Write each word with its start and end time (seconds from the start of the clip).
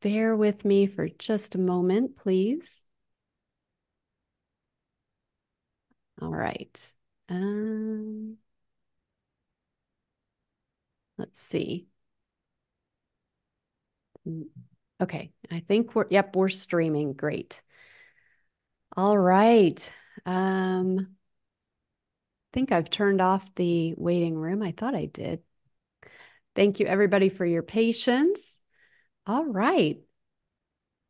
bear 0.00 0.36
with 0.36 0.64
me 0.64 0.86
for 0.86 1.08
just 1.08 1.54
a 1.54 1.58
moment, 1.58 2.16
please. 2.16 2.84
All 6.22 6.30
right. 6.30 6.94
Um, 7.28 8.38
let's 11.18 11.40
see. 11.40 11.88
Mm, 14.26 14.44
okay, 15.00 15.32
I 15.50 15.60
think 15.60 15.94
we're, 15.94 16.06
yep, 16.10 16.34
we're 16.36 16.48
streaming. 16.48 17.12
Great. 17.14 17.62
All 18.96 19.16
right. 19.16 19.90
Um, 20.26 20.98
I 21.00 22.52
think 22.52 22.72
I've 22.72 22.90
turned 22.90 23.20
off 23.20 23.54
the 23.54 23.94
waiting 23.96 24.36
room. 24.36 24.62
I 24.62 24.72
thought 24.72 24.94
I 24.94 25.06
did. 25.06 25.42
Thank 26.54 26.80
you, 26.80 26.86
everybody, 26.86 27.28
for 27.28 27.46
your 27.46 27.62
patience. 27.62 28.60
All 29.28 29.44
right. 29.44 30.00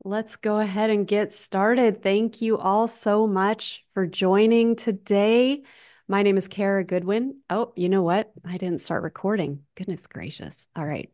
Let's 0.04 0.36
go 0.36 0.58
ahead 0.58 0.90
and 0.90 1.06
get 1.06 1.34
started. 1.34 2.02
Thank 2.02 2.40
you 2.40 2.56
all 2.58 2.88
so 2.88 3.26
much 3.26 3.84
for 3.94 4.06
joining 4.06 4.76
today. 4.76 5.62
My 6.06 6.22
name 6.22 6.38
is 6.38 6.48
Kara 6.48 6.84
Goodwin. 6.84 7.40
Oh, 7.50 7.72
you 7.76 7.88
know 7.88 8.02
what? 8.02 8.32
I 8.44 8.56
didn't 8.58 8.80
start 8.80 9.02
recording. 9.02 9.64
Goodness 9.74 10.06
gracious. 10.06 10.68
All 10.76 10.86
right. 10.86 11.10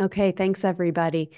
Okay, 0.00 0.32
thanks 0.32 0.64
everybody. 0.64 1.30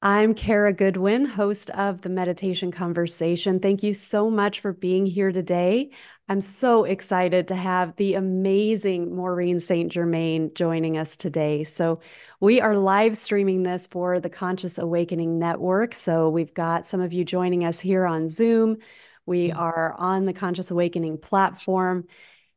I'm 0.00 0.34
Kara 0.34 0.72
Goodwin, 0.72 1.24
host 1.24 1.70
of 1.70 2.02
the 2.02 2.08
Meditation 2.08 2.70
Conversation. 2.70 3.58
Thank 3.58 3.82
you 3.82 3.94
so 3.94 4.30
much 4.30 4.60
for 4.60 4.72
being 4.72 5.06
here 5.06 5.32
today. 5.32 5.90
I'm 6.30 6.42
so 6.42 6.84
excited 6.84 7.48
to 7.48 7.54
have 7.54 7.96
the 7.96 8.12
amazing 8.12 9.16
Maureen 9.16 9.60
St. 9.60 9.90
Germain 9.90 10.52
joining 10.52 10.98
us 10.98 11.16
today. 11.16 11.64
So, 11.64 12.00
we 12.38 12.60
are 12.60 12.76
live 12.76 13.16
streaming 13.16 13.62
this 13.62 13.86
for 13.86 14.20
the 14.20 14.28
Conscious 14.28 14.76
Awakening 14.76 15.38
Network. 15.38 15.94
So, 15.94 16.28
we've 16.28 16.52
got 16.52 16.86
some 16.86 17.00
of 17.00 17.14
you 17.14 17.24
joining 17.24 17.64
us 17.64 17.80
here 17.80 18.04
on 18.04 18.28
Zoom. 18.28 18.76
We 19.24 19.48
mm. 19.48 19.56
are 19.56 19.94
on 19.94 20.26
the 20.26 20.34
Conscious 20.34 20.70
Awakening 20.70 21.16
platform. 21.16 22.06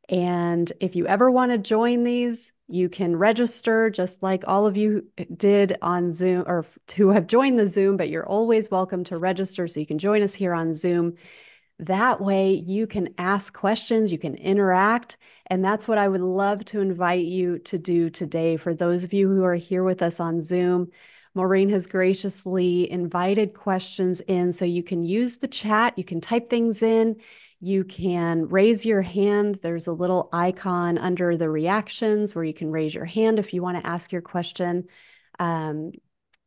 And 0.06 0.70
if 0.78 0.94
you 0.94 1.06
ever 1.06 1.30
want 1.30 1.52
to 1.52 1.58
join 1.58 2.04
these, 2.04 2.52
you 2.68 2.90
can 2.90 3.16
register 3.16 3.88
just 3.88 4.22
like 4.22 4.44
all 4.46 4.66
of 4.66 4.76
you 4.76 5.06
did 5.34 5.78
on 5.80 6.12
Zoom 6.12 6.44
or 6.46 6.66
to 6.88 7.08
have 7.08 7.26
joined 7.26 7.58
the 7.58 7.66
Zoom, 7.66 7.96
but 7.96 8.10
you're 8.10 8.28
always 8.28 8.70
welcome 8.70 9.04
to 9.04 9.16
register 9.16 9.66
so 9.66 9.80
you 9.80 9.86
can 9.86 9.98
join 9.98 10.20
us 10.20 10.34
here 10.34 10.52
on 10.52 10.74
Zoom. 10.74 11.14
That 11.86 12.20
way, 12.20 12.52
you 12.52 12.86
can 12.86 13.12
ask 13.18 13.52
questions, 13.52 14.12
you 14.12 14.18
can 14.18 14.36
interact. 14.36 15.16
And 15.48 15.64
that's 15.64 15.88
what 15.88 15.98
I 15.98 16.06
would 16.06 16.20
love 16.20 16.64
to 16.66 16.80
invite 16.80 17.24
you 17.24 17.58
to 17.58 17.76
do 17.76 18.08
today. 18.08 18.56
For 18.56 18.72
those 18.72 19.02
of 19.02 19.12
you 19.12 19.28
who 19.28 19.42
are 19.42 19.56
here 19.56 19.82
with 19.82 20.00
us 20.00 20.20
on 20.20 20.40
Zoom, 20.40 20.92
Maureen 21.34 21.68
has 21.70 21.88
graciously 21.88 22.88
invited 22.88 23.54
questions 23.54 24.20
in 24.20 24.52
so 24.52 24.64
you 24.64 24.84
can 24.84 25.02
use 25.02 25.38
the 25.38 25.48
chat, 25.48 25.98
you 25.98 26.04
can 26.04 26.20
type 26.20 26.48
things 26.48 26.84
in, 26.84 27.16
you 27.60 27.82
can 27.82 28.46
raise 28.48 28.86
your 28.86 29.02
hand. 29.02 29.58
There's 29.60 29.88
a 29.88 29.92
little 29.92 30.28
icon 30.32 30.98
under 30.98 31.36
the 31.36 31.50
reactions 31.50 32.32
where 32.32 32.44
you 32.44 32.54
can 32.54 32.70
raise 32.70 32.94
your 32.94 33.06
hand 33.06 33.40
if 33.40 33.52
you 33.52 33.60
want 33.60 33.78
to 33.78 33.86
ask 33.86 34.12
your 34.12 34.22
question 34.22 34.84
um, 35.40 35.90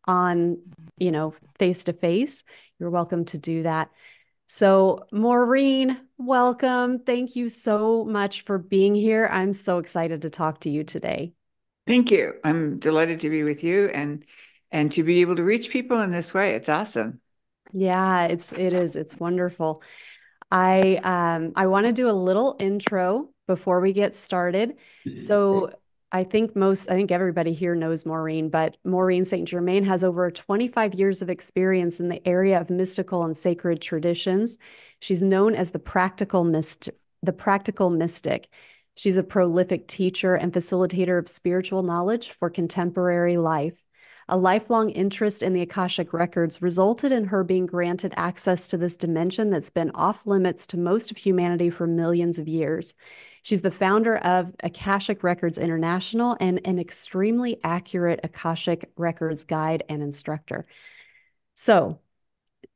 on, 0.05 0.59
you 0.97 1.11
know, 1.11 1.33
face 1.59 1.83
to 1.85 1.93
face. 1.93 2.45
You're 2.79 2.89
welcome 2.89 3.25
to 3.25 3.37
do 3.37 3.63
that. 3.63 3.89
So, 4.47 5.05
Maureen, 5.11 5.97
welcome. 6.17 6.99
Thank 6.99 7.35
you 7.35 7.49
so 7.49 8.05
much 8.05 8.43
for 8.43 8.57
being 8.57 8.95
here. 8.95 9.27
I'm 9.31 9.53
so 9.53 9.79
excited 9.79 10.21
to 10.21 10.29
talk 10.29 10.59
to 10.61 10.69
you 10.69 10.83
today. 10.83 11.33
Thank 11.87 12.11
you. 12.11 12.35
I'm 12.43 12.79
delighted 12.79 13.19
to 13.21 13.29
be 13.29 13.43
with 13.43 13.63
you 13.63 13.87
and 13.87 14.23
and 14.71 14.91
to 14.93 15.03
be 15.03 15.21
able 15.21 15.35
to 15.37 15.43
reach 15.43 15.69
people 15.69 16.01
in 16.01 16.11
this 16.11 16.33
way. 16.33 16.55
It's 16.55 16.69
awesome. 16.69 17.21
Yeah, 17.73 18.25
it's 18.25 18.53
it 18.53 18.73
is. 18.73 18.95
It's 18.95 19.17
wonderful. 19.19 19.81
I 20.51 20.99
um 21.03 21.53
I 21.55 21.67
want 21.67 21.87
to 21.87 21.93
do 21.93 22.09
a 22.09 22.13
little 22.13 22.55
intro 22.59 23.29
before 23.47 23.81
we 23.81 23.93
get 23.93 24.15
started. 24.15 24.75
So 25.15 25.71
I 26.15 26.23
think 26.23 26.55
most, 26.55 26.89
I 26.89 26.93
think 26.93 27.11
everybody 27.11 27.51
here 27.51 27.75
knows 27.75 28.05
Maureen, 28.05 28.47
but 28.47 28.77
Maureen 28.85 29.25
St. 29.25 29.45
Germain 29.45 29.83
has 29.83 30.01
over 30.01 30.31
25 30.31 30.93
years 30.93 31.21
of 31.21 31.29
experience 31.29 31.99
in 31.99 32.07
the 32.07 32.25
area 32.25 32.57
of 32.61 32.69
mystical 32.69 33.25
and 33.25 33.35
sacred 33.35 33.81
traditions. 33.81 34.57
She's 35.01 35.21
known 35.21 35.55
as 35.55 35.71
the 35.71 35.79
practical 35.79 36.45
myst- 36.45 36.89
the 37.21 37.33
practical 37.33 37.89
mystic. 37.89 38.47
She's 38.95 39.17
a 39.17 39.23
prolific 39.23 39.89
teacher 39.89 40.35
and 40.35 40.53
facilitator 40.53 41.19
of 41.19 41.27
spiritual 41.27 41.83
knowledge 41.83 42.31
for 42.31 42.49
contemporary 42.49 43.35
life. 43.35 43.85
A 44.27 44.37
lifelong 44.37 44.89
interest 44.89 45.43
in 45.43 45.53
the 45.53 45.61
Akashic 45.61 46.11
records 46.11 46.61
resulted 46.61 47.11
in 47.11 47.25
her 47.25 47.43
being 47.43 47.67
granted 47.67 48.11
access 48.17 48.67
to 48.69 48.77
this 48.77 48.97
dimension 48.97 49.51
that's 49.51 49.69
been 49.69 49.91
off 49.91 50.25
limits 50.25 50.65
to 50.67 50.77
most 50.77 51.11
of 51.11 51.17
humanity 51.17 51.69
for 51.69 51.85
millions 51.85 52.39
of 52.39 52.47
years. 52.47 52.95
She's 53.43 53.61
the 53.61 53.69
founder 53.69 54.17
of 54.17 54.51
Akashic 54.61 55.23
Records 55.23 55.59
International 55.59 56.35
and 56.39 56.59
an 56.65 56.79
extremely 56.79 57.59
accurate 57.63 58.19
Akashic 58.23 58.91
Records 58.97 59.43
guide 59.43 59.83
and 59.89 60.01
instructor. 60.01 60.65
So, 61.53 61.99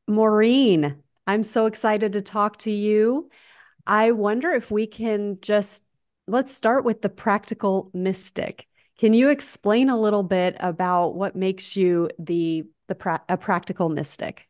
Maureen, 0.07 1.01
I'm 1.25 1.41
so 1.41 1.65
excited 1.65 2.13
to 2.13 2.21
talk 2.21 2.57
to 2.59 2.71
you. 2.71 3.31
I 3.87 4.11
wonder 4.11 4.51
if 4.51 4.69
we 4.69 4.85
can 4.85 5.39
just 5.41 5.83
let's 6.27 6.51
start 6.51 6.85
with 6.85 7.01
the 7.01 7.09
practical 7.09 7.89
mystic. 7.91 8.67
Can 8.99 9.13
you 9.13 9.29
explain 9.29 9.89
a 9.89 9.99
little 9.99 10.21
bit 10.23 10.55
about 10.59 11.15
what 11.15 11.35
makes 11.35 11.75
you 11.75 12.09
the 12.19 12.65
the 12.87 12.95
pra- 12.95 13.23
a 13.29 13.37
practical 13.37 13.89
mystic? 13.89 14.47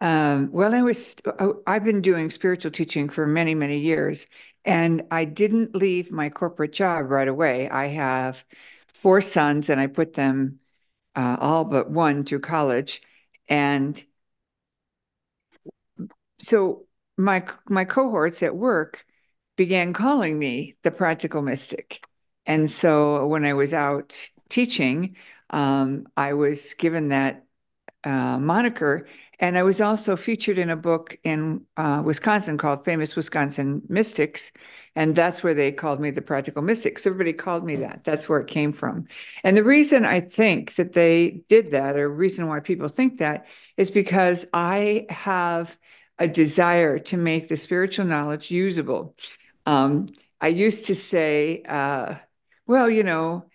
Um, 0.00 0.50
well, 0.52 0.74
I 0.74 0.82
was 0.82 1.16
oh, 1.40 1.62
I've 1.66 1.84
been 1.84 2.02
doing 2.02 2.30
spiritual 2.30 2.70
teaching 2.70 3.08
for 3.08 3.26
many 3.26 3.54
many 3.54 3.78
years, 3.78 4.26
and 4.64 5.02
I 5.10 5.24
didn't 5.24 5.74
leave 5.74 6.12
my 6.12 6.30
corporate 6.30 6.72
job 6.72 7.10
right 7.10 7.26
away. 7.28 7.68
I 7.68 7.86
have 7.88 8.44
four 8.94 9.20
sons, 9.20 9.68
and 9.70 9.80
I 9.80 9.88
put 9.88 10.14
them 10.14 10.60
uh, 11.16 11.36
all 11.40 11.64
but 11.64 11.90
one 11.90 12.24
through 12.24 12.40
college. 12.40 13.02
And 13.48 14.04
so 16.40 16.86
my 17.16 17.46
my 17.68 17.84
cohorts 17.84 18.42
at 18.42 18.56
work 18.56 19.04
began 19.56 19.92
calling 19.92 20.38
me 20.38 20.76
the 20.82 20.90
practical 20.90 21.42
mystic. 21.42 22.02
And 22.48 22.68
so 22.68 23.26
when 23.26 23.44
I 23.44 23.52
was 23.52 23.72
out 23.72 24.28
teaching, 24.48 25.16
um, 25.50 26.08
I 26.16 26.32
was 26.32 26.74
given 26.74 27.10
that 27.10 27.44
uh, 28.02 28.38
moniker 28.38 29.06
and 29.40 29.56
I 29.56 29.62
was 29.62 29.80
also 29.80 30.16
featured 30.16 30.58
in 30.58 30.68
a 30.68 30.76
book 30.76 31.16
in 31.22 31.64
uh, 31.76 32.02
Wisconsin 32.04 32.58
called 32.58 32.84
Famous 32.84 33.14
Wisconsin 33.14 33.82
Mystics. 33.88 34.50
And 34.96 35.14
that's 35.14 35.44
where 35.44 35.54
they 35.54 35.70
called 35.70 36.00
me 36.00 36.10
the 36.10 36.22
practical 36.22 36.60
mystic. 36.60 36.98
So 36.98 37.10
everybody 37.10 37.32
called 37.32 37.64
me 37.64 37.76
that. 37.76 38.02
That's 38.02 38.28
where 38.28 38.40
it 38.40 38.48
came 38.48 38.72
from. 38.72 39.06
And 39.44 39.56
the 39.56 39.62
reason 39.62 40.04
I 40.04 40.20
think 40.20 40.74
that 40.74 40.92
they 40.92 41.42
did 41.48 41.70
that, 41.70 41.96
or 41.96 42.08
reason 42.08 42.48
why 42.48 42.58
people 42.58 42.88
think 42.88 43.18
that, 43.18 43.46
is 43.76 43.92
because 43.92 44.44
I 44.52 45.06
have 45.08 45.76
a 46.18 46.26
desire 46.26 46.98
to 46.98 47.16
make 47.16 47.46
the 47.46 47.56
spiritual 47.56 48.06
knowledge 48.06 48.50
usable. 48.50 49.14
Um, 49.66 50.06
I 50.40 50.48
used 50.48 50.86
to 50.86 50.96
say, 50.96 51.62
uh, 51.62 52.16
well, 52.68 52.88
you 52.88 53.02
know, 53.02 53.46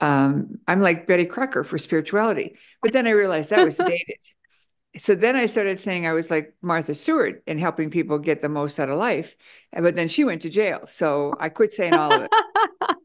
um, 0.00 0.58
I'm 0.66 0.80
like 0.80 1.06
Betty 1.06 1.26
Crocker 1.26 1.62
for 1.62 1.78
spirituality. 1.78 2.56
But 2.82 2.92
then 2.92 3.06
I 3.06 3.10
realized 3.10 3.50
that 3.50 3.64
was 3.64 3.76
dated 3.86 4.16
so 4.96 5.14
then 5.14 5.36
I 5.36 5.46
started 5.46 5.80
saying 5.80 6.06
I 6.06 6.12
was 6.12 6.30
like 6.30 6.54
Martha 6.60 6.94
Stewart 6.94 7.42
in 7.46 7.58
helping 7.58 7.90
people 7.90 8.18
get 8.18 8.42
the 8.42 8.48
most 8.48 8.78
out 8.78 8.90
of 8.90 8.98
life. 8.98 9.36
But 9.72 9.96
then 9.96 10.08
she 10.08 10.24
went 10.24 10.42
to 10.42 10.50
jail. 10.50 10.86
So 10.86 11.34
I 11.40 11.48
quit 11.48 11.72
saying 11.72 11.94
all 11.94 12.12
of 12.12 12.22
it. 12.22 12.30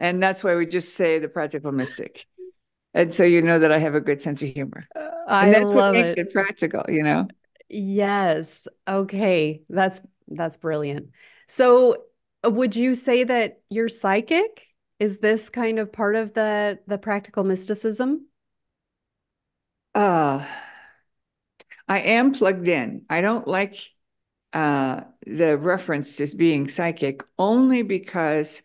and 0.00 0.20
that's 0.20 0.42
why 0.42 0.56
we 0.56 0.66
just 0.66 0.94
say 0.94 1.20
the 1.20 1.28
practical 1.28 1.70
mystic. 1.70 2.26
And 2.94 3.14
so 3.14 3.22
you 3.22 3.42
know 3.42 3.60
that 3.60 3.70
I 3.70 3.78
have 3.78 3.94
a 3.94 4.00
good 4.00 4.20
sense 4.20 4.42
of 4.42 4.48
humor. 4.48 4.88
Uh, 4.96 5.08
I 5.28 5.44
and 5.44 5.54
that's 5.54 5.72
what 5.72 5.92
makes 5.92 6.10
it. 6.10 6.18
it 6.18 6.32
practical, 6.32 6.84
you 6.88 7.04
know? 7.04 7.28
Yes. 7.68 8.66
Okay. 8.88 9.62
That's 9.68 10.00
that's 10.26 10.56
brilliant. 10.56 11.10
So 11.46 12.02
uh, 12.44 12.50
would 12.50 12.74
you 12.74 12.94
say 12.94 13.22
that 13.22 13.60
you're 13.68 13.88
psychic? 13.88 14.66
Is 15.00 15.18
this 15.18 15.48
kind 15.48 15.80
of 15.80 15.92
part 15.92 16.14
of 16.14 16.34
the 16.34 16.78
the 16.86 16.96
practical 16.98 17.42
mysticism? 17.42 18.26
Uh 19.94 20.44
I 21.88 22.00
am 22.00 22.32
plugged 22.32 22.68
in. 22.68 23.02
I 23.10 23.20
don't 23.20 23.46
like 23.46 23.76
uh, 24.52 25.02
the 25.26 25.58
reference 25.58 26.16
to 26.16 26.36
being 26.36 26.68
psychic 26.68 27.22
only 27.38 27.82
because 27.82 28.62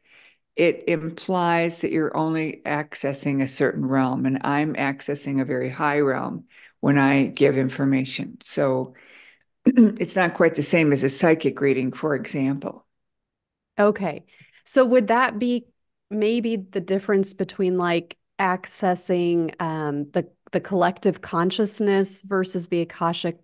it 0.55 0.85
implies 0.87 1.81
that 1.81 1.91
you're 1.91 2.15
only 2.17 2.61
accessing 2.65 3.41
a 3.43 3.47
certain 3.47 3.85
realm, 3.85 4.25
and 4.25 4.41
I'm 4.45 4.75
accessing 4.75 5.41
a 5.41 5.45
very 5.45 5.69
high 5.69 5.99
realm 5.99 6.45
when 6.81 6.97
I 6.97 7.27
give 7.27 7.57
information. 7.57 8.37
So 8.41 8.95
it's 9.65 10.15
not 10.15 10.35
quite 10.35 10.55
the 10.55 10.63
same 10.63 10.93
as 10.93 11.03
a 11.03 11.09
psychic 11.09 11.61
reading, 11.61 11.91
for 11.93 12.15
example. 12.15 12.85
Okay. 13.77 14.25
So 14.63 14.85
would 14.85 15.07
that 15.07 15.37
be 15.39 15.67
maybe 16.09 16.55
the 16.57 16.81
difference 16.81 17.33
between 17.33 17.77
like 17.77 18.17
accessing 18.39 19.59
um, 19.61 20.09
the 20.11 20.27
the 20.51 20.59
collective 20.61 21.21
consciousness 21.21 22.21
versus 22.21 22.67
the 22.67 22.81
akashic 22.81 23.39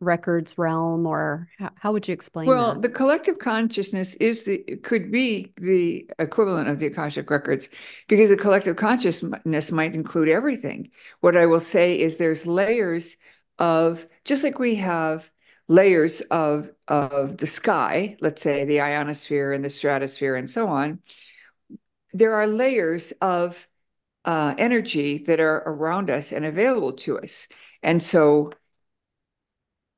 records 0.00 0.58
realm 0.58 1.06
or 1.06 1.48
how, 1.58 1.70
how 1.76 1.92
would 1.92 2.06
you 2.06 2.12
explain 2.12 2.46
well 2.46 2.74
that? 2.74 2.82
the 2.82 2.88
collective 2.88 3.38
consciousness 3.38 4.14
is 4.16 4.44
the 4.44 4.58
could 4.82 5.10
be 5.10 5.52
the 5.56 6.08
equivalent 6.18 6.68
of 6.68 6.78
the 6.78 6.86
akashic 6.86 7.30
records 7.30 7.68
because 8.08 8.28
the 8.28 8.36
collective 8.36 8.76
consciousness 8.76 9.72
might 9.72 9.94
include 9.94 10.28
everything 10.28 10.90
what 11.20 11.36
i 11.36 11.46
will 11.46 11.60
say 11.60 11.98
is 11.98 12.16
there's 12.16 12.46
layers 12.46 13.16
of 13.58 14.06
just 14.24 14.42
like 14.42 14.58
we 14.58 14.74
have 14.74 15.30
layers 15.68 16.20
of 16.22 16.70
of 16.88 17.38
the 17.38 17.46
sky 17.46 18.16
let's 18.20 18.42
say 18.42 18.64
the 18.64 18.80
ionosphere 18.80 19.52
and 19.52 19.64
the 19.64 19.70
stratosphere 19.70 20.34
and 20.34 20.50
so 20.50 20.68
on 20.68 20.98
there 22.14 22.34
are 22.34 22.46
layers 22.46 23.12
of 23.20 23.68
uh, 24.24 24.54
energy 24.56 25.18
that 25.18 25.40
are 25.40 25.62
around 25.66 26.10
us 26.10 26.32
and 26.32 26.46
available 26.46 26.92
to 26.92 27.18
us 27.18 27.46
and 27.82 28.02
so 28.02 28.50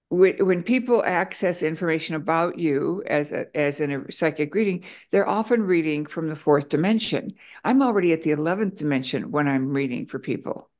when 0.08 0.62
people 0.62 1.02
access 1.04 1.62
information 1.62 2.14
about 2.14 2.58
you 2.58 3.02
as 3.06 3.32
a, 3.32 3.54
as 3.56 3.80
in 3.80 3.90
a 3.90 4.12
psychic 4.12 4.54
reading, 4.54 4.84
they're 5.10 5.28
often 5.28 5.62
reading 5.62 6.06
from 6.06 6.28
the 6.28 6.36
fourth 6.36 6.68
dimension. 6.68 7.32
I'm 7.64 7.82
already 7.82 8.12
at 8.12 8.22
the 8.22 8.30
11th 8.30 8.76
dimension 8.76 9.32
when 9.32 9.48
I'm 9.48 9.72
reading 9.72 10.06
for 10.06 10.20
people. 10.20 10.70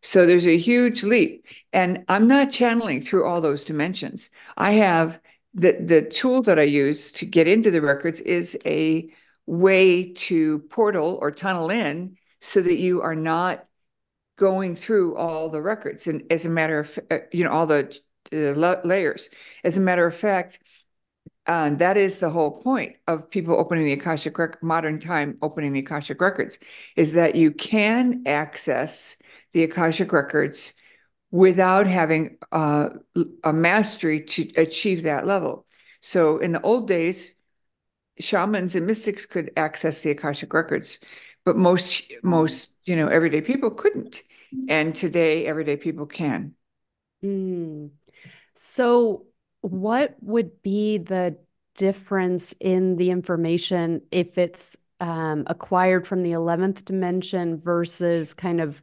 So 0.00 0.26
there's 0.26 0.46
a 0.46 0.56
huge 0.56 1.02
leap. 1.02 1.46
And 1.72 2.04
I'm 2.08 2.26
not 2.26 2.50
channeling 2.50 3.02
through 3.02 3.26
all 3.26 3.40
those 3.42 3.64
dimensions. 3.64 4.30
I 4.56 4.72
have 4.72 5.20
the, 5.54 5.72
the 5.72 6.02
tool 6.02 6.40
that 6.42 6.58
I 6.58 6.62
use 6.62 7.12
to 7.12 7.26
get 7.26 7.46
into 7.46 7.70
the 7.70 7.82
records 7.82 8.20
is 8.22 8.56
a 8.64 9.12
way 9.46 10.12
to 10.12 10.60
portal 10.70 11.18
or 11.20 11.30
tunnel 11.30 11.70
in 11.70 12.16
so 12.40 12.60
that 12.60 12.78
you 12.78 13.02
are 13.02 13.14
not 13.14 13.64
going 14.36 14.74
through 14.76 15.16
all 15.16 15.48
the 15.48 15.62
records. 15.62 16.06
And 16.06 16.24
as 16.30 16.44
a 16.44 16.48
matter 16.48 16.80
of, 16.80 16.98
uh, 17.10 17.18
you 17.32 17.44
know, 17.44 17.50
all 17.50 17.66
the 17.66 17.96
uh, 18.32 18.80
layers. 18.84 19.28
As 19.64 19.76
a 19.76 19.80
matter 19.80 20.06
of 20.06 20.14
fact, 20.14 20.58
uh, 21.46 21.70
that 21.70 21.96
is 21.96 22.18
the 22.18 22.30
whole 22.30 22.62
point 22.62 22.96
of 23.06 23.30
people 23.30 23.56
opening 23.56 23.84
the 23.84 23.92
Akashic 23.92 24.38
rec- 24.38 24.62
modern 24.62 25.00
time 25.00 25.38
opening 25.42 25.72
the 25.72 25.80
Akashic 25.80 26.20
records 26.20 26.58
is 26.96 27.14
that 27.14 27.34
you 27.34 27.50
can 27.50 28.22
access 28.26 29.16
the 29.52 29.64
Akashic 29.64 30.12
records 30.12 30.72
without 31.30 31.86
having 31.86 32.38
uh, 32.52 32.90
a 33.42 33.52
mastery 33.52 34.22
to 34.22 34.48
achieve 34.56 35.02
that 35.02 35.26
level. 35.26 35.66
So 36.00 36.38
in 36.38 36.52
the 36.52 36.60
old 36.60 36.86
days, 36.86 37.34
shamans 38.18 38.74
and 38.74 38.86
mystics 38.86 39.26
could 39.26 39.50
access 39.56 40.00
the 40.00 40.10
Akashic 40.10 40.52
records, 40.52 40.98
but 41.44 41.56
most 41.56 42.12
most 42.22 42.70
you 42.84 42.96
know 42.96 43.08
everyday 43.08 43.40
people 43.40 43.70
couldn't. 43.70 44.22
And 44.68 44.94
today, 44.94 45.46
everyday 45.46 45.76
people 45.76 46.06
can. 46.06 46.54
Mm. 47.24 47.90
So, 48.54 49.26
what 49.62 50.16
would 50.20 50.62
be 50.62 50.98
the 50.98 51.38
difference 51.74 52.52
in 52.60 52.96
the 52.96 53.10
information 53.10 54.02
if 54.10 54.36
it's 54.36 54.76
um, 55.00 55.44
acquired 55.46 56.06
from 56.06 56.22
the 56.22 56.32
11th 56.32 56.84
dimension 56.84 57.56
versus 57.56 58.34
kind 58.34 58.60
of 58.60 58.82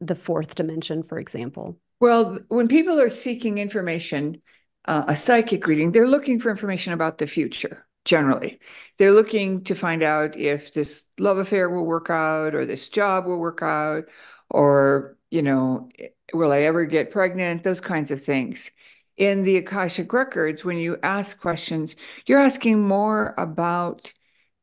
the 0.00 0.14
fourth 0.14 0.54
dimension, 0.54 1.02
for 1.02 1.18
example? 1.18 1.78
Well, 2.00 2.38
when 2.48 2.68
people 2.68 3.00
are 3.00 3.10
seeking 3.10 3.58
information, 3.58 4.40
uh, 4.84 5.04
a 5.08 5.16
psychic 5.16 5.66
reading, 5.66 5.90
they're 5.90 6.06
looking 6.06 6.38
for 6.38 6.50
information 6.50 6.92
about 6.92 7.18
the 7.18 7.26
future 7.26 7.87
generally. 8.08 8.58
They're 8.96 9.12
looking 9.12 9.62
to 9.64 9.74
find 9.74 10.02
out 10.02 10.34
if 10.34 10.72
this 10.72 11.04
love 11.18 11.36
affair 11.36 11.68
will 11.68 11.84
work 11.84 12.08
out 12.08 12.54
or 12.54 12.64
this 12.64 12.88
job 12.88 13.26
will 13.26 13.38
work 13.38 13.62
out 13.62 14.06
or, 14.48 15.18
you 15.30 15.42
know, 15.42 15.90
will 16.32 16.50
I 16.50 16.62
ever 16.62 16.86
get 16.86 17.10
pregnant? 17.10 17.62
Those 17.62 17.82
kinds 17.82 18.10
of 18.10 18.20
things. 18.22 18.70
In 19.18 19.42
the 19.42 19.58
Akashic 19.58 20.10
Records, 20.12 20.64
when 20.64 20.78
you 20.78 20.96
ask 21.02 21.38
questions, 21.38 21.96
you're 22.24 22.40
asking 22.40 22.80
more 22.80 23.34
about 23.36 24.10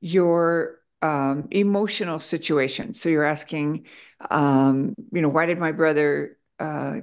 your 0.02 0.80
um, 1.04 1.48
emotional 1.52 2.20
situation. 2.20 2.96
So 2.96 3.10
you're 3.10 3.26
asking, 3.26 3.86
um, 4.32 4.96
you 5.12 5.22
know, 5.22 5.30
why 5.30 5.46
did 5.46 5.60
my 5.60 5.72
brother 5.72 6.38
uh, 6.60 7.02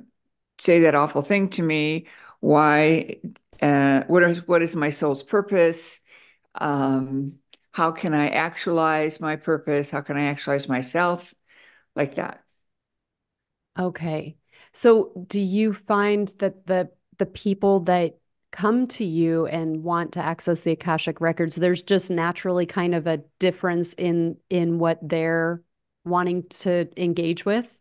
say 0.59 0.81
that 0.81 0.97
awful 0.97 1.23
thing 1.23 1.51
to 1.51 1.63
me? 1.63 2.07
Why? 2.41 3.21
Uh, 3.61 4.03
what 4.09 4.25
is 4.25 4.49
what 4.49 4.63
is 4.63 4.75
my 4.75 4.91
soul's 4.91 5.23
purpose? 5.23 6.01
Um, 6.55 7.39
how 7.73 7.91
can 7.93 8.15
I 8.15 8.29
actualize 8.29 9.21
my 9.21 9.37
purpose? 9.37 9.91
How 9.91 10.01
can 10.03 10.17
I 10.17 10.25
actualize 10.25 10.69
myself? 10.69 11.35
Like 11.95 12.17
that. 12.17 12.43
Okay. 13.79 14.37
So 14.73 15.13
do 15.27 15.41
you 15.41 15.73
find 15.73 16.33
that 16.39 16.67
the 16.67 16.91
the 17.19 17.27
people 17.27 17.81
that 17.81 18.17
come 18.51 18.87
to 18.87 19.05
you 19.05 19.47
and 19.47 19.83
want 19.83 20.13
to 20.13 20.21
access 20.21 20.61
the 20.61 20.73
Akashic 20.73 21.21
records, 21.21 21.57
there's 21.57 21.83
just 21.83 22.11
naturally 22.11 22.67
kind 22.67 22.95
of 22.95 23.07
a 23.07 23.23
difference 23.39 23.95
in 23.95 24.37
in 24.51 24.79
what 24.79 24.99
they're 25.03 25.63
wanting 26.05 26.45
to 26.49 26.89
engage 26.97 27.45
with? 27.45 27.79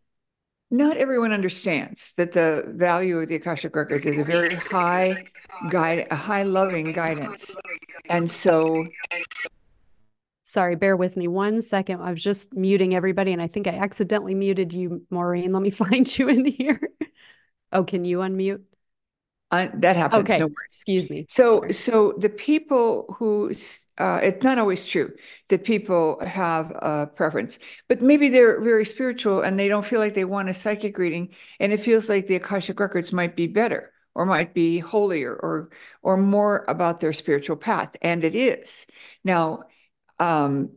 Not 0.70 0.96
everyone 0.96 1.34
understands 1.34 2.14
that 2.14 2.32
the 2.32 2.64
value 2.68 3.18
of 3.20 3.28
the 3.28 3.36
Akashic 3.36 3.76
records 3.76 4.06
is 4.06 4.20
a 4.20 4.24
very 4.24 4.56
high 4.56 5.26
guide, 5.70 6.08
a 6.10 6.16
high 6.16 6.44
loving 6.44 6.94
guidance. 6.94 7.56
And 8.12 8.30
so 8.30 8.88
Sorry, 10.44 10.76
bear 10.76 10.98
with 10.98 11.16
me 11.16 11.30
one 11.30 11.62
second. 11.62 12.02
I 12.02 12.12
was 12.12 12.22
just 12.22 12.54
muting 12.54 12.94
everybody 12.94 13.32
and 13.32 13.42
I 13.42 13.48
think 13.48 13.68
I 13.68 13.72
accidentally 13.72 14.36
muted 14.36 14.74
you, 14.74 15.02
Maureen. 15.10 15.54
Let 15.54 15.62
me 15.62 15.70
find 15.84 16.18
you 16.20 16.28
in 16.28 16.46
here. 16.46 16.90
Oh, 17.72 17.86
can 17.86 18.04
you 18.04 18.18
unmute? 18.18 18.62
Uh, 19.50 19.68
that 19.76 19.96
happens. 19.96 20.30
Okay. 20.30 20.40
No 20.40 20.50
Excuse 20.66 21.10
me. 21.10 21.26
So, 21.30 21.62
Sorry. 21.62 21.74
so 21.74 22.14
the 22.18 22.28
people 22.30 23.16
who, 23.18 23.54
uh, 23.98 24.20
it's 24.24 24.44
not 24.44 24.58
always 24.58 24.86
true 24.86 25.14
that 25.48 25.64
people 25.64 26.20
have 26.26 26.72
a 26.72 27.10
preference, 27.16 27.60
but 27.88 28.02
maybe 28.02 28.28
they're 28.28 28.60
very 28.62 28.84
spiritual 28.84 29.42
and 29.42 29.58
they 29.58 29.70
don't 29.70 29.86
feel 29.86 30.00
like 30.00 30.16
they 30.16 30.26
want 30.26 30.50
a 30.50 30.54
psychic 30.54 30.98
reading, 30.98 31.34
and 31.62 31.72
it 31.72 31.80
feels 31.80 32.10
like 32.10 32.28
the 32.28 32.36
Akashic 32.36 32.80
records 32.80 33.14
might 33.14 33.36
be 33.38 33.48
better 33.48 33.94
or 34.16 34.26
might 34.26 34.54
be 34.54 34.80
holier 34.80 35.34
or 35.34 35.70
or 36.02 36.18
more 36.18 36.66
about 36.68 37.00
their 37.00 37.14
spiritual 37.14 37.56
path, 37.58 37.96
and 38.02 38.24
it 38.24 38.36
is. 38.36 38.86
Now, 39.24 39.64
um, 40.20 40.72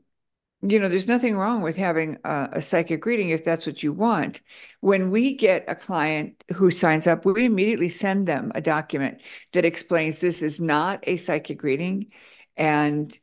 you 0.66 0.80
know, 0.80 0.88
there's 0.88 1.08
nothing 1.08 1.36
wrong 1.36 1.60
with 1.60 1.76
having 1.76 2.18
a, 2.24 2.48
a, 2.54 2.62
psychic 2.62 3.04
reading 3.04 3.30
if 3.30 3.44
that's 3.44 3.66
what 3.66 3.82
you 3.82 3.92
want. 3.92 4.40
When 4.80 5.10
we 5.10 5.34
get 5.34 5.64
a 5.68 5.74
client 5.74 6.42
who 6.54 6.70
signs 6.70 7.06
up, 7.06 7.26
we 7.26 7.44
immediately 7.44 7.90
send 7.90 8.26
them 8.26 8.50
a 8.54 8.62
document 8.62 9.20
that 9.52 9.66
explains 9.66 10.20
this 10.20 10.42
is 10.42 10.60
not 10.60 11.00
a 11.06 11.18
psychic 11.18 11.62
reading. 11.62 12.12
And 12.56 13.16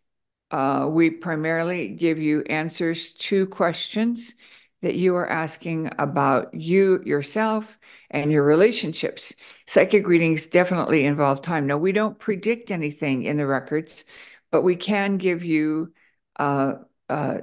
uh, 0.51 0.87
we 0.91 1.09
primarily 1.09 1.89
give 1.89 2.19
you 2.19 2.43
answers 2.43 3.13
to 3.13 3.47
questions 3.47 4.35
that 4.81 4.95
you 4.95 5.15
are 5.15 5.27
asking 5.27 5.91
about 5.99 6.53
you, 6.53 7.01
yourself, 7.05 7.79
and 8.09 8.31
your 8.31 8.43
relationships. 8.43 9.33
Psychic 9.67 10.07
readings 10.07 10.47
definitely 10.47 11.05
involve 11.05 11.41
time. 11.41 11.67
Now, 11.67 11.77
we 11.77 11.91
don't 11.91 12.17
predict 12.17 12.71
anything 12.71 13.23
in 13.23 13.37
the 13.37 13.45
records, 13.45 14.03
but 14.51 14.61
we 14.61 14.75
can 14.75 15.17
give 15.17 15.43
you. 15.43 15.93
Uh, 16.37 16.75
uh, 17.09 17.39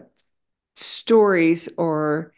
stories 0.77 1.69
or 1.77 2.33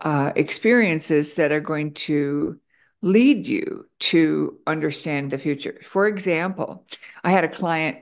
uh, 0.00 0.32
experiences 0.36 1.34
that 1.34 1.52
are 1.52 1.60
going 1.60 1.92
to 1.92 2.58
lead 3.02 3.46
you 3.46 3.86
to 3.98 4.58
understand 4.66 5.30
the 5.30 5.38
future. 5.38 5.80
For 5.82 6.06
example, 6.06 6.86
I 7.24 7.30
had 7.30 7.44
a 7.44 7.48
client, 7.48 7.98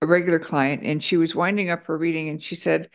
a 0.00 0.06
regular 0.06 0.38
client, 0.38 0.82
and 0.84 1.02
she 1.02 1.16
was 1.16 1.34
winding 1.34 1.70
up 1.70 1.86
her 1.86 1.96
reading 1.96 2.28
and 2.28 2.42
she 2.42 2.54
said, 2.54 2.90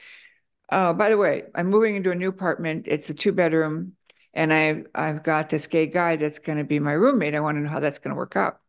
Oh, 0.70 0.94
by 0.94 1.10
the 1.10 1.18
way, 1.18 1.44
I'm 1.56 1.68
moving 1.68 1.96
into 1.96 2.12
a 2.12 2.16
new 2.16 2.30
apartment. 2.30 2.88
It's 2.88 3.10
a 3.10 3.14
two 3.14 3.32
bedroom, 3.32 3.94
and 4.34 4.54
I've 4.54 4.88
I've 4.94 5.24
got 5.24 5.50
this 5.50 5.68
gay 5.68 5.88
guy 5.88 6.18
that's 6.18 6.40
going 6.40 6.58
to 6.58 6.64
be 6.64 6.80
my 6.80 6.92
roommate. 6.92 7.36
I 7.36 7.40
want 7.40 7.58
to 7.58 7.62
know 7.62 7.70
how 7.70 7.80
that's 7.80 8.00
going 8.00 8.12
to 8.12 8.18
work 8.18 8.36
out. 8.36 8.60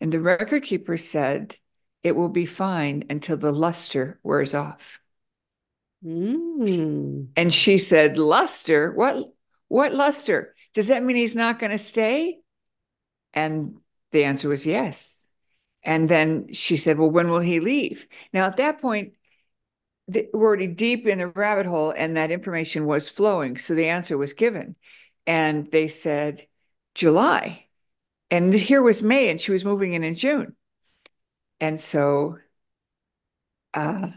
And 0.00 0.12
the 0.12 0.20
record 0.20 0.62
keeper 0.62 0.96
said, 0.96 1.56
It 2.02 2.16
will 2.16 2.28
be 2.28 2.46
fine 2.46 3.04
until 3.08 3.36
the 3.36 3.52
luster 3.52 4.18
wears 4.22 4.54
off. 4.54 5.00
Mm. 6.04 7.28
And 7.36 7.54
she 7.54 7.78
said, 7.78 8.18
Luster? 8.18 8.92
What 8.92 9.32
what 9.68 9.94
luster? 9.94 10.54
Does 10.74 10.88
that 10.88 11.02
mean 11.02 11.16
he's 11.16 11.36
not 11.36 11.58
going 11.58 11.72
to 11.72 11.78
stay? 11.78 12.40
And 13.32 13.76
the 14.12 14.24
answer 14.24 14.48
was 14.48 14.66
yes. 14.66 15.24
And 15.82 16.08
then 16.08 16.52
she 16.52 16.76
said, 16.76 16.98
Well, 16.98 17.10
when 17.10 17.28
will 17.28 17.40
he 17.40 17.60
leave? 17.60 18.06
Now, 18.32 18.46
at 18.46 18.56
that 18.58 18.80
point, 18.80 19.14
we're 20.08 20.28
already 20.34 20.66
deep 20.68 21.06
in 21.06 21.18
the 21.18 21.28
rabbit 21.28 21.66
hole, 21.66 21.92
and 21.96 22.16
that 22.16 22.30
information 22.30 22.86
was 22.86 23.08
flowing. 23.08 23.56
So 23.58 23.74
the 23.74 23.88
answer 23.88 24.16
was 24.18 24.32
given. 24.32 24.76
And 25.26 25.70
they 25.70 25.88
said, 25.88 26.46
July. 26.94 27.66
And 28.30 28.52
here 28.52 28.82
was 28.82 29.02
May, 29.02 29.30
and 29.30 29.40
she 29.40 29.52
was 29.52 29.64
moving 29.64 29.92
in 29.94 30.04
in 30.04 30.14
June. 30.14 30.56
And 31.60 31.80
so 31.80 32.38
uh, 33.74 34.08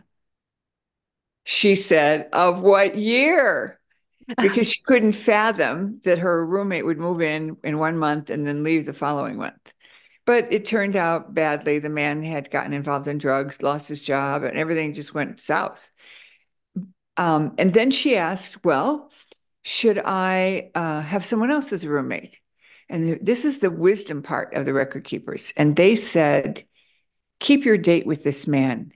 She 1.43 1.75
said, 1.75 2.29
Of 2.33 2.61
what 2.61 2.95
year? 2.97 3.75
Because 4.39 4.69
she 4.69 4.81
couldn't 4.83 5.13
fathom 5.13 5.99
that 6.03 6.19
her 6.19 6.45
roommate 6.45 6.85
would 6.85 6.99
move 6.99 7.19
in 7.19 7.57
in 7.63 7.79
one 7.79 7.97
month 7.97 8.29
and 8.29 8.45
then 8.45 8.63
leave 8.63 8.85
the 8.85 8.93
following 8.93 9.37
month. 9.37 9.73
But 10.29 10.53
it 10.53 10.65
turned 10.65 10.95
out 10.95 11.33
badly. 11.33 11.79
The 11.79 11.89
man 11.89 12.21
had 12.21 12.51
gotten 12.51 12.71
involved 12.71 13.07
in 13.07 13.17
drugs, 13.17 13.63
lost 13.63 13.89
his 13.89 14.03
job, 14.03 14.43
and 14.43 14.59
everything 14.59 14.93
just 14.93 15.11
went 15.11 15.39
south. 15.39 15.89
Um, 17.17 17.55
and 17.57 17.73
then 17.73 17.89
she 17.89 18.15
asked, 18.15 18.63
Well, 18.63 19.09
should 19.63 19.97
I 19.97 20.69
uh, 20.75 21.01
have 21.01 21.25
someone 21.25 21.49
else 21.49 21.73
as 21.73 21.83
a 21.83 21.89
roommate? 21.89 22.39
And 22.89 23.25
this 23.25 23.43
is 23.43 23.57
the 23.57 23.71
wisdom 23.71 24.21
part 24.21 24.53
of 24.53 24.65
the 24.65 24.73
record 24.73 25.03
keepers. 25.03 25.51
And 25.57 25.75
they 25.75 25.95
said, 25.95 26.63
Keep 27.39 27.65
your 27.65 27.79
date 27.79 28.05
with 28.05 28.23
this 28.23 28.45
man. 28.45 28.91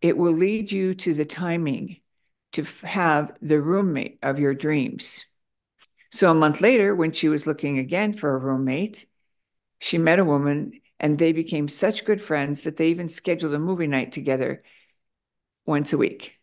It 0.00 0.16
will 0.16 0.32
lead 0.32 0.72
you 0.72 0.94
to 0.94 1.12
the 1.12 1.26
timing 1.26 2.00
to 2.52 2.64
have 2.82 3.36
the 3.42 3.60
roommate 3.60 4.20
of 4.22 4.38
your 4.38 4.54
dreams. 4.54 5.22
So 6.12 6.30
a 6.30 6.34
month 6.34 6.62
later, 6.62 6.94
when 6.94 7.12
she 7.12 7.28
was 7.28 7.46
looking 7.46 7.76
again 7.76 8.14
for 8.14 8.34
a 8.34 8.38
roommate, 8.38 9.04
she 9.80 9.98
met 9.98 10.20
a 10.20 10.24
woman 10.24 10.80
and 11.00 11.18
they 11.18 11.32
became 11.32 11.66
such 11.68 12.04
good 12.04 12.22
friends 12.22 12.62
that 12.64 12.76
they 12.76 12.90
even 12.90 13.08
scheduled 13.08 13.54
a 13.54 13.58
movie 13.58 13.88
night 13.88 14.12
together 14.12 14.62
once 15.66 15.92
a 15.92 15.98
week. 15.98 16.38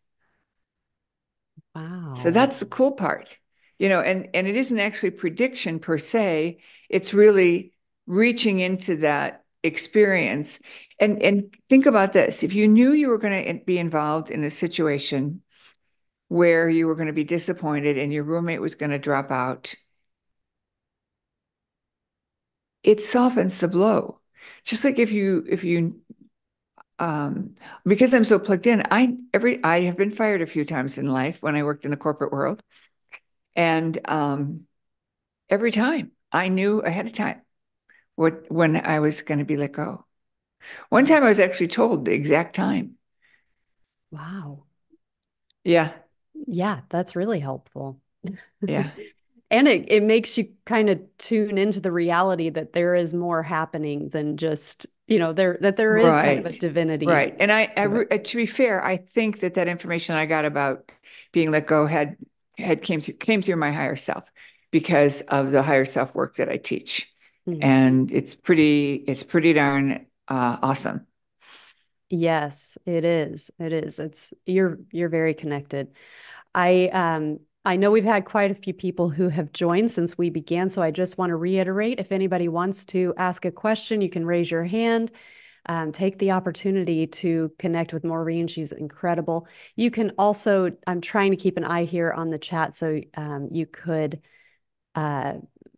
Wow. 1.73 2.13
So 2.13 2.31
that's 2.31 2.59
the 2.59 2.65
cool 2.65 2.93
part. 2.93 3.37
You 3.79 3.89
know, 3.89 4.01
and 4.01 4.27
and 4.33 4.47
it 4.47 4.55
isn't 4.55 4.79
actually 4.79 5.11
prediction 5.11 5.79
per 5.79 5.99
se, 5.99 6.59
it's 6.89 7.13
really 7.13 7.73
reaching 8.07 8.59
into 8.59 8.97
that 8.97 9.45
experience. 9.63 10.59
And 10.99 11.21
and 11.21 11.53
think 11.69 11.85
about 11.85 12.13
this. 12.13 12.41
If 12.43 12.53
you 12.55 12.67
knew 12.67 12.91
you 12.93 13.09
were 13.09 13.19
going 13.19 13.45
to 13.45 13.65
be 13.65 13.77
involved 13.77 14.31
in 14.31 14.43
a 14.43 14.49
situation 14.49 15.43
where 16.29 16.69
you 16.69 16.87
were 16.87 16.95
going 16.95 17.07
to 17.07 17.13
be 17.13 17.23
disappointed 17.23 17.97
and 17.97 18.13
your 18.13 18.23
roommate 18.23 18.61
was 18.61 18.75
going 18.75 18.91
to 18.91 18.99
drop 18.99 19.31
out, 19.31 19.75
it 22.87 23.03
softens 23.03 23.59
the 23.59 23.69
blow. 23.69 24.21
Just 24.65 24.85
like 24.85 24.99
if 24.99 25.13
you 25.13 25.45
if 25.49 25.63
you 25.65 26.01
um 26.99 27.55
because 27.85 28.13
I'm 28.13 28.23
so 28.23 28.39
plugged 28.39 28.67
in, 28.67 28.83
I 28.91 29.17
every 29.33 29.63
I 29.63 29.81
have 29.81 29.97
been 29.97 30.11
fired 30.11 30.41
a 30.41 30.47
few 30.47 30.65
times 30.65 30.97
in 30.97 31.07
life 31.11 31.41
when 31.41 31.55
I 31.55 31.63
worked 31.63 31.85
in 31.85 31.91
the 31.91 31.97
corporate 31.97 32.31
world. 32.31 32.63
And 33.55 33.99
um 34.05 34.67
every 35.49 35.71
time 35.71 36.11
I 36.31 36.49
knew 36.49 36.81
ahead 36.81 37.07
of 37.07 37.13
time 37.13 37.41
what 38.15 38.51
when 38.51 38.77
I 38.77 38.99
was 38.99 39.21
going 39.21 39.39
to 39.39 39.45
be 39.45 39.57
let 39.57 39.73
go. 39.73 40.05
One 40.89 41.05
time 41.05 41.23
I 41.23 41.29
was 41.29 41.39
actually 41.39 41.69
told 41.69 42.05
the 42.05 42.13
exact 42.13 42.55
time. 42.55 42.97
Wow. 44.11 44.65
Yeah. 45.63 45.93
Yeah, 46.47 46.81
that's 46.89 47.15
really 47.15 47.39
helpful. 47.39 48.01
Yeah. 48.65 48.91
and 49.49 49.67
it, 49.67 49.91
it 49.91 50.03
makes 50.03 50.37
you 50.37 50.49
kind 50.65 50.89
of 50.89 50.99
tune 51.17 51.57
into 51.57 51.79
the 51.79 51.91
reality 51.91 52.49
that 52.49 52.73
there 52.73 52.95
is 52.95 53.13
more 53.13 53.43
happening 53.43 54.09
than 54.09 54.37
just 54.37 54.85
you 55.07 55.19
know 55.19 55.33
there 55.33 55.57
that 55.61 55.77
there 55.77 55.97
is 55.97 56.05
right. 56.05 56.23
kind 56.23 56.45
of 56.45 56.53
a 56.53 56.57
divinity 56.57 57.05
right. 57.05 57.35
And 57.39 57.51
I, 57.51 57.71
I 57.77 57.85
uh, 57.85 58.17
to 58.17 58.37
be 58.37 58.45
fair 58.45 58.83
i 58.83 58.97
think 58.97 59.39
that 59.39 59.53
that 59.55 59.67
information 59.67 60.15
i 60.15 60.25
got 60.25 60.45
about 60.45 60.91
being 61.31 61.51
let 61.51 61.67
go 61.67 61.85
had 61.85 62.17
had 62.57 62.81
came 62.81 63.01
through 63.01 63.15
came 63.15 63.41
through 63.41 63.55
my 63.55 63.71
higher 63.71 63.95
self 63.95 64.29
because 64.71 65.21
of 65.21 65.51
the 65.51 65.63
higher 65.63 65.85
self 65.85 66.13
work 66.13 66.35
that 66.35 66.49
i 66.49 66.57
teach. 66.57 67.11
Mm-hmm. 67.47 67.63
and 67.63 68.11
it's 68.11 68.35
pretty 68.35 68.95
it's 68.95 69.23
pretty 69.23 69.53
darn 69.53 70.05
uh, 70.27 70.57
awesome. 70.61 71.07
Yes 72.09 72.77
it 72.85 73.05
is. 73.05 73.49
It 73.57 73.71
is. 73.71 73.99
It's 73.99 74.33
you're 74.45 74.79
you're 74.91 75.07
very 75.07 75.33
connected. 75.33 75.87
I 76.53 76.89
um 76.91 77.39
I 77.67 77.75
know 77.75 77.91
we've 77.91 78.05
had 78.05 78.23
quite 78.23 78.49
a 78.49 78.55
few 78.55 78.73
people 78.73 79.09
who 79.09 79.27
have 79.27 79.51
joined 79.51 79.91
since 79.91 80.17
we 80.17 80.29
began, 80.29 80.69
so 80.69 80.81
I 80.81 80.89
just 80.89 81.17
want 81.17 81.31
to 81.31 81.35
reiterate 81.35 81.99
if 81.99 82.13
anybody 82.13 82.47
wants 82.47 82.85
to 82.85 83.13
ask 83.17 83.43
a 83.43 83.51
question, 83.51 83.99
you 83.99 84.09
can 84.09 84.25
raise 84.25 84.49
your 84.49 84.63
hand. 84.63 85.11
Um, 85.65 85.91
take 85.91 86.17
the 86.17 86.31
opportunity 86.31 87.07
to 87.07 87.51
connect 87.59 87.91
with 87.91 88.05
Maureen. 88.05 88.47
She's 88.47 88.71
incredible. 88.71 89.49
You 89.75 89.91
can 89.91 90.13
also, 90.17 90.71
I'm 90.87 91.01
trying 91.01 91.31
to 91.31 91.35
keep 91.35 91.57
an 91.57 91.65
eye 91.65 91.83
here 91.83 92.13
on 92.13 92.29
the 92.29 92.39
chat, 92.39 92.73
so 92.73 93.01
um, 93.15 93.49
you 93.51 93.65
could 93.65 94.21
uh, 94.95 95.33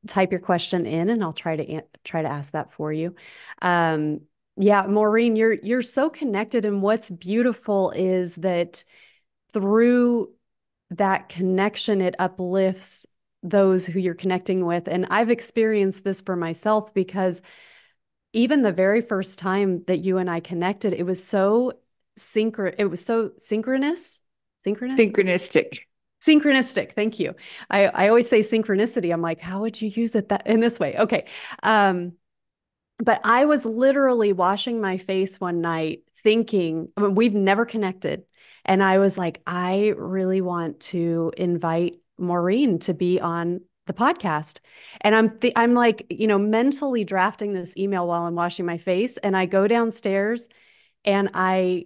type 0.08 0.30
your 0.30 0.42
question 0.42 0.86
in, 0.86 1.10
and 1.10 1.24
I'll 1.24 1.34
try 1.34 1.56
to 1.56 1.82
try 2.04 2.22
to 2.22 2.30
ask 2.30 2.52
that 2.52 2.72
for 2.72 2.94
you. 2.94 3.16
Um, 3.64 4.22
yeah, 4.58 4.86
Maureen, 4.86 5.36
you're 5.36 5.54
you're 5.54 5.82
so 5.82 6.12
connected, 6.12 6.66
and 6.66 6.84
what's 6.84 7.10
beautiful 7.10 7.90
is 7.90 8.36
that 8.36 8.84
through 9.54 10.30
that 10.92 11.30
connection, 11.30 12.02
it 12.02 12.16
uplifts 12.20 13.06
those 13.44 13.86
who 13.86 14.00
you're 14.00 14.16
connecting 14.16 14.66
with. 14.66 14.88
And 14.88 15.08
I've 15.10 15.30
experienced 15.30 16.04
this 16.04 16.22
for 16.22 16.36
myself 16.36 16.94
because 16.94 17.42
even 18.34 18.62
the 18.62 18.72
very 18.72 19.02
first 19.02 19.40
time 19.40 19.84
that 19.88 20.00
you 20.00 20.18
and 20.18 20.30
I 20.30 20.40
connected, 20.40 20.94
it 20.94 21.06
was 21.06 21.24
so 21.24 21.74
synchro 22.20 22.74
it 22.78 22.86
was 22.86 23.04
so 23.04 23.32
synchronous 23.38 24.22
synchronous? 24.60 24.98
Synchronistic. 25.00 25.80
Synchronistic 26.22 26.92
thank 26.92 27.20
you. 27.20 27.34
I 27.70 27.86
i 27.88 28.08
always 28.10 28.30
say 28.30 28.42
synchronicity. 28.42 29.14
I'm 29.14 29.22
like 29.22 29.40
how 29.40 29.62
would 29.62 29.82
you 29.82 29.90
use 29.90 30.16
it 30.16 30.30
that 30.30 30.46
in 30.46 30.60
this 30.60 30.80
way? 30.80 30.98
Okay 30.98 31.26
um 31.64 32.14
but 33.02 33.22
i 33.24 33.46
was 33.46 33.66
literally 33.66 34.34
washing 34.34 34.82
my 34.82 34.98
face 34.98 35.40
one 35.40 35.62
night 35.62 36.04
thinking 36.22 36.90
I 36.98 37.02
mean, 37.02 37.16
we've 37.16 37.34
never 37.34 37.66
connected 37.66 38.24
and 38.70 38.84
I 38.84 39.00
was 39.00 39.18
like, 39.18 39.42
I 39.48 39.94
really 39.98 40.42
want 40.42 40.80
to 40.82 41.34
invite 41.36 41.98
Maureen 42.20 42.78
to 42.80 42.94
be 42.94 43.20
on 43.20 43.62
the 43.88 43.94
podcast. 43.94 44.60
And 45.02 45.16
I'm 45.16 45.40
th- 45.40 45.54
I'm 45.56 45.74
like, 45.74 46.06
you 46.12 46.28
know, 46.28 46.38
mentally 46.38 47.04
drafting 47.04 47.52
this 47.52 47.76
email 47.78 48.08
while 48.08 48.24
I'm 48.24 48.36
washing 48.36 48.68
my 48.68 48.78
face 48.78 49.18
and 49.18 49.36
I 49.36 49.48
go 49.48 49.68
downstairs 49.68 50.48
and 51.04 51.32
I 51.34 51.86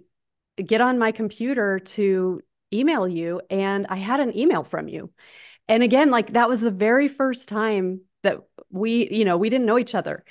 get 0.62 0.82
on 0.82 0.98
my 0.98 1.10
computer 1.10 1.78
to 1.78 2.42
email 2.70 3.08
you 3.08 3.40
and 3.48 3.86
I 3.88 3.96
had 3.96 4.20
an 4.20 4.36
email 4.36 4.62
from 4.62 4.86
you. 4.86 5.10
And 5.68 5.82
again, 5.82 6.10
like 6.10 6.34
that 6.34 6.50
was 6.50 6.60
the 6.60 6.70
very 6.70 7.08
first 7.08 7.48
time 7.48 8.02
that 8.24 8.40
we, 8.70 9.08
you 9.10 9.24
know, 9.24 9.38
we 9.38 9.48
didn't 9.48 9.66
know 9.66 9.78
each 9.78 9.94
other. 9.94 10.22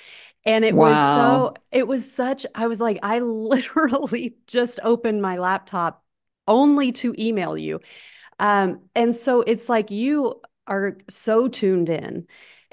And 0.46 0.64
it 0.64 0.76
wow. 0.76 0.88
was 0.88 1.14
so, 1.16 1.54
it 1.72 1.88
was 1.88 2.12
such, 2.12 2.46
I 2.54 2.68
was 2.68 2.80
like, 2.80 3.00
I 3.02 3.18
literally 3.18 4.36
just 4.46 4.78
opened 4.84 5.20
my 5.20 5.38
laptop 5.38 6.03
only 6.46 6.92
to 6.92 7.14
email 7.18 7.56
you. 7.56 7.80
Um, 8.38 8.80
and 8.94 9.14
so 9.14 9.42
it's 9.42 9.68
like 9.68 9.90
you 9.90 10.40
are 10.66 10.98
so 11.08 11.48
tuned 11.48 11.88
in 11.88 12.26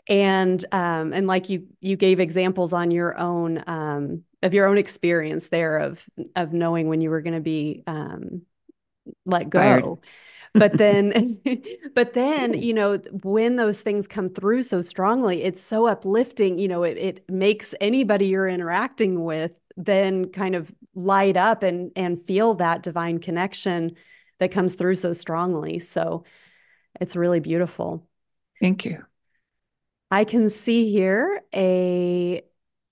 and 0.07 0.65
um, 0.71 1.13
and 1.13 1.27
like 1.27 1.49
you 1.49 1.67
you 1.79 1.95
gave 1.95 2.19
examples 2.19 2.73
on 2.73 2.91
your 2.91 3.17
own 3.17 3.63
um, 3.67 4.23
of 4.43 4.53
your 4.53 4.67
own 4.67 4.77
experience 4.77 5.49
there 5.49 5.77
of 5.77 6.03
of 6.35 6.53
knowing 6.53 6.87
when 6.87 7.01
you 7.01 7.09
were 7.09 7.21
going 7.21 7.35
to 7.35 7.41
be 7.41 7.83
um, 7.87 8.41
let 9.25 9.49
go 9.49 10.01
but 10.55 10.73
then 10.77 11.39
but 11.95 12.13
then 12.13 12.53
you 12.53 12.73
know 12.73 12.97
when 13.23 13.55
those 13.55 13.81
things 13.81 14.07
come 14.07 14.29
through 14.29 14.61
so 14.63 14.81
strongly 14.81 15.43
it's 15.43 15.61
so 15.61 15.87
uplifting 15.87 16.57
you 16.57 16.67
know 16.67 16.83
it, 16.83 16.97
it 16.97 17.29
makes 17.29 17.73
anybody 17.81 18.27
you're 18.27 18.47
interacting 18.47 19.23
with 19.23 19.51
then 19.77 20.29
kind 20.29 20.55
of 20.55 20.71
light 20.95 21.37
up 21.37 21.63
and 21.63 21.91
and 21.95 22.21
feel 22.21 22.55
that 22.55 22.83
divine 22.83 23.19
connection 23.19 23.95
that 24.39 24.51
comes 24.51 24.75
through 24.75 24.95
so 24.95 25.13
strongly 25.13 25.79
so 25.79 26.23
it's 26.99 27.15
really 27.15 27.39
beautiful 27.39 28.07
thank 28.59 28.85
you 28.85 29.03
i 30.09 30.23
can 30.23 30.49
see 30.49 30.91
here 30.91 31.41
a 31.53 32.41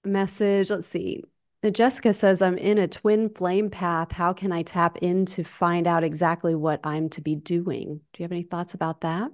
message 0.05 0.69
let's 0.69 0.87
see 0.87 1.23
Jessica 1.69 2.13
says, 2.13 2.41
I'm 2.41 2.57
in 2.57 2.77
a 2.77 2.87
twin 2.87 3.29
flame 3.29 3.69
path. 3.69 4.13
How 4.13 4.31
can 4.31 4.53
I 4.53 4.63
tap 4.63 4.99
in 5.01 5.25
to 5.25 5.43
find 5.43 5.87
out 5.87 6.05
exactly 6.05 6.55
what 6.55 6.79
I'm 6.85 7.09
to 7.09 7.21
be 7.21 7.35
doing? 7.35 7.99
Do 8.13 8.21
you 8.21 8.23
have 8.23 8.31
any 8.31 8.43
thoughts 8.43 8.73
about 8.73 9.01
that? 9.01 9.29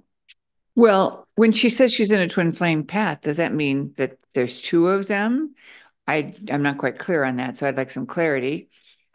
Well, 0.74 1.26
when 1.36 1.52
she 1.52 1.70
says 1.70 1.92
she's 1.92 2.10
in 2.10 2.20
a 2.20 2.28
twin 2.28 2.52
flame 2.52 2.84
path, 2.84 3.22
does 3.22 3.36
that 3.36 3.52
mean 3.52 3.94
that 3.96 4.18
there's 4.34 4.60
two 4.60 4.88
of 4.88 5.06
them? 5.06 5.54
I, 6.06 6.32
I'm 6.50 6.62
not 6.62 6.78
quite 6.78 6.98
clear 6.98 7.24
on 7.24 7.36
that, 7.36 7.56
so 7.56 7.66
I'd 7.66 7.76
like 7.76 7.90
some 7.90 8.06
clarity. 8.06 8.70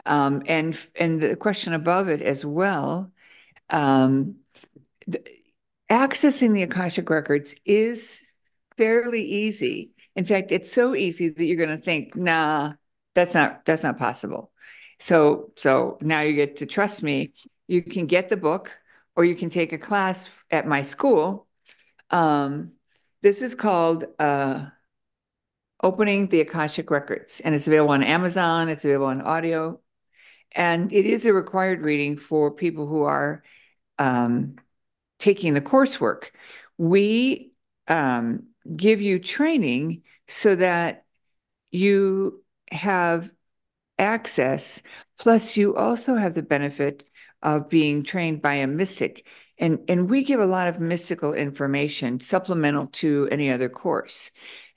Um, 0.05 0.43
and 0.47 0.77
and 0.95 1.21
the 1.21 1.35
question 1.35 1.73
above 1.73 2.09
it 2.09 2.21
as 2.21 2.43
well, 2.43 3.11
um, 3.69 4.37
the, 5.07 5.23
accessing 5.89 6.53
the 6.53 6.63
Akashic 6.63 7.09
records 7.09 7.53
is 7.65 8.19
fairly 8.77 9.23
easy. 9.23 9.91
In 10.15 10.25
fact, 10.25 10.51
it's 10.51 10.71
so 10.71 10.95
easy 10.95 11.29
that 11.29 11.43
you're 11.43 11.63
going 11.63 11.77
to 11.77 11.83
think, 11.83 12.15
nah, 12.15 12.73
that's 13.13 13.33
not 13.33 13.63
that's 13.65 13.83
not 13.83 13.97
possible. 13.97 14.51
So 14.99 15.51
so 15.55 15.97
now 16.01 16.21
you 16.21 16.33
get 16.33 16.57
to 16.57 16.65
trust 16.65 17.03
me. 17.03 17.33
You 17.67 17.81
can 17.81 18.05
get 18.05 18.27
the 18.29 18.37
book, 18.37 18.71
or 19.15 19.23
you 19.23 19.35
can 19.35 19.49
take 19.49 19.71
a 19.71 19.77
class 19.77 20.29
at 20.49 20.67
my 20.67 20.81
school. 20.81 21.47
Um, 22.09 22.73
this 23.21 23.41
is 23.41 23.55
called 23.55 24.05
uh, 24.19 24.65
Opening 25.83 26.27
the 26.27 26.41
Akashic 26.41 26.91
Records, 26.91 27.39
and 27.39 27.55
it's 27.55 27.67
available 27.67 27.93
on 27.93 28.03
Amazon. 28.03 28.69
It's 28.69 28.85
available 28.85 29.07
on 29.07 29.21
audio, 29.21 29.79
and 30.51 30.91
it 30.93 31.05
is 31.05 31.25
a 31.25 31.33
required 31.33 31.81
reading 31.81 32.17
for 32.17 32.51
people 32.51 32.87
who 32.87 33.03
are 33.03 33.43
um, 33.97 34.55
taking 35.17 35.53
the 35.53 35.61
coursework. 35.61 36.25
We 36.77 37.53
um, 37.87 38.43
give 38.75 39.01
you 39.01 39.19
training 39.19 40.03
so 40.27 40.55
that 40.55 41.05
you 41.71 42.43
have 42.71 43.31
access, 43.97 44.81
plus 45.17 45.57
you 45.57 45.75
also 45.75 46.15
have 46.15 46.33
the 46.33 46.43
benefit 46.43 47.03
of 47.41 47.69
being 47.69 48.03
trained 48.03 48.41
by 48.41 48.55
a 48.55 48.67
mystic. 48.67 49.25
And, 49.57 49.79
and 49.87 50.09
we 50.09 50.23
give 50.23 50.39
a 50.39 50.45
lot 50.45 50.67
of 50.67 50.79
mystical 50.79 51.33
information 51.33 52.19
supplemental 52.19 52.87
to 52.87 53.27
any 53.31 53.51
other 53.51 53.69
course. 53.69 54.31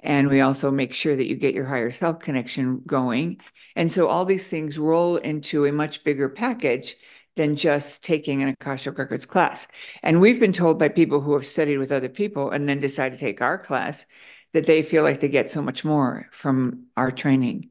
And 0.05 0.29
we 0.29 0.43
also 0.43 0.71
make 0.71 0.93
sure 0.93 1.17
that 1.17 1.27
you 1.27 1.35
get 1.35 1.55
your 1.55 1.65
higher 1.65 1.91
self 1.91 2.21
connection 2.21 2.83
going. 2.87 3.39
And 3.75 3.91
so 3.91 4.07
all 4.07 4.25
these 4.25 4.49
things 4.49 4.79
roll 4.79 5.17
into 5.17 5.65
a 5.65 5.73
much 5.73 6.05
bigger 6.05 6.29
package 6.29 6.95
than 7.37 7.57
just 7.57 8.05
taking 8.05 8.43
an 8.43 8.51
Akashic 8.51 8.97
Records 8.99 9.27
class. 9.27 9.67
And 10.03 10.21
we've 10.21 10.39
been 10.39 10.53
told 10.53 10.79
by 10.79 10.89
people 10.89 11.21
who 11.21 11.33
have 11.33 11.47
studied 11.47 11.79
with 11.79 11.91
other 11.91 12.09
people 12.09 12.51
and 12.51 12.69
then 12.69 12.79
decide 12.79 13.13
to 13.13 13.19
take 13.19 13.41
our 13.41 13.59
class 13.59 14.07
that 14.53 14.67
they 14.67 14.83
feel 14.83 15.03
like 15.03 15.21
they 15.21 15.29
get 15.29 15.51
so 15.51 15.63
much 15.63 15.85
more 15.85 16.29
from 16.31 16.85
our 16.97 17.11
training. 17.11 17.71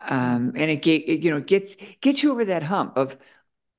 Um, 0.00 0.52
and 0.56 0.70
it, 0.70 0.86
it, 0.86 1.20
you 1.22 1.30
know, 1.30 1.40
gets 1.40 1.76
gets 2.00 2.22
you 2.22 2.32
over 2.32 2.46
that 2.46 2.62
hump 2.62 2.96
of 2.96 3.16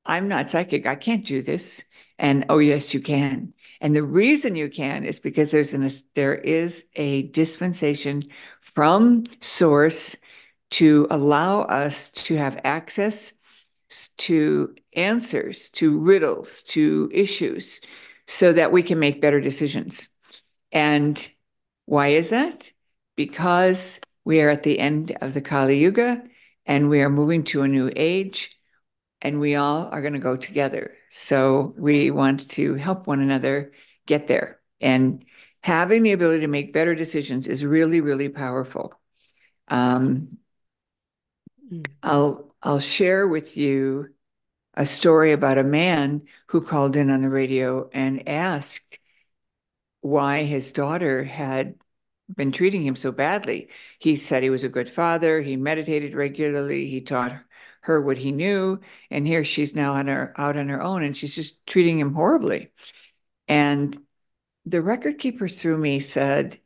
I'm 0.05 0.27
not 0.27 0.49
psychic. 0.49 0.85
I 0.85 0.95
can't 0.95 1.25
do 1.25 1.41
this. 1.41 1.83
And 2.19 2.45
oh, 2.49 2.59
yes, 2.59 2.93
you 2.93 3.01
can. 3.01 3.53
And 3.81 3.95
the 3.95 4.03
reason 4.03 4.55
you 4.55 4.69
can 4.69 5.03
is 5.03 5.19
because 5.19 5.51
there's 5.51 5.73
an 5.73 5.89
there 6.15 6.35
is 6.35 6.85
a 6.95 7.23
dispensation 7.29 8.23
from 8.61 9.25
source 9.39 10.15
to 10.71 11.07
allow 11.09 11.61
us 11.61 12.09
to 12.09 12.35
have 12.35 12.59
access 12.63 13.33
to 14.17 14.75
answers, 14.93 15.69
to 15.69 15.97
riddles, 15.99 16.63
to 16.63 17.09
issues, 17.13 17.79
so 18.27 18.51
that 18.53 18.71
we 18.71 18.83
can 18.83 18.99
make 18.99 19.21
better 19.21 19.39
decisions. 19.39 20.09
And 20.71 21.29
why 21.85 22.09
is 22.09 22.29
that? 22.29 22.71
Because 23.15 23.99
we 24.25 24.41
are 24.41 24.49
at 24.49 24.63
the 24.63 24.79
end 24.79 25.17
of 25.21 25.33
the 25.33 25.41
Kali 25.41 25.77
Yuga 25.77 26.23
and 26.65 26.89
we 26.89 27.01
are 27.01 27.09
moving 27.09 27.43
to 27.45 27.61
a 27.61 27.67
new 27.67 27.89
age 27.95 28.59
and 29.21 29.39
we 29.39 29.55
all 29.55 29.85
are 29.85 30.01
going 30.01 30.13
to 30.13 30.19
go 30.19 30.35
together. 30.35 30.96
So 31.09 31.73
we 31.77 32.11
want 32.11 32.49
to 32.51 32.75
help 32.75 33.07
one 33.07 33.21
another 33.21 33.71
get 34.05 34.27
there. 34.27 34.59
And 34.81 35.25
having 35.61 36.03
the 36.03 36.11
ability 36.11 36.41
to 36.41 36.47
make 36.47 36.73
better 36.73 36.95
decisions 36.95 37.47
is 37.47 37.65
really, 37.65 38.01
really 38.01 38.29
powerful. 38.29 38.93
Um, 39.67 40.37
mm. 41.71 41.85
I'll 42.03 42.55
I'll 42.61 42.79
share 42.79 43.27
with 43.27 43.55
you 43.57 44.09
a 44.73 44.85
story 44.85 45.31
about 45.31 45.57
a 45.57 45.63
man 45.63 46.23
who 46.47 46.61
called 46.61 46.95
in 46.95 47.09
on 47.09 47.21
the 47.21 47.29
radio 47.29 47.89
and 47.93 48.27
asked 48.29 48.99
why 50.01 50.43
his 50.43 50.71
daughter 50.71 51.23
had 51.23 51.75
been 52.35 52.51
treating 52.51 52.83
him 52.83 52.95
so 52.95 53.11
badly. 53.11 53.69
He 53.99 54.15
said 54.15 54.43
he 54.43 54.49
was 54.49 54.63
a 54.63 54.69
good 54.69 54.89
father, 54.89 55.41
he 55.41 55.55
meditated 55.55 56.13
regularly, 56.13 56.87
he 56.87 57.01
taught 57.01 57.39
her 57.87 58.01
what 58.01 58.17
he 58.17 58.31
knew, 58.31 58.79
and 59.09 59.25
here 59.25 59.43
she's 59.43 59.75
now 59.75 59.93
on 59.95 60.07
her 60.07 60.33
out 60.37 60.57
on 60.57 60.69
her 60.69 60.81
own 60.81 61.03
and 61.03 61.17
she's 61.17 61.35
just 61.35 61.65
treating 61.65 61.99
him 61.99 62.13
horribly. 62.13 62.71
And 63.47 63.97
the 64.65 64.81
record 64.81 65.17
keeper 65.19 65.47
through 65.47 65.77
me 65.77 65.99
said, 65.99 66.59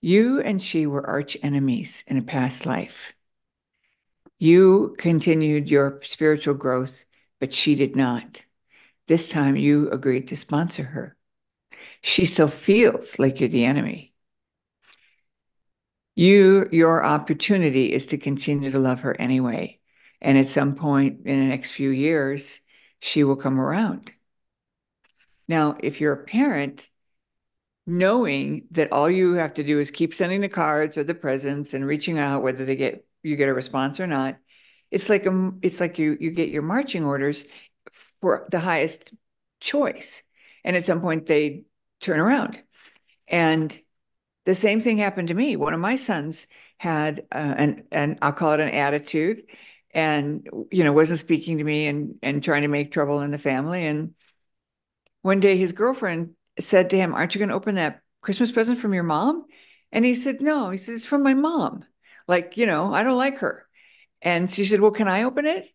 You 0.00 0.40
and 0.40 0.62
she 0.62 0.86
were 0.86 1.06
arch 1.06 1.36
enemies 1.42 2.04
in 2.06 2.18
a 2.18 2.22
past 2.22 2.66
life. 2.66 3.14
You 4.38 4.94
continued 4.98 5.70
your 5.70 6.00
spiritual 6.02 6.54
growth, 6.54 7.04
but 7.40 7.52
she 7.52 7.74
did 7.74 7.96
not. 7.96 8.44
This 9.08 9.28
time 9.28 9.56
you 9.56 9.90
agreed 9.90 10.28
to 10.28 10.36
sponsor 10.36 10.84
her. 10.84 11.16
She 12.02 12.26
still 12.26 12.48
feels 12.48 13.18
like 13.18 13.40
you're 13.40 13.48
the 13.48 13.64
enemy. 13.64 14.12
You, 16.14 16.68
your 16.72 17.04
opportunity 17.04 17.92
is 17.92 18.06
to 18.06 18.18
continue 18.18 18.70
to 18.70 18.78
love 18.78 19.00
her 19.00 19.18
anyway. 19.20 19.77
And 20.20 20.36
at 20.36 20.48
some 20.48 20.74
point 20.74 21.26
in 21.26 21.38
the 21.38 21.46
next 21.46 21.70
few 21.70 21.90
years, 21.90 22.60
she 23.00 23.24
will 23.24 23.36
come 23.36 23.60
around. 23.60 24.12
Now, 25.46 25.76
if 25.80 26.00
you're 26.00 26.12
a 26.12 26.24
parent, 26.24 26.88
knowing 27.86 28.66
that 28.72 28.92
all 28.92 29.10
you 29.10 29.34
have 29.34 29.54
to 29.54 29.64
do 29.64 29.78
is 29.78 29.90
keep 29.90 30.12
sending 30.12 30.42
the 30.42 30.48
cards 30.48 30.98
or 30.98 31.04
the 31.04 31.14
presents 31.14 31.72
and 31.72 31.86
reaching 31.86 32.18
out, 32.18 32.42
whether 32.42 32.64
they 32.64 32.76
get 32.76 33.06
you 33.22 33.36
get 33.36 33.48
a 33.48 33.54
response 33.54 33.98
or 33.98 34.06
not. 34.06 34.38
It's 34.90 35.08
like 35.08 35.26
a, 35.26 35.52
it's 35.62 35.80
like 35.80 35.98
you 35.98 36.16
you 36.20 36.30
get 36.30 36.50
your 36.50 36.62
marching 36.62 37.04
orders 37.04 37.46
for 38.20 38.46
the 38.50 38.60
highest 38.60 39.12
choice, 39.60 40.22
and 40.64 40.76
at 40.76 40.84
some 40.84 41.00
point 41.00 41.26
they 41.26 41.64
turn 42.00 42.20
around. 42.20 42.60
And 43.26 43.76
the 44.44 44.54
same 44.54 44.80
thing 44.80 44.98
happened 44.98 45.28
to 45.28 45.34
me. 45.34 45.56
One 45.56 45.74
of 45.74 45.80
my 45.80 45.96
sons 45.96 46.46
had 46.78 47.20
uh, 47.32 47.54
an 47.56 47.84
and 47.90 48.18
I'll 48.22 48.32
call 48.32 48.52
it 48.52 48.60
an 48.60 48.70
attitude, 48.70 49.42
and 49.98 50.48
you 50.70 50.84
know 50.84 50.92
wasn't 50.92 51.18
speaking 51.18 51.58
to 51.58 51.64
me 51.64 51.86
and 51.88 52.14
and 52.22 52.42
trying 52.42 52.62
to 52.62 52.68
make 52.68 52.92
trouble 52.92 53.20
in 53.20 53.30
the 53.32 53.38
family. 53.38 53.84
And 53.86 54.14
one 55.22 55.40
day 55.40 55.56
his 55.56 55.72
girlfriend 55.72 56.34
said 56.60 56.90
to 56.90 56.96
him, 56.96 57.14
"Aren't 57.14 57.34
you 57.34 57.40
going 57.40 57.50
to 57.50 57.54
open 57.54 57.74
that 57.76 58.02
Christmas 58.22 58.52
present 58.52 58.78
from 58.78 58.94
your 58.94 59.02
mom?" 59.02 59.46
And 59.92 60.04
he 60.04 60.14
said, 60.14 60.40
"No." 60.40 60.70
He 60.70 60.78
said, 60.78 60.94
"It's 60.94 61.06
from 61.06 61.22
my 61.22 61.34
mom." 61.34 61.84
Like 62.28 62.56
you 62.56 62.66
know, 62.66 62.92
I 62.94 63.02
don't 63.02 63.16
like 63.16 63.38
her. 63.38 63.66
And 64.22 64.50
she 64.50 64.64
said, 64.64 64.80
Well, 64.80 64.90
can 64.90 65.08
I 65.08 65.24
open 65.24 65.46
it? 65.46 65.68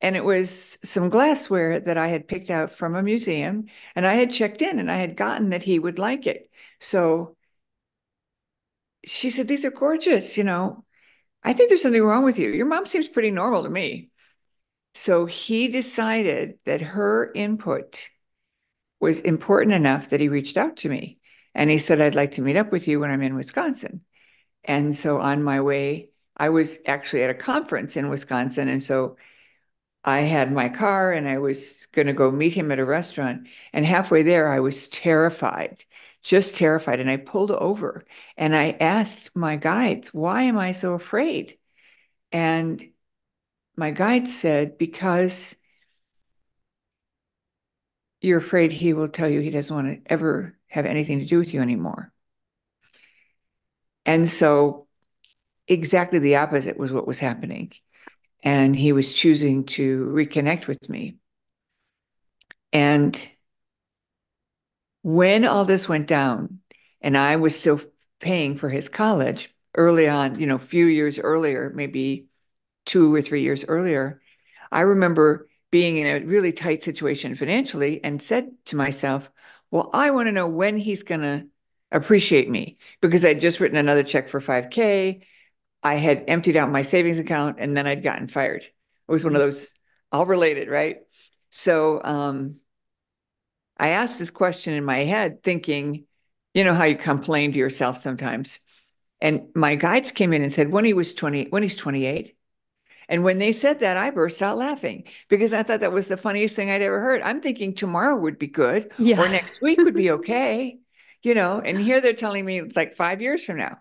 And 0.00 0.16
it 0.16 0.24
was 0.24 0.78
some 0.84 1.08
glassware 1.10 1.80
that 1.80 1.98
I 1.98 2.08
had 2.08 2.28
picked 2.28 2.50
out 2.50 2.72
from 2.72 2.94
a 2.96 3.02
museum. 3.02 3.66
And 3.96 4.06
I 4.06 4.14
had 4.14 4.32
checked 4.32 4.62
in 4.62 4.78
and 4.78 4.90
I 4.90 4.96
had 4.98 5.16
gotten 5.16 5.50
that 5.50 5.62
he 5.62 5.78
would 5.78 5.98
like 5.98 6.26
it. 6.26 6.50
So 6.80 7.36
she 9.04 9.30
said, 9.30 9.48
These 9.48 9.64
are 9.64 9.70
gorgeous. 9.70 10.36
You 10.36 10.44
know, 10.44 10.83
I 11.44 11.52
think 11.52 11.68
there's 11.68 11.82
something 11.82 12.02
wrong 12.02 12.24
with 12.24 12.38
you. 12.38 12.50
Your 12.50 12.66
mom 12.66 12.86
seems 12.86 13.08
pretty 13.08 13.30
normal 13.30 13.64
to 13.64 13.70
me. 13.70 14.10
So 14.94 15.26
he 15.26 15.68
decided 15.68 16.58
that 16.64 16.80
her 16.80 17.30
input 17.34 18.08
was 19.00 19.20
important 19.20 19.74
enough 19.74 20.10
that 20.10 20.20
he 20.20 20.28
reached 20.28 20.56
out 20.56 20.78
to 20.78 20.88
me. 20.88 21.18
And 21.54 21.68
he 21.70 21.78
said, 21.78 22.00
I'd 22.00 22.14
like 22.14 22.32
to 22.32 22.42
meet 22.42 22.56
up 22.56 22.72
with 22.72 22.88
you 22.88 23.00
when 23.00 23.10
I'm 23.10 23.22
in 23.22 23.34
Wisconsin. 23.34 24.00
And 24.64 24.96
so 24.96 25.20
on 25.20 25.42
my 25.42 25.60
way 25.60 26.10
I 26.36 26.48
was 26.48 26.78
actually 26.86 27.22
at 27.22 27.30
a 27.30 27.34
conference 27.34 27.96
in 27.96 28.08
Wisconsin. 28.08 28.68
And 28.68 28.82
so 28.82 29.16
I 30.04 30.20
had 30.20 30.52
my 30.52 30.68
car 30.68 31.12
and 31.12 31.28
I 31.28 31.38
was 31.38 31.86
going 31.92 32.08
to 32.08 32.12
go 32.12 32.30
meet 32.30 32.54
him 32.54 32.72
at 32.72 32.78
a 32.78 32.84
restaurant. 32.84 33.48
And 33.72 33.86
halfway 33.86 34.22
there, 34.22 34.52
I 34.52 34.60
was 34.60 34.88
terrified, 34.88 35.82
just 36.24 36.56
terrified. 36.56 37.00
And 37.00 37.10
I 37.10 37.18
pulled 37.18 37.52
over 37.52 38.04
and 38.36 38.56
I 38.56 38.76
asked 38.80 39.30
my 39.36 39.56
guides, 39.56 40.12
Why 40.12 40.42
am 40.42 40.58
I 40.58 40.72
so 40.72 40.94
afraid? 40.94 41.58
And 42.32 42.82
my 43.76 43.92
guide 43.92 44.26
said, 44.26 44.78
Because 44.78 45.54
you're 48.20 48.38
afraid 48.38 48.72
he 48.72 48.94
will 48.94 49.08
tell 49.08 49.28
you 49.28 49.40
he 49.40 49.50
doesn't 49.50 49.74
want 49.74 50.04
to 50.04 50.12
ever 50.12 50.56
have 50.68 50.86
anything 50.86 51.20
to 51.20 51.26
do 51.26 51.38
with 51.38 51.52
you 51.52 51.60
anymore. 51.60 52.10
And 54.06 54.28
so 54.28 54.86
exactly 55.68 56.18
the 56.18 56.36
opposite 56.36 56.78
was 56.78 56.90
what 56.90 57.06
was 57.06 57.18
happening. 57.18 57.72
And 58.42 58.74
he 58.74 58.92
was 58.92 59.12
choosing 59.12 59.64
to 59.64 60.06
reconnect 60.06 60.66
with 60.66 60.88
me. 60.88 61.16
And 62.72 63.30
when 65.04 65.44
all 65.44 65.66
this 65.66 65.86
went 65.86 66.06
down, 66.06 66.60
and 67.02 67.16
I 67.16 67.36
was 67.36 67.58
still 67.58 67.78
paying 68.20 68.56
for 68.56 68.70
his 68.70 68.88
college 68.88 69.54
early 69.74 70.08
on, 70.08 70.40
you 70.40 70.46
know, 70.46 70.54
a 70.54 70.58
few 70.58 70.86
years 70.86 71.18
earlier, 71.18 71.70
maybe 71.74 72.28
two 72.86 73.14
or 73.14 73.20
three 73.20 73.42
years 73.42 73.66
earlier, 73.68 74.22
I 74.72 74.80
remember 74.80 75.46
being 75.70 75.98
in 75.98 76.06
a 76.06 76.24
really 76.24 76.52
tight 76.52 76.82
situation 76.82 77.34
financially 77.34 78.02
and 78.02 78.20
said 78.20 78.50
to 78.66 78.76
myself, 78.76 79.30
well, 79.70 79.90
I 79.92 80.10
want 80.10 80.28
to 80.28 80.32
know 80.32 80.48
when 80.48 80.78
he's 80.78 81.02
going 81.02 81.20
to 81.20 81.46
appreciate 81.92 82.48
me 82.48 82.78
because 83.02 83.26
I'd 83.26 83.42
just 83.42 83.60
written 83.60 83.76
another 83.76 84.04
check 84.04 84.30
for 84.30 84.40
5K. 84.40 85.20
I 85.82 85.94
had 85.96 86.24
emptied 86.28 86.56
out 86.56 86.70
my 86.70 86.80
savings 86.80 87.18
account 87.18 87.56
and 87.60 87.76
then 87.76 87.86
I'd 87.86 88.02
gotten 88.02 88.26
fired. 88.26 88.62
It 88.62 88.72
was 89.12 89.22
one 89.22 89.36
of 89.36 89.42
mm-hmm. 89.42 89.48
those 89.48 89.74
all 90.10 90.24
related, 90.24 90.68
right? 90.68 91.00
So 91.50 92.02
um, 92.02 92.60
I 93.76 93.90
asked 93.90 94.18
this 94.18 94.30
question 94.30 94.74
in 94.74 94.84
my 94.84 94.98
head, 94.98 95.42
thinking, 95.42 96.04
you 96.52 96.64
know, 96.64 96.74
how 96.74 96.84
you 96.84 96.96
complain 96.96 97.52
to 97.52 97.58
yourself 97.58 97.98
sometimes. 97.98 98.60
And 99.20 99.48
my 99.54 99.74
guides 99.74 100.12
came 100.12 100.32
in 100.32 100.42
and 100.42 100.52
said, 100.52 100.70
when 100.70 100.84
he 100.84 100.92
was 100.92 101.14
20, 101.14 101.48
when 101.48 101.62
he's 101.62 101.76
28. 101.76 102.36
And 103.08 103.22
when 103.22 103.38
they 103.38 103.52
said 103.52 103.80
that, 103.80 103.96
I 103.96 104.10
burst 104.10 104.42
out 104.42 104.56
laughing 104.56 105.04
because 105.28 105.52
I 105.52 105.62
thought 105.62 105.80
that 105.80 105.92
was 105.92 106.08
the 106.08 106.16
funniest 106.16 106.56
thing 106.56 106.70
I'd 106.70 106.82
ever 106.82 107.00
heard. 107.00 107.22
I'm 107.22 107.40
thinking 107.40 107.74
tomorrow 107.74 108.16
would 108.16 108.38
be 108.38 108.46
good 108.46 108.92
yeah. 108.98 109.20
or 109.20 109.28
next 109.28 109.60
week 109.60 109.78
would 109.78 109.94
be 109.94 110.10
okay, 110.12 110.78
you 111.22 111.34
know, 111.34 111.60
and 111.60 111.78
here 111.78 112.00
they're 112.00 112.14
telling 112.14 112.44
me 112.44 112.60
it's 112.60 112.76
like 112.76 112.94
five 112.94 113.20
years 113.20 113.44
from 113.44 113.58
now. 113.58 113.78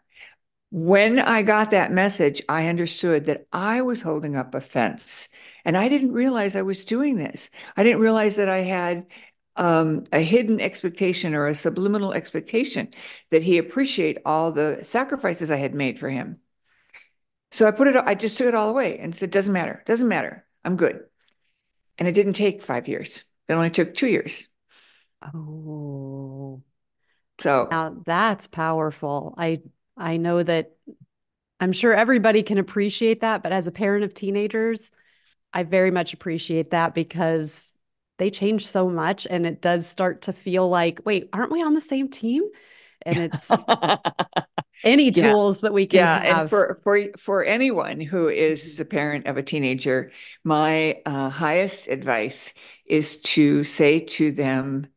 When 0.72 1.20
I 1.20 1.44
got 1.44 1.72
that 1.72 1.92
message, 1.92 2.42
I 2.50 2.68
understood 2.68 3.26
that 3.26 3.46
I 3.54 3.82
was 3.82 4.02
holding 4.02 4.36
up 4.36 4.56
a 4.56 4.62
fence 4.62 5.30
and 5.64 5.78
I 5.78 5.88
didn't 5.88 6.14
realize 6.14 6.56
I 6.56 6.64
was 6.64 6.84
doing 6.84 7.16
this. 7.16 7.52
I 7.78 7.84
didn't 7.84 8.02
realize 8.02 8.38
that 8.38 8.50
I 8.50 8.60
had 8.60 9.06
um, 9.56 10.06
a 10.12 10.20
hidden 10.20 10.60
expectation 10.60 11.36
or 11.36 11.48
a 11.48 11.56
subliminal 11.56 12.14
expectation 12.14 12.90
that 13.32 13.44
he 13.44 13.58
appreciate 13.58 14.18
all 14.26 14.52
the 14.52 14.80
sacrifices 14.84 15.52
I 15.52 15.58
had 15.58 15.76
made 15.76 16.00
for 16.00 16.10
him. 16.10 16.40
So 17.52 17.68
I 17.68 17.72
put 17.72 17.88
it, 17.88 17.96
I 17.96 18.16
just 18.16 18.38
took 18.38 18.48
it 18.48 18.56
all 18.56 18.70
away 18.70 18.98
and 18.98 19.16
said, 19.16 19.30
doesn't 19.30 19.54
matter, 19.54 19.84
doesn't 19.86 20.08
matter. 20.08 20.46
I'm 20.66 20.76
good. 20.76 21.02
And 21.98 22.08
it 22.08 22.14
didn't 22.14 22.34
take 22.34 22.64
five 22.64 22.88
years. 22.88 23.24
It 23.48 23.54
only 23.54 23.70
took 23.70 23.94
two 23.94 24.08
years. 24.08 24.48
Oh. 25.22 26.64
So 27.40 27.68
now 27.70 27.96
that's 28.06 28.48
powerful. 28.48 29.36
I 29.38 29.62
I 29.98 30.18
know 30.18 30.42
that 30.42 30.72
I'm 31.60 31.72
sure 31.72 31.94
everybody 31.94 32.44
can 32.44 32.58
appreciate 32.58 33.22
that, 33.22 33.44
but 33.44 33.52
as 33.52 33.68
a 33.68 33.72
parent 33.72 34.04
of 34.04 34.14
teenagers, 34.14 34.92
I 35.54 35.64
very 35.64 35.92
much 35.92 36.14
appreciate 36.14 36.72
that 36.72 36.96
because 36.96 37.73
they 38.18 38.30
change 38.30 38.68
so 38.68 38.90
much 38.90 39.28
and 39.30 39.46
it 39.46 39.62
does 39.62 39.88
start 39.88 40.24
to 40.24 40.34
feel 40.34 40.70
like, 40.70 41.02
wait, 41.06 41.30
aren't 41.34 41.52
we 41.52 41.62
on 41.62 41.74
the 41.74 41.82
same 41.82 42.10
team? 42.10 42.44
And 43.06 43.18
it's 43.18 43.52
any 44.84 45.12
tools 45.12 45.58
yeah. 45.58 45.62
that 45.68 45.74
we 45.74 45.86
can 45.86 45.98
yeah, 45.98 46.24
have. 46.24 46.40
and 46.40 46.50
for 46.50 46.80
for 46.84 47.00
for 47.18 47.44
anyone 47.44 48.00
who 48.00 48.30
is 48.30 48.78
the 48.78 48.86
parent 48.86 49.28
of 49.28 49.38
a 49.38 49.44
teenager, 49.44 50.12
my 50.44 51.02
uh, 51.06 51.30
highest 51.30 51.88
advice 51.88 52.54
is 52.86 53.20
to 53.22 53.64
say 53.64 54.00
to 54.00 54.32
them 54.32 54.88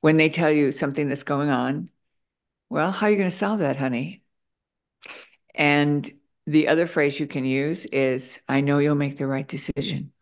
when 0.00 0.16
they 0.16 0.28
tell 0.28 0.50
you 0.50 0.72
something 0.72 1.08
that's 1.08 1.22
going 1.22 1.48
on, 1.48 1.88
well, 2.68 2.90
how 2.90 3.06
are 3.06 3.10
you 3.10 3.16
going 3.16 3.30
to 3.30 3.36
solve 3.36 3.60
that, 3.60 3.76
honey? 3.76 4.22
And 5.54 6.10
the 6.46 6.68
other 6.68 6.86
phrase 6.86 7.18
you 7.18 7.26
can 7.26 7.44
use 7.44 7.86
is, 7.86 8.38
I 8.48 8.60
know 8.60 8.78
you'll 8.78 8.96
make 8.96 9.16
the 9.16 9.26
right 9.26 9.46
decision. 9.46 10.12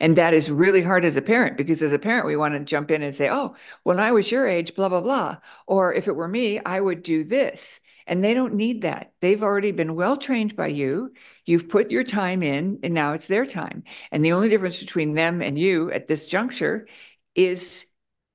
And 0.00 0.16
that 0.16 0.32
is 0.32 0.50
really 0.50 0.82
hard 0.82 1.04
as 1.04 1.16
a 1.16 1.22
parent 1.22 1.58
because 1.58 1.82
as 1.82 1.92
a 1.92 1.98
parent, 1.98 2.26
we 2.26 2.34
want 2.34 2.54
to 2.54 2.60
jump 2.60 2.90
in 2.90 3.02
and 3.02 3.14
say, 3.14 3.28
oh, 3.30 3.54
when 3.82 4.00
I 4.00 4.12
was 4.12 4.32
your 4.32 4.46
age, 4.46 4.74
blah, 4.74 4.88
blah, 4.88 5.02
blah. 5.02 5.36
Or 5.66 5.92
if 5.92 6.08
it 6.08 6.16
were 6.16 6.26
me, 6.26 6.58
I 6.58 6.80
would 6.80 7.02
do 7.02 7.22
this. 7.22 7.80
And 8.06 8.24
they 8.24 8.34
don't 8.34 8.54
need 8.54 8.82
that. 8.82 9.12
They've 9.20 9.42
already 9.42 9.70
been 9.70 9.94
well 9.94 10.16
trained 10.16 10.56
by 10.56 10.68
you. 10.68 11.12
You've 11.44 11.68
put 11.68 11.90
your 11.90 12.02
time 12.02 12.42
in, 12.42 12.80
and 12.82 12.94
now 12.94 13.12
it's 13.12 13.28
their 13.28 13.46
time. 13.46 13.84
And 14.10 14.24
the 14.24 14.32
only 14.32 14.48
difference 14.48 14.80
between 14.80 15.12
them 15.12 15.42
and 15.42 15.56
you 15.58 15.92
at 15.92 16.08
this 16.08 16.26
juncture 16.26 16.88
is 17.36 17.86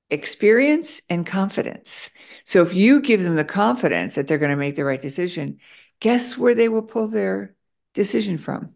experience 0.08 1.02
and 1.10 1.26
confidence. 1.26 2.10
So 2.44 2.62
if 2.62 2.72
you 2.72 3.00
give 3.02 3.22
them 3.22 3.34
the 3.34 3.44
confidence 3.44 4.14
that 4.14 4.28
they're 4.28 4.38
going 4.38 4.50
to 4.50 4.56
make 4.56 4.76
the 4.76 4.84
right 4.84 5.00
decision, 5.00 5.58
guess 6.00 6.38
where 6.38 6.54
they 6.54 6.68
will 6.68 6.82
pull 6.82 7.08
their 7.08 7.54
decision 7.92 8.38
from? 8.38 8.74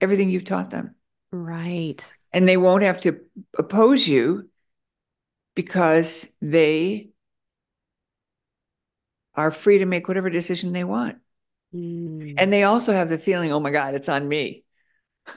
Everything 0.00 0.30
you've 0.30 0.44
taught 0.44 0.70
them. 0.70 0.96
Right. 1.32 2.12
And 2.32 2.46
they 2.46 2.56
won't 2.56 2.82
have 2.82 3.00
to 3.02 3.20
oppose 3.58 4.06
you 4.06 4.48
because 5.54 6.28
they 6.40 7.10
are 9.34 9.50
free 9.50 9.78
to 9.78 9.86
make 9.86 10.08
whatever 10.08 10.30
decision 10.30 10.72
they 10.72 10.84
want. 10.84 11.18
Mm. 11.74 12.34
And 12.36 12.52
they 12.52 12.64
also 12.64 12.92
have 12.92 13.08
the 13.08 13.18
feeling, 13.18 13.52
oh 13.52 13.60
my 13.60 13.70
God, 13.70 13.94
it's 13.94 14.08
on 14.08 14.28
me. 14.28 14.64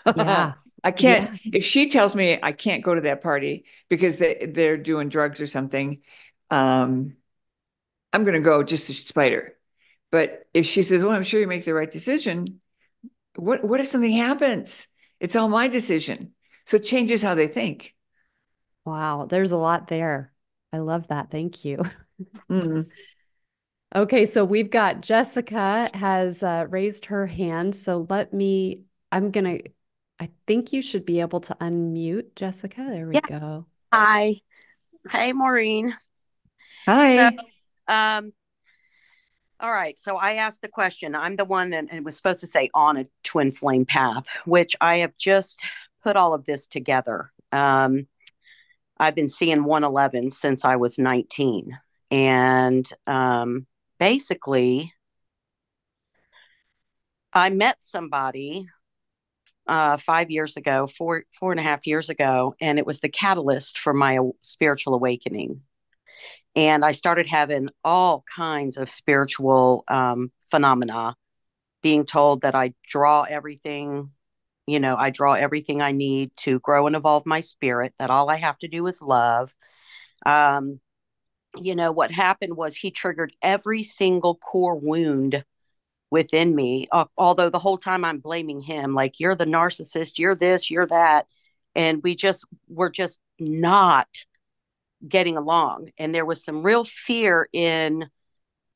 Yeah. 0.15 0.53
I 0.83 0.91
can't, 0.91 1.39
yeah. 1.43 1.57
if 1.57 1.65
she 1.65 1.89
tells 1.89 2.13
me 2.13 2.37
I 2.43 2.51
can't 2.51 2.83
go 2.83 2.93
to 2.93 3.01
that 3.01 3.23
party 3.23 3.65
because 3.89 4.17
they, 4.17 4.47
they're 4.53 4.77
doing 4.77 5.09
drugs 5.09 5.41
or 5.41 5.47
something, 5.47 6.01
um, 6.51 7.15
I'm 8.13 8.23
going 8.23 8.35
to 8.35 8.39
go 8.39 8.61
just 8.61 8.85
to 8.85 8.93
spite 8.93 9.33
her. 9.33 9.55
But 10.11 10.45
if 10.53 10.67
she 10.67 10.83
says, 10.83 11.03
well, 11.03 11.15
I'm 11.15 11.23
sure 11.23 11.39
you 11.39 11.47
make 11.47 11.65
the 11.65 11.73
right 11.73 11.89
decision, 11.89 12.61
what, 13.35 13.63
what 13.63 13.79
if 13.79 13.87
something 13.87 14.11
happens? 14.11 14.87
It's 15.19 15.35
all 15.35 15.49
my 15.49 15.67
decision. 15.67 16.33
So 16.65 16.77
it 16.77 16.83
changes 16.83 17.21
how 17.21 17.35
they 17.35 17.47
think. 17.47 17.93
Wow. 18.85 19.27
There's 19.29 19.51
a 19.51 19.57
lot 19.57 19.87
there. 19.87 20.31
I 20.73 20.79
love 20.79 21.07
that. 21.09 21.31
Thank 21.31 21.65
you. 21.65 21.83
Mm-hmm. 22.49 22.81
Okay, 23.93 24.25
so 24.25 24.45
we've 24.45 24.69
got 24.69 25.01
Jessica 25.01 25.89
has 25.93 26.43
uh, 26.43 26.65
raised 26.69 27.07
her 27.07 27.27
hand. 27.27 27.75
So 27.75 28.07
let 28.09 28.33
me, 28.33 28.83
I'm 29.11 29.31
going 29.31 29.59
to 29.59 29.69
I 30.19 30.29
think 30.47 30.71
you 30.71 30.81
should 30.81 31.05
be 31.05 31.19
able 31.19 31.41
to 31.41 31.55
unmute 31.55 32.35
Jessica. 32.35 32.85
There 32.89 33.07
we 33.07 33.15
yeah. 33.15 33.39
go. 33.39 33.65
Hi. 33.91 34.35
Hey, 35.09 35.33
Maureen. 35.33 35.95
Hi. 36.85 37.29
So, 37.31 37.93
um, 37.93 38.33
all 39.65 39.71
right. 39.71 39.97
So 39.97 40.15
I 40.15 40.33
asked 40.33 40.61
the 40.61 40.67
question. 40.67 41.15
I'm 41.15 41.37
the 41.37 41.43
one 41.43 41.71
that 41.71 41.87
was 42.03 42.15
supposed 42.15 42.41
to 42.41 42.47
say 42.47 42.69
on 42.75 42.97
a 42.97 43.07
twin 43.23 43.51
flame 43.51 43.83
path, 43.83 44.23
which 44.45 44.75
I 44.79 44.99
have 44.99 45.17
just 45.17 45.59
put 46.03 46.15
all 46.15 46.35
of 46.35 46.45
this 46.45 46.67
together. 46.67 47.31
Um, 47.51 48.07
I've 48.99 49.15
been 49.15 49.27
seeing 49.27 49.63
111 49.63 50.29
since 50.29 50.65
I 50.65 50.75
was 50.75 50.99
19. 50.99 51.79
And 52.11 52.87
um, 53.07 53.65
basically, 53.97 54.93
I 57.33 57.49
met 57.49 57.77
somebody 57.79 58.67
uh, 59.65 59.97
five 59.97 60.29
years 60.29 60.57
ago, 60.57 60.85
four 60.85 61.23
four 61.39 61.49
and 61.49 61.59
a 61.59 61.63
half 61.63 61.87
years 61.87 62.11
ago, 62.11 62.53
and 62.61 62.77
it 62.77 62.85
was 62.85 62.99
the 62.99 63.09
catalyst 63.09 63.79
for 63.79 63.95
my 63.95 64.19
spiritual 64.43 64.93
awakening. 64.93 65.61
And 66.55 66.85
I 66.85 66.93
started 66.93 67.27
having 67.27 67.69
all 67.83 68.23
kinds 68.33 68.77
of 68.77 68.89
spiritual 68.89 69.83
um, 69.87 70.31
phenomena, 70.51 71.15
being 71.81 72.05
told 72.05 72.41
that 72.41 72.55
I 72.55 72.73
draw 72.87 73.23
everything, 73.23 74.11
you 74.65 74.79
know, 74.79 74.95
I 74.95 75.09
draw 75.09 75.33
everything 75.33 75.81
I 75.81 75.91
need 75.91 76.31
to 76.37 76.59
grow 76.59 76.87
and 76.87 76.95
evolve 76.95 77.25
my 77.25 77.41
spirit. 77.41 77.93
That 77.99 78.09
all 78.09 78.29
I 78.29 78.37
have 78.37 78.57
to 78.59 78.67
do 78.67 78.87
is 78.87 79.01
love. 79.01 79.53
Um, 80.25 80.79
you 81.57 81.75
know, 81.75 81.91
what 81.91 82.11
happened 82.11 82.55
was 82.55 82.75
he 82.75 82.91
triggered 82.91 83.33
every 83.41 83.83
single 83.83 84.35
core 84.35 84.75
wound 84.75 85.43
within 86.11 86.55
me 86.55 86.87
uh, 86.91 87.05
although 87.17 87.49
the 87.49 87.59
whole 87.59 87.77
time 87.77 88.05
i'm 88.05 88.19
blaming 88.19 88.61
him 88.61 88.93
like 88.93 89.19
you're 89.19 89.35
the 89.35 89.45
narcissist 89.45 90.17
you're 90.17 90.35
this 90.35 90.69
you're 90.69 90.87
that 90.87 91.25
and 91.75 92.01
we 92.03 92.15
just 92.15 92.45
were 92.69 92.89
just 92.89 93.19
not 93.39 94.07
getting 95.07 95.37
along 95.37 95.89
and 95.97 96.13
there 96.13 96.25
was 96.25 96.43
some 96.43 96.63
real 96.63 96.85
fear 96.85 97.47
in 97.53 98.09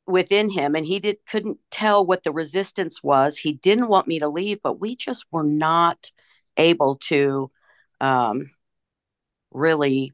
within 0.06 0.50
him 0.50 0.76
and 0.76 0.86
he 0.86 1.00
did 1.00 1.18
couldn't 1.30 1.58
tell 1.72 2.06
what 2.06 2.24
the 2.24 2.32
resistance 2.32 3.02
was 3.02 3.38
he 3.38 3.54
didn't 3.54 3.88
want 3.88 4.08
me 4.08 4.20
to 4.20 4.28
leave 4.28 4.60
but 4.62 4.80
we 4.80 4.96
just 4.96 5.26
were 5.32 5.44
not 5.44 6.12
able 6.58 6.96
to 6.96 7.50
um, 8.02 8.52
really 9.52 10.14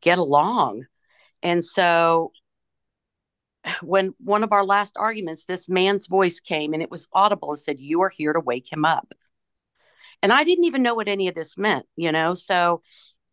get 0.00 0.18
along 0.18 0.84
and 1.42 1.64
so 1.64 2.32
when 3.82 4.14
one 4.20 4.44
of 4.44 4.52
our 4.52 4.64
last 4.64 4.96
arguments, 4.96 5.44
this 5.44 5.68
man's 5.68 6.06
voice 6.06 6.40
came 6.40 6.72
and 6.72 6.82
it 6.82 6.90
was 6.90 7.08
audible 7.12 7.50
and 7.50 7.58
said, 7.58 7.80
You 7.80 8.02
are 8.02 8.08
here 8.08 8.32
to 8.32 8.40
wake 8.40 8.70
him 8.70 8.84
up. 8.84 9.12
And 10.22 10.32
I 10.32 10.44
didn't 10.44 10.64
even 10.64 10.82
know 10.82 10.94
what 10.94 11.08
any 11.08 11.28
of 11.28 11.34
this 11.34 11.56
meant, 11.56 11.86
you 11.96 12.10
know. 12.10 12.34
So 12.34 12.82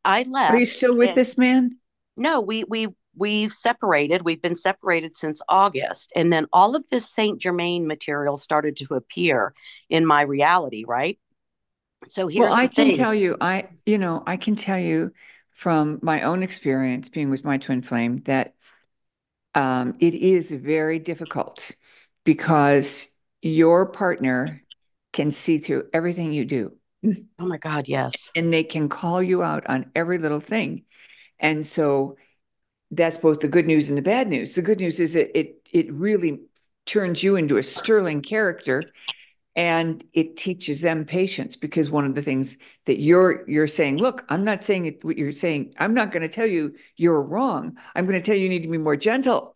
I 0.05 0.23
left. 0.23 0.53
Are 0.53 0.57
you 0.57 0.65
still 0.65 0.95
with 0.95 1.09
and, 1.09 1.17
this 1.17 1.37
man? 1.37 1.77
No, 2.15 2.39
we 2.39 2.63
we 2.63 2.87
we've 3.17 3.51
separated. 3.51 4.21
We've 4.23 4.41
been 4.41 4.55
separated 4.55 5.15
since 5.15 5.41
August. 5.49 6.11
And 6.15 6.31
then 6.31 6.47
all 6.53 6.75
of 6.75 6.83
this 6.89 7.09
Saint 7.09 7.39
Germain 7.39 7.87
material 7.87 8.37
started 8.37 8.77
to 8.77 8.95
appear 8.95 9.53
in 9.89 10.05
my 10.05 10.21
reality, 10.21 10.83
right? 10.87 11.19
So 12.07 12.27
here's 12.27 12.49
well, 12.49 12.53
I 12.53 12.67
can 12.67 12.87
thing. 12.87 12.97
tell 12.97 13.13
you, 13.13 13.37
I 13.41 13.69
you 13.85 13.97
know, 13.97 14.23
I 14.27 14.37
can 14.37 14.55
tell 14.55 14.77
you 14.77 15.11
from 15.51 15.99
my 16.01 16.21
own 16.23 16.43
experience 16.43 17.09
being 17.09 17.29
with 17.29 17.43
my 17.43 17.57
twin 17.57 17.81
flame 17.81 18.21
that 18.25 18.53
um, 19.55 19.95
it 19.99 20.13
is 20.13 20.51
very 20.51 20.99
difficult 20.99 21.71
because 22.25 23.07
your 23.41 23.85
partner 23.85 24.61
can 25.13 25.31
see 25.31 25.57
through 25.57 25.87
everything 25.93 26.33
you 26.33 26.45
do. 26.45 26.77
Oh 27.39 27.45
my 27.45 27.57
God, 27.57 27.87
yes. 27.87 28.31
And 28.35 28.53
they 28.53 28.63
can 28.63 28.89
call 28.89 29.21
you 29.21 29.43
out 29.43 29.67
on 29.67 29.91
every 29.95 30.17
little 30.17 30.39
thing. 30.39 30.83
And 31.39 31.65
so 31.65 32.17
that's 32.91 33.17
both 33.17 33.39
the 33.39 33.47
good 33.47 33.67
news 33.67 33.89
and 33.89 33.97
the 33.97 34.01
bad 34.01 34.27
news. 34.27 34.55
The 34.55 34.61
good 34.61 34.79
news 34.79 34.99
is 34.99 35.13
that 35.13 35.37
it 35.37 35.61
it 35.71 35.91
really 35.91 36.41
turns 36.85 37.23
you 37.23 37.35
into 37.35 37.57
a 37.57 37.63
sterling 37.63 38.21
character 38.21 38.83
and 39.55 40.03
it 40.13 40.35
teaches 40.35 40.81
them 40.81 41.05
patience 41.05 41.55
because 41.55 41.89
one 41.89 42.05
of 42.05 42.13
the 42.15 42.21
things 42.21 42.57
that 42.85 42.99
you're 42.99 43.47
you're 43.49 43.67
saying 43.67 43.97
look 43.97 44.25
i'm 44.29 44.43
not 44.43 44.63
saying 44.63 44.85
it, 44.85 45.03
what 45.03 45.17
you're 45.17 45.31
saying 45.31 45.73
i'm 45.79 45.93
not 45.93 46.11
going 46.11 46.21
to 46.21 46.29
tell 46.29 46.45
you 46.45 46.75
you're 46.97 47.21
wrong 47.21 47.77
i'm 47.95 48.05
going 48.05 48.19
to 48.19 48.25
tell 48.25 48.35
you 48.35 48.43
you 48.43 48.49
need 48.49 48.63
to 48.63 48.67
be 48.67 48.77
more 48.77 48.97
gentle 48.97 49.55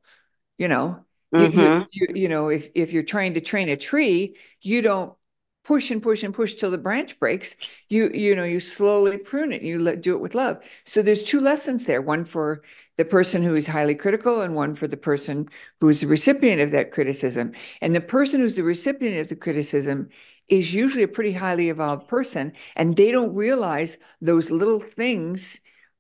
you 0.58 0.68
know 0.68 1.06
mm-hmm. 1.34 1.60
you, 1.60 1.86
you, 1.92 2.08
you, 2.22 2.30
know 2.30 2.50
if 2.50 2.70
if 2.76 2.94
you're 2.94 3.04
trying 3.04 3.34
to 3.34 3.42
train 3.42 3.70
a 3.70 3.78
tree 3.78 4.36
you 4.62 4.82
don't 4.82 5.14
push 5.63 5.91
and 5.91 6.02
push 6.02 6.24
and 6.24 6.34
push 6.34 6.56
till 6.56 6.72
the 6.72 6.78
branch 6.78 7.19
breaks. 7.19 7.56
You 7.89 8.10
you 8.13 8.36
know 8.36 8.43
you 8.43 8.60
slowly 8.60 9.17
prune 9.17 9.52
it. 9.52 9.62
You 9.62 9.80
let, 9.80 10.02
do 10.02 10.15
it 10.15 10.22
with 10.22 10.36
love. 10.36 10.63
So 10.86 11.02
there's 11.02 11.24
two 11.24 11.41
lessons 11.41 11.86
there: 11.86 12.02
one 12.02 12.26
for 12.26 12.63
the 12.98 13.06
person 13.06 13.43
who 13.43 13.56
is 13.56 13.67
highly 13.67 13.95
critical, 13.95 14.41
and 14.41 14.56
one 14.56 14.76
for 14.76 14.88
the 14.88 14.98
person 14.98 15.50
who 15.80 15.89
is 15.89 16.02
the 16.02 16.08
recipient 16.08 16.62
of 16.62 16.72
that 16.72 16.91
criticism. 16.91 17.54
And 17.82 17.95
the 17.95 18.02
person 18.02 18.41
who's 18.41 18.56
the 18.56 18.63
recipient 18.63 19.19
of 19.19 19.30
the 19.30 19.36
criticism 19.36 20.10
is 20.48 20.74
usually 20.74 21.04
a 21.04 21.08
pretty 21.08 21.32
highly 21.32 21.69
evolved 21.69 22.08
person, 22.08 22.54
and 22.76 22.95
they 22.95 23.12
don't 23.12 23.36
realize 23.36 23.98
those 24.22 24.52
little 24.52 24.80
things 24.80 25.60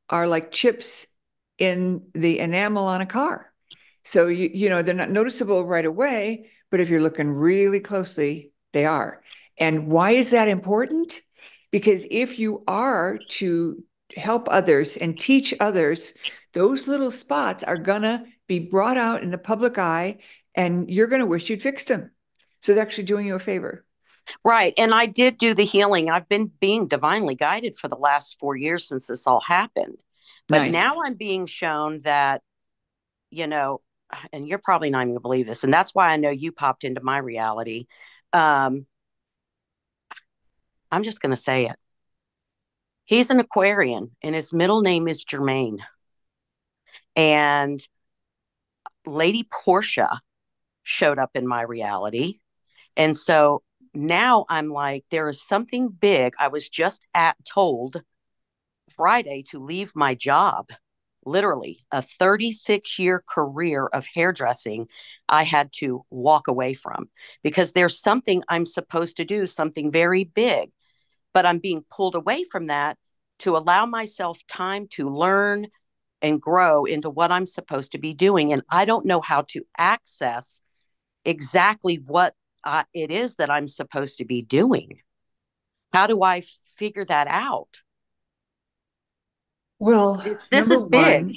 are 0.09 0.27
like 0.27 0.51
chips 0.51 1.05
in 1.57 2.07
the 2.13 2.39
enamel 2.39 2.85
on 2.87 3.01
a 3.01 3.05
car. 3.05 3.51
So 4.03 4.27
you 4.27 4.49
you 4.53 4.69
know 4.69 4.81
they're 4.81 4.95
not 4.95 5.11
noticeable 5.11 5.65
right 5.65 5.85
away, 5.85 6.49
but 6.71 6.79
if 6.79 6.89
you're 6.89 7.01
looking 7.01 7.29
really 7.29 7.79
closely, 7.79 8.51
they 8.73 8.85
are. 8.85 9.21
And 9.59 9.87
why 9.87 10.11
is 10.11 10.31
that 10.31 10.47
important? 10.47 11.21
Because 11.71 12.07
if 12.09 12.39
you 12.39 12.63
are 12.67 13.19
to 13.29 13.83
help 14.15 14.47
others 14.49 14.97
and 14.97 15.19
teach 15.19 15.53
others, 15.59 16.13
those 16.53 16.87
little 16.87 17.11
spots 17.11 17.63
are 17.63 17.77
going 17.77 18.01
to 18.01 18.23
be 18.47 18.59
brought 18.59 18.97
out 18.97 19.21
in 19.21 19.29
the 19.29 19.37
public 19.37 19.77
eye 19.77 20.17
and 20.55 20.89
you're 20.89 21.07
going 21.07 21.19
to 21.19 21.27
wish 21.27 21.49
you'd 21.49 21.61
fixed 21.61 21.89
them. 21.89 22.11
So 22.61 22.73
they're 22.73 22.81
actually 22.81 23.03
doing 23.03 23.27
you 23.27 23.35
a 23.35 23.39
favor. 23.39 23.85
Right. 24.43 24.73
And 24.77 24.93
I 24.93 25.05
did 25.05 25.37
do 25.37 25.53
the 25.53 25.65
healing. 25.65 26.09
I've 26.09 26.29
been 26.29 26.51
being 26.59 26.87
divinely 26.87 27.35
guided 27.35 27.77
for 27.77 27.87
the 27.87 27.95
last 27.95 28.37
four 28.39 28.55
years 28.55 28.87
since 28.87 29.07
this 29.07 29.27
all 29.27 29.41
happened. 29.41 30.03
But 30.47 30.59
nice. 30.59 30.73
now 30.73 30.97
I'm 31.05 31.15
being 31.15 31.45
shown 31.45 32.01
that, 32.01 32.41
you 33.29 33.47
know, 33.47 33.81
and 34.33 34.47
you're 34.47 34.59
probably 34.59 34.89
not 34.89 35.01
even 35.01 35.13
gonna 35.13 35.21
believe 35.21 35.45
this. 35.45 35.63
And 35.63 35.73
that's 35.73 35.93
why 35.93 36.09
I 36.09 36.17
know 36.17 36.31
you 36.31 36.51
popped 36.51 36.83
into 36.83 37.01
my 37.01 37.17
reality. 37.17 37.85
Um, 38.33 38.87
I'm 40.91 41.03
just 41.03 41.21
going 41.21 41.31
to 41.31 41.41
say 41.41 41.65
it. 41.65 41.75
He's 43.05 43.29
an 43.29 43.39
Aquarian, 43.39 44.11
and 44.21 44.35
his 44.35 44.53
middle 44.53 44.81
name 44.81 45.07
is 45.07 45.23
Germain. 45.23 45.79
And 47.15 47.79
Lady 49.05 49.47
Portia 49.51 50.21
showed 50.83 51.19
up 51.19 51.31
in 51.35 51.47
my 51.47 51.61
reality. 51.63 52.39
And 52.95 53.17
so 53.17 53.63
now 53.93 54.45
I'm 54.49 54.67
like, 54.67 55.05
there 55.09 55.29
is 55.29 55.41
something 55.41 55.89
big. 55.89 56.33
I 56.39 56.49
was 56.49 56.69
just 56.69 57.05
at 57.13 57.35
told 57.45 58.03
Friday 58.95 59.43
to 59.49 59.59
leave 59.59 59.91
my 59.95 60.15
job 60.15 60.69
literally 61.25 61.85
a 61.91 62.01
36 62.01 62.97
year 62.97 63.23
career 63.27 63.87
of 63.87 64.05
hairdressing 64.05 64.87
I 65.27 65.43
had 65.43 65.71
to 65.73 66.05
walk 66.09 66.47
away 66.47 66.73
from 66.73 67.09
because 67.43 67.73
there's 67.73 67.99
something 67.99 68.43
I'm 68.47 68.65
supposed 68.65 69.17
to 69.17 69.25
do, 69.25 69.45
something 69.45 69.91
very 69.91 70.23
big 70.23 70.71
but 71.33 71.45
I'm 71.45 71.59
being 71.59 71.83
pulled 71.89 72.15
away 72.15 72.43
from 72.43 72.67
that 72.67 72.97
to 73.39 73.55
allow 73.55 73.85
myself 73.85 74.39
time 74.47 74.87
to 74.91 75.09
learn 75.09 75.67
and 76.21 76.41
grow 76.41 76.85
into 76.85 77.09
what 77.09 77.31
I'm 77.31 77.45
supposed 77.45 77.93
to 77.93 77.97
be 77.97 78.13
doing. 78.13 78.51
And 78.51 78.61
I 78.69 78.85
don't 78.85 79.05
know 79.05 79.21
how 79.21 79.43
to 79.49 79.63
access 79.77 80.61
exactly 81.23 81.95
what 82.05 82.33
uh, 82.63 82.83
it 82.93 83.11
is 83.11 83.37
that 83.37 83.49
I'm 83.49 83.67
supposed 83.67 84.17
to 84.17 84.25
be 84.25 84.41
doing. 84.41 84.99
How 85.93 86.07
do 86.07 86.23
I 86.23 86.43
figure 86.77 87.05
that 87.05 87.27
out? 87.27 87.69
Well, 89.79 90.21
it's, 90.25 90.47
this 90.47 90.69
is 90.69 90.83
big. 90.83 91.23
One, 91.23 91.35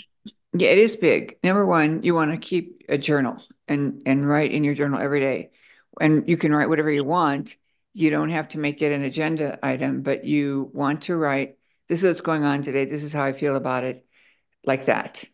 yeah, 0.52 0.68
it 0.70 0.78
is 0.78 0.96
big. 0.96 1.38
Number 1.44 1.64
one, 1.64 2.02
you 2.02 2.14
want 2.14 2.32
to 2.32 2.36
keep 2.36 2.84
a 2.88 2.98
journal 2.98 3.36
and 3.68 4.02
and 4.04 4.28
write 4.28 4.50
in 4.50 4.64
your 4.64 4.74
journal 4.74 5.00
every 5.00 5.20
day, 5.20 5.50
and 6.00 6.28
you 6.28 6.36
can 6.36 6.52
write 6.52 6.68
whatever 6.68 6.90
you 6.90 7.04
want 7.04 7.56
you 7.94 8.10
don't 8.10 8.30
have 8.30 8.48
to 8.48 8.58
make 8.58 8.80
it 8.82 8.92
an 8.92 9.02
agenda 9.02 9.58
item, 9.62 10.02
but 10.02 10.24
you 10.24 10.70
want 10.72 11.02
to 11.02 11.16
write, 11.16 11.56
this 11.88 12.02
is 12.02 12.08
what's 12.08 12.20
going 12.20 12.44
on 12.44 12.62
today. 12.62 12.84
This 12.84 13.02
is 13.02 13.12
how 13.12 13.24
I 13.24 13.32
feel 13.32 13.56
about 13.56 13.84
it, 13.84 14.04
like 14.64 14.86
that. 14.86 15.24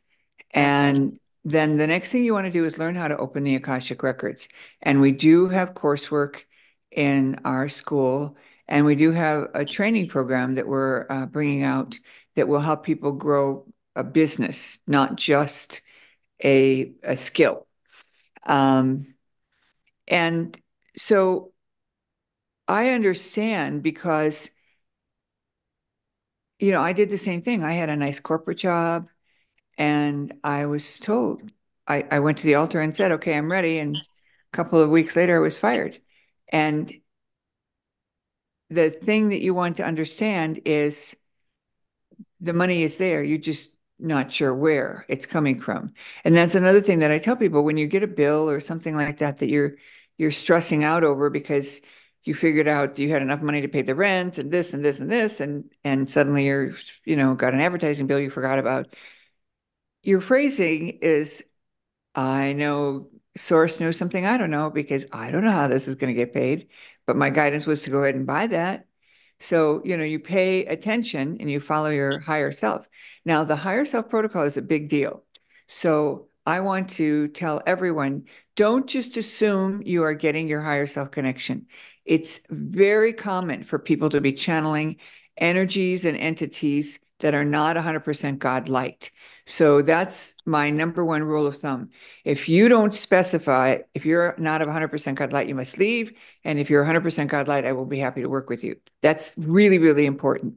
And 0.51 1.19
then 1.45 1.77
the 1.77 1.87
next 1.87 2.11
thing 2.11 2.25
you 2.25 2.35
want 2.35 2.47
to 2.47 2.53
do 2.53 2.65
is 2.65 2.79
learn 2.79 2.95
how 2.95 3.09
to 3.09 3.17
open 3.17 3.45
the 3.45 3.55
Akashic 3.55 4.03
records. 4.03 4.49
And 4.83 5.01
we 5.01 5.13
do 5.13 5.49
have 5.49 5.75
coursework 5.75 6.43
in 6.91 7.41
our 7.45 7.69
school, 7.69 8.37
and 8.67 8.85
we 8.85 8.97
do 8.97 9.13
have 9.13 9.49
a 9.55 9.65
training 9.65 10.09
program 10.09 10.55
that 10.57 10.67
we're 10.67 11.07
uh, 11.09 11.27
bringing 11.27 11.63
out 11.63 11.99
that 12.35 12.49
will 12.49 12.61
help 12.61 12.85
people 12.85 13.13
grow 13.13 13.67
a 13.95 14.03
business, 14.05 14.81
not 14.87 15.17
just 15.17 15.81
a, 16.43 16.93
a 17.03 17.17
skill. 17.17 17.67
Um, 18.45 19.15
and 20.07 20.59
so 20.97 21.53
I 22.69 22.91
understand 22.91 23.83
because, 23.83 24.51
you 26.59 26.73
know, 26.73 26.83
I 26.83 26.93
did 26.93 27.11
the 27.11 27.19
same 27.19 27.43
thing. 27.43 27.63
I 27.65 27.73
had 27.73 27.89
a 27.89 27.97
nice 27.97 28.21
corporate 28.21 28.59
job 28.59 29.09
and 29.79 30.35
I 30.45 30.67
was 30.67 30.99
told, 31.01 31.53
I, 31.89 32.07
I 32.11 32.21
went 32.21 32.39
to 32.41 32.45
the 32.47 32.57
altar 32.57 32.81
and 32.81 32.97
said, 32.97 33.13
okay, 33.15 33.37
I'm 33.37 33.51
ready. 33.53 33.79
And 33.79 34.05
a 34.53 34.57
couple 34.57 34.81
of 34.83 34.91
weeks 34.91 35.17
later, 35.17 35.37
I 35.37 35.41
was 35.41 35.59
fired. 35.59 36.01
And 36.51 36.93
the 38.71 38.91
thing 38.91 39.29
that 39.31 39.43
you 39.43 39.55
want 39.55 39.77
to 39.77 39.85
understand 39.85 40.61
is 40.65 41.15
the 42.41 42.53
money 42.53 42.83
is 42.83 42.97
there. 42.97 43.23
You're 43.23 43.39
just 43.39 43.75
not 43.99 44.33
sure 44.33 44.55
where 44.55 45.05
it's 45.09 45.27
coming 45.27 45.61
from. 45.61 45.93
And 46.25 46.37
that's 46.37 46.55
another 46.55 46.81
thing 46.81 47.01
that 47.01 47.11
I 47.11 47.19
tell 47.19 47.37
people 47.37 47.65
when 47.65 47.77
you 47.77 47.87
get 47.87 48.03
a 48.03 48.07
bill 48.07 48.49
or 48.49 48.61
something 48.61 48.97
like 48.97 49.19
that 49.19 49.39
that 49.39 49.49
you're 49.49 49.77
you're 50.19 50.31
stressing 50.33 50.83
out 50.85 51.05
over 51.05 51.31
because 51.31 51.81
you 52.29 52.35
figured 52.35 52.69
out 52.69 52.99
you 52.99 53.11
had 53.11 53.23
enough 53.23 53.43
money 53.43 53.63
to 53.63 53.69
pay 53.69 53.83
the 53.83 53.95
rent 53.95 54.39
and 54.39 54.51
this 54.51 54.75
and 54.75 54.85
this 54.85 55.01
and 55.01 55.11
this 55.11 55.41
and 55.41 55.73
and 55.85 56.09
suddenly 56.09 56.47
you're 56.47 56.73
you 57.05 57.17
know 57.17 57.35
got 57.35 57.55
an 57.55 57.61
advertising 57.61 58.07
bill 58.07 58.21
you 58.21 58.31
forgot 58.31 58.59
about. 58.59 58.95
Your 60.03 60.21
phrasing 60.21 60.99
is 61.03 61.45
i 62.15 62.53
know 62.53 63.11
source 63.37 63.79
knows 63.81 63.97
something 63.97 64.27
i 64.27 64.37
don't 64.37 64.51
know 64.51 64.71
because 64.71 65.05
i 65.13 65.31
don't 65.31 65.45
know 65.45 65.51
how 65.51 65.69
this 65.69 65.87
is 65.87 65.95
going 65.95 66.13
to 66.13 66.17
get 66.19 66.33
paid 66.33 66.69
but 67.09 67.17
my 67.17 67.31
guidance 67.31 67.67
was 67.67 67.83
to 67.83 67.91
go 67.91 68.03
ahead 68.03 68.15
and 68.15 68.27
buy 68.27 68.47
that. 68.49 68.87
So 69.41 69.81
you 69.85 69.97
know 69.97 70.05
you 70.05 70.21
pay 70.21 70.67
attention 70.67 71.39
and 71.41 71.51
you 71.51 71.59
follow 71.59 71.89
your 71.89 72.21
higher 72.21 72.53
self. 72.53 72.87
Now 73.25 73.45
the 73.45 73.57
higher 73.57 73.87
self 73.87 74.11
protocol 74.11 74.45
is 74.45 74.59
a 74.59 74.63
big 74.63 74.91
deal. 74.91 75.25
So 75.67 76.29
i 76.49 76.61
want 76.61 76.89
to 76.89 77.29
tell 77.29 77.63
everyone 77.67 78.25
don't 78.57 78.89
just 78.89 79.17
assume 79.17 79.83
you 79.85 80.03
are 80.03 80.15
getting 80.15 80.49
your 80.49 80.63
higher 80.63 80.87
self 80.87 81.11
connection 81.11 81.67
it's 82.05 82.41
very 82.51 83.13
common 83.13 83.63
for 83.63 83.79
people 83.79 84.09
to 84.09 84.21
be 84.21 84.33
channeling 84.33 84.97
energies 85.37 86.05
and 86.05 86.17
entities 86.17 86.99
that 87.21 87.35
are 87.35 87.45
not 87.45 87.77
100% 87.77 88.39
God 88.39 88.69
light. 88.69 89.11
So 89.47 89.83
that's 89.83 90.35
my 90.45 90.71
number 90.71 91.05
one 91.05 91.23
rule 91.23 91.47
of 91.47 91.57
thumb. 91.57 91.91
If 92.25 92.49
you 92.49 92.69
don't 92.69 92.95
specify, 92.95 93.79
if 93.95 94.07
you're 94.07 94.35
not 94.39 94.63
of 94.63 94.69
100% 94.69 95.15
God 95.15 95.33
light, 95.33 95.49
you 95.49 95.55
must 95.55 95.79
leave. 95.79 96.19
And 96.45 96.59
if 96.59 96.71
you're 96.71 96.85
100% 96.85 97.29
God 97.29 97.49
light, 97.49 97.65
I 97.65 97.73
will 97.73 97.87
be 97.87 97.99
happy 97.99 98.23
to 98.23 98.29
work 98.29 98.49
with 98.49 98.63
you. 98.63 98.77
That's 99.03 99.33
really, 99.37 99.79
really 99.79 100.07
important. 100.07 100.55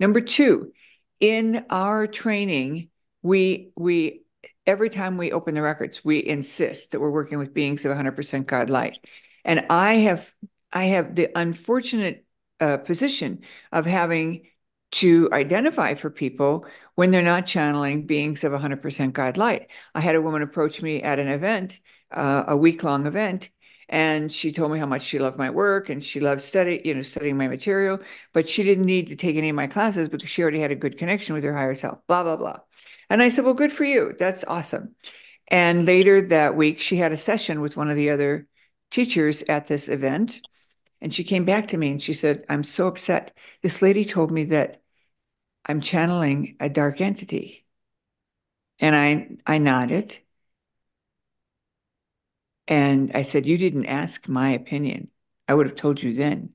Number 0.00 0.20
two, 0.20 0.72
in 1.20 1.66
our 1.68 2.06
training, 2.06 2.88
we, 3.22 3.72
we, 3.76 4.22
every 4.68 4.90
time 4.90 5.16
we 5.16 5.32
open 5.32 5.54
the 5.54 5.62
records, 5.62 6.04
we 6.04 6.24
insist 6.24 6.92
that 6.92 7.00
we're 7.00 7.10
working 7.10 7.38
with 7.38 7.54
beings 7.54 7.84
of 7.84 7.90
100% 7.90 8.46
God 8.46 8.68
light. 8.70 8.98
And 9.44 9.66
I 9.70 9.94
have 9.94 10.32
I 10.72 10.84
have 10.86 11.14
the 11.14 11.30
unfortunate 11.36 12.26
uh, 12.60 12.76
position 12.76 13.40
of 13.72 13.86
having 13.86 14.46
to 14.90 15.30
identify 15.32 15.94
for 15.94 16.10
people 16.10 16.66
when 16.94 17.10
they're 17.10 17.22
not 17.22 17.46
channeling 17.46 18.06
beings 18.06 18.44
of 18.44 18.52
100% 18.52 19.14
God 19.14 19.38
light. 19.38 19.70
I 19.94 20.00
had 20.00 20.14
a 20.14 20.22
woman 20.22 20.42
approach 20.42 20.82
me 20.82 21.02
at 21.02 21.18
an 21.18 21.28
event, 21.28 21.80
uh, 22.10 22.44
a 22.48 22.56
week 22.56 22.82
long 22.84 23.06
event, 23.06 23.48
and 23.88 24.30
she 24.30 24.52
told 24.52 24.70
me 24.72 24.78
how 24.78 24.86
much 24.86 25.02
she 25.02 25.18
loved 25.18 25.38
my 25.38 25.48
work 25.48 25.88
and 25.88 26.04
she 26.04 26.20
loved 26.20 26.42
study, 26.42 26.82
you 26.84 26.94
know, 26.94 27.02
studying 27.02 27.38
my 27.38 27.48
material, 27.48 28.00
but 28.34 28.48
she 28.48 28.62
didn't 28.62 28.84
need 28.84 29.08
to 29.08 29.16
take 29.16 29.36
any 29.36 29.48
of 29.48 29.56
my 29.56 29.66
classes 29.66 30.08
because 30.08 30.28
she 30.28 30.42
already 30.42 30.60
had 30.60 30.70
a 30.70 30.76
good 30.76 30.98
connection 30.98 31.34
with 31.34 31.44
her 31.44 31.54
higher 31.54 31.74
self, 31.74 31.98
blah, 32.06 32.22
blah, 32.22 32.36
blah. 32.36 32.58
And 33.10 33.22
I 33.22 33.28
said, 33.28 33.44
Well, 33.44 33.54
good 33.54 33.72
for 33.72 33.84
you. 33.84 34.14
That's 34.18 34.44
awesome. 34.44 34.94
And 35.48 35.86
later 35.86 36.22
that 36.28 36.56
week, 36.56 36.78
she 36.80 36.96
had 36.96 37.12
a 37.12 37.16
session 37.16 37.60
with 37.60 37.76
one 37.76 37.88
of 37.88 37.96
the 37.96 38.10
other 38.10 38.46
teachers 38.90 39.42
at 39.44 39.66
this 39.66 39.88
event. 39.88 40.42
And 41.00 41.14
she 41.14 41.24
came 41.24 41.44
back 41.44 41.68
to 41.68 41.78
me 41.78 41.90
and 41.92 42.02
she 42.02 42.14
said, 42.14 42.44
I'm 42.48 42.64
so 42.64 42.88
upset. 42.88 43.36
This 43.62 43.82
lady 43.82 44.04
told 44.04 44.30
me 44.32 44.44
that 44.46 44.82
I'm 45.66 45.80
channeling 45.80 46.56
a 46.60 46.68
dark 46.70 47.00
entity. 47.00 47.66
And 48.80 48.94
I, 48.96 49.36
I 49.46 49.58
nodded. 49.58 50.18
And 52.68 53.10
I 53.14 53.22
said, 53.22 53.46
You 53.46 53.58
didn't 53.58 53.86
ask 53.86 54.28
my 54.28 54.50
opinion. 54.50 55.10
I 55.48 55.54
would 55.54 55.66
have 55.66 55.76
told 55.76 56.02
you 56.02 56.12
then. 56.14 56.54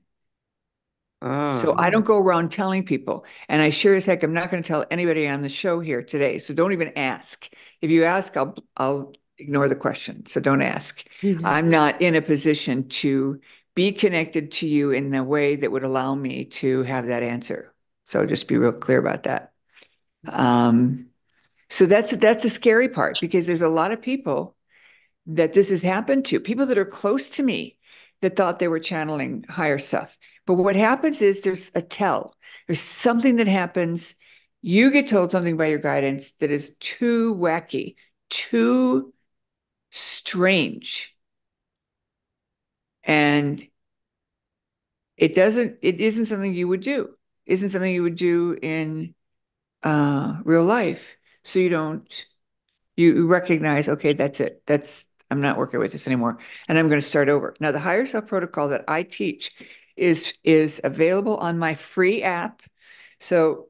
So 1.24 1.74
I 1.78 1.88
don't 1.88 2.02
oh. 2.02 2.06
go 2.06 2.18
around 2.18 2.52
telling 2.52 2.84
people. 2.84 3.24
And 3.48 3.62
I 3.62 3.70
sure 3.70 3.94
as 3.94 4.04
heck 4.04 4.22
I'm 4.22 4.34
not 4.34 4.50
going 4.50 4.62
to 4.62 4.66
tell 4.66 4.84
anybody 4.90 5.26
on 5.26 5.40
the 5.40 5.48
show 5.48 5.80
here 5.80 6.02
today. 6.02 6.38
So 6.38 6.52
don't 6.52 6.72
even 6.72 6.92
ask. 6.96 7.48
If 7.80 7.90
you 7.90 8.04
ask, 8.04 8.36
I'll 8.36 8.54
I'll 8.76 9.12
ignore 9.38 9.68
the 9.68 9.76
question. 9.76 10.26
So 10.26 10.40
don't 10.40 10.62
ask. 10.62 11.06
Mm-hmm. 11.22 11.46
I'm 11.46 11.70
not 11.70 12.02
in 12.02 12.14
a 12.14 12.22
position 12.22 12.88
to 12.88 13.40
be 13.74 13.90
connected 13.90 14.52
to 14.52 14.66
you 14.66 14.90
in 14.90 15.10
the 15.10 15.24
way 15.24 15.56
that 15.56 15.72
would 15.72 15.82
allow 15.82 16.14
me 16.14 16.44
to 16.44 16.82
have 16.82 17.06
that 17.06 17.22
answer. 17.22 17.74
So 18.04 18.26
just 18.26 18.46
be 18.46 18.58
real 18.58 18.72
clear 18.72 18.98
about 18.98 19.24
that. 19.24 19.52
Um, 20.28 21.06
so 21.70 21.86
that's 21.86 22.12
that's 22.12 22.44
a 22.44 22.50
scary 22.50 22.88
part 22.88 23.18
because 23.20 23.46
there's 23.46 23.62
a 23.62 23.68
lot 23.68 23.92
of 23.92 24.02
people 24.02 24.56
that 25.26 25.54
this 25.54 25.70
has 25.70 25.82
happened 25.82 26.26
to, 26.26 26.38
people 26.38 26.66
that 26.66 26.78
are 26.78 26.84
close 26.84 27.30
to 27.30 27.42
me 27.42 27.78
that 28.20 28.36
thought 28.36 28.58
they 28.58 28.68
were 28.68 28.78
channeling 28.78 29.44
higher 29.48 29.78
stuff. 29.78 30.18
But 30.46 30.54
what 30.54 30.76
happens 30.76 31.22
is 31.22 31.40
there's 31.40 31.70
a 31.74 31.82
tell. 31.82 32.34
There's 32.66 32.80
something 32.80 33.36
that 33.36 33.48
happens. 33.48 34.14
You 34.60 34.90
get 34.90 35.08
told 35.08 35.30
something 35.30 35.56
by 35.56 35.66
your 35.66 35.78
guidance 35.78 36.32
that 36.34 36.50
is 36.50 36.76
too 36.76 37.34
wacky, 37.34 37.96
too 38.30 39.12
strange. 39.90 41.14
And 43.04 43.66
it 45.16 45.34
doesn't, 45.34 45.78
it 45.82 46.00
isn't 46.00 46.26
something 46.26 46.52
you 46.52 46.68
would 46.68 46.80
do, 46.80 47.10
isn't 47.46 47.70
something 47.70 47.92
you 47.92 48.02
would 48.02 48.16
do 48.16 48.58
in 48.60 49.14
uh, 49.82 50.38
real 50.44 50.64
life. 50.64 51.16
So 51.42 51.58
you 51.58 51.68
don't, 51.68 52.26
you 52.96 53.26
recognize, 53.26 53.88
okay, 53.88 54.14
that's 54.14 54.40
it. 54.40 54.62
That's, 54.66 55.06
I'm 55.30 55.40
not 55.40 55.58
working 55.58 55.80
with 55.80 55.92
this 55.92 56.06
anymore. 56.06 56.38
And 56.68 56.78
I'm 56.78 56.88
going 56.88 57.00
to 57.00 57.06
start 57.06 57.28
over. 57.28 57.54
Now, 57.60 57.72
the 57.72 57.78
higher 57.80 58.06
self 58.06 58.26
protocol 58.26 58.68
that 58.68 58.84
I 58.88 59.02
teach 59.02 59.52
is, 59.96 60.34
is 60.42 60.80
available 60.82 61.36
on 61.36 61.58
my 61.58 61.74
free 61.74 62.22
app. 62.22 62.62
So 63.20 63.68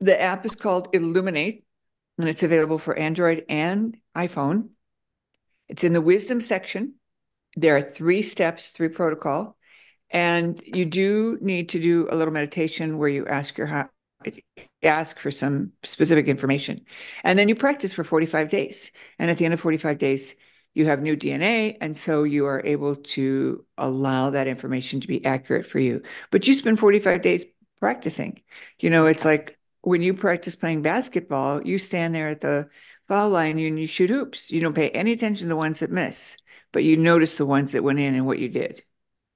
the 0.00 0.20
app 0.20 0.44
is 0.44 0.54
called 0.54 0.88
Illuminate 0.92 1.64
and 2.18 2.28
it's 2.28 2.42
available 2.42 2.78
for 2.78 2.98
Android 2.98 3.44
and 3.48 3.96
iPhone. 4.16 4.70
It's 5.68 5.84
in 5.84 5.92
the 5.92 6.00
wisdom 6.00 6.40
section. 6.40 6.94
There 7.56 7.76
are 7.76 7.82
three 7.82 8.22
steps, 8.22 8.70
three 8.72 8.88
protocol. 8.88 9.56
And 10.10 10.60
you 10.64 10.84
do 10.84 11.38
need 11.40 11.70
to 11.70 11.80
do 11.80 12.06
a 12.10 12.16
little 12.16 12.32
meditation 12.32 12.98
where 12.98 13.08
you 13.08 13.26
ask 13.26 13.58
your 13.58 13.90
ask 14.82 15.18
for 15.18 15.30
some 15.30 15.72
specific 15.82 16.26
information. 16.26 16.84
And 17.24 17.38
then 17.38 17.48
you 17.48 17.54
practice 17.54 17.92
for 17.92 18.04
45 18.04 18.48
days. 18.48 18.92
And 19.18 19.30
at 19.30 19.38
the 19.38 19.44
end 19.44 19.54
of 19.54 19.60
45 19.60 19.98
days, 19.98 20.34
you 20.76 20.84
have 20.84 21.00
new 21.00 21.16
DNA. 21.16 21.78
And 21.80 21.96
so 21.96 22.24
you 22.24 22.44
are 22.44 22.60
able 22.62 22.96
to 22.96 23.64
allow 23.78 24.28
that 24.28 24.46
information 24.46 25.00
to 25.00 25.08
be 25.08 25.24
accurate 25.24 25.64
for 25.66 25.78
you. 25.78 26.02
But 26.30 26.46
you 26.46 26.52
spend 26.52 26.78
45 26.78 27.22
days 27.22 27.46
practicing. 27.80 28.42
You 28.78 28.90
know, 28.90 29.06
it's 29.06 29.24
like 29.24 29.58
when 29.80 30.02
you 30.02 30.12
practice 30.12 30.54
playing 30.54 30.82
basketball, 30.82 31.66
you 31.66 31.78
stand 31.78 32.14
there 32.14 32.28
at 32.28 32.42
the 32.42 32.68
foul 33.08 33.30
line 33.30 33.58
and 33.58 33.80
you 33.80 33.86
shoot 33.86 34.10
hoops. 34.10 34.50
You 34.50 34.60
don't 34.60 34.74
pay 34.74 34.90
any 34.90 35.12
attention 35.12 35.46
to 35.46 35.48
the 35.48 35.56
ones 35.56 35.78
that 35.78 35.90
miss, 35.90 36.36
but 36.72 36.84
you 36.84 36.98
notice 36.98 37.38
the 37.38 37.46
ones 37.46 37.72
that 37.72 37.82
went 37.82 37.98
in 37.98 38.14
and 38.14 38.26
what 38.26 38.38
you 38.38 38.50
did. 38.50 38.82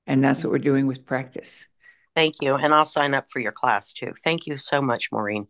And 0.06 0.22
that's 0.22 0.44
what 0.44 0.50
we're 0.50 0.58
doing 0.58 0.86
with 0.86 1.06
practice. 1.06 1.66
Thank 2.14 2.34
you. 2.42 2.54
And 2.54 2.74
I'll 2.74 2.84
sign 2.84 3.14
up 3.14 3.30
for 3.30 3.40
your 3.40 3.52
class 3.52 3.94
too. 3.94 4.12
Thank 4.22 4.46
you 4.46 4.58
so 4.58 4.82
much, 4.82 5.10
Maureen. 5.10 5.46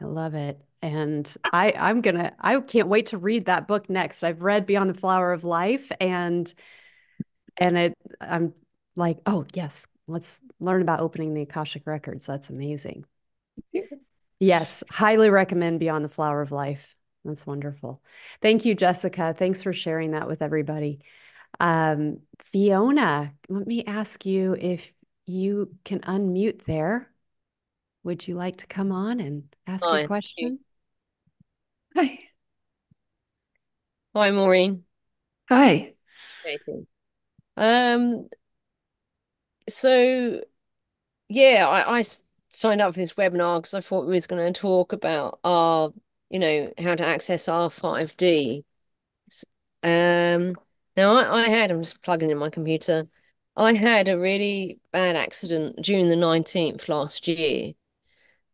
I 0.00 0.04
love 0.04 0.34
it. 0.34 0.60
And 0.80 1.32
I, 1.52 1.72
I'm 1.76 2.00
gonna 2.02 2.32
I 2.38 2.60
can't 2.60 2.88
wait 2.88 3.06
to 3.06 3.18
read 3.18 3.46
that 3.46 3.66
book 3.66 3.90
next. 3.90 4.22
I've 4.22 4.42
read 4.42 4.66
Beyond 4.66 4.90
the 4.90 4.98
Flower 4.98 5.32
of 5.32 5.44
Life 5.44 5.90
and 6.00 6.52
and 7.56 7.76
it 7.76 7.94
I'm 8.20 8.54
like, 8.94 9.18
oh 9.26 9.44
yes, 9.54 9.86
let's 10.06 10.40
learn 10.60 10.82
about 10.82 11.00
opening 11.00 11.34
the 11.34 11.42
Akashic 11.42 11.86
records. 11.86 12.26
That's 12.26 12.50
amazing. 12.50 13.04
Yes, 14.40 14.84
highly 14.88 15.30
recommend 15.30 15.80
Beyond 15.80 16.04
the 16.04 16.08
Flower 16.08 16.40
of 16.42 16.52
Life. 16.52 16.94
That's 17.24 17.46
wonderful. 17.46 18.00
Thank 18.40 18.64
you, 18.64 18.74
Jessica. 18.74 19.34
Thanks 19.36 19.62
for 19.62 19.72
sharing 19.72 20.12
that 20.12 20.28
with 20.28 20.42
everybody. 20.42 21.00
Um, 21.58 22.20
Fiona, 22.38 23.34
let 23.48 23.66
me 23.66 23.84
ask 23.84 24.24
you 24.24 24.56
if 24.58 24.92
you 25.26 25.74
can 25.84 26.00
unmute 26.00 26.64
there. 26.64 27.10
Would 28.04 28.26
you 28.26 28.34
like 28.34 28.56
to 28.56 28.66
come 28.66 28.92
on 28.92 29.20
and 29.20 29.54
ask 29.66 29.84
Hi. 29.84 30.00
your 30.00 30.08
question? 30.08 30.60
Hi. 31.96 32.18
Hi, 34.14 34.30
Maureen. 34.30 34.84
Hi. 35.48 35.94
Katie. 36.44 36.86
Um, 37.56 38.28
so 39.68 40.40
yeah, 41.28 41.68
I, 41.68 41.98
I 41.98 42.04
signed 42.48 42.80
up 42.80 42.94
for 42.94 43.00
this 43.00 43.14
webinar 43.14 43.58
because 43.58 43.74
I 43.74 43.80
thought 43.80 44.06
we 44.06 44.14
was 44.14 44.26
going 44.26 44.52
to 44.52 44.58
talk 44.58 44.92
about 44.92 45.40
our, 45.44 45.92
you 46.30 46.38
know, 46.38 46.72
how 46.78 46.94
to 46.94 47.06
access 47.06 47.48
our 47.48 47.70
5D. 47.70 48.64
Um, 49.82 50.56
now 50.96 51.14
I, 51.14 51.44
I 51.44 51.48
had, 51.48 51.70
I'm 51.70 51.82
just 51.82 52.02
plugging 52.02 52.30
in 52.30 52.38
my 52.38 52.50
computer. 52.50 53.08
I 53.56 53.74
had 53.74 54.08
a 54.08 54.18
really 54.18 54.80
bad 54.92 55.16
accident 55.16 55.80
June 55.82 56.08
the 56.08 56.16
19th 56.16 56.88
last 56.88 57.28
year. 57.28 57.72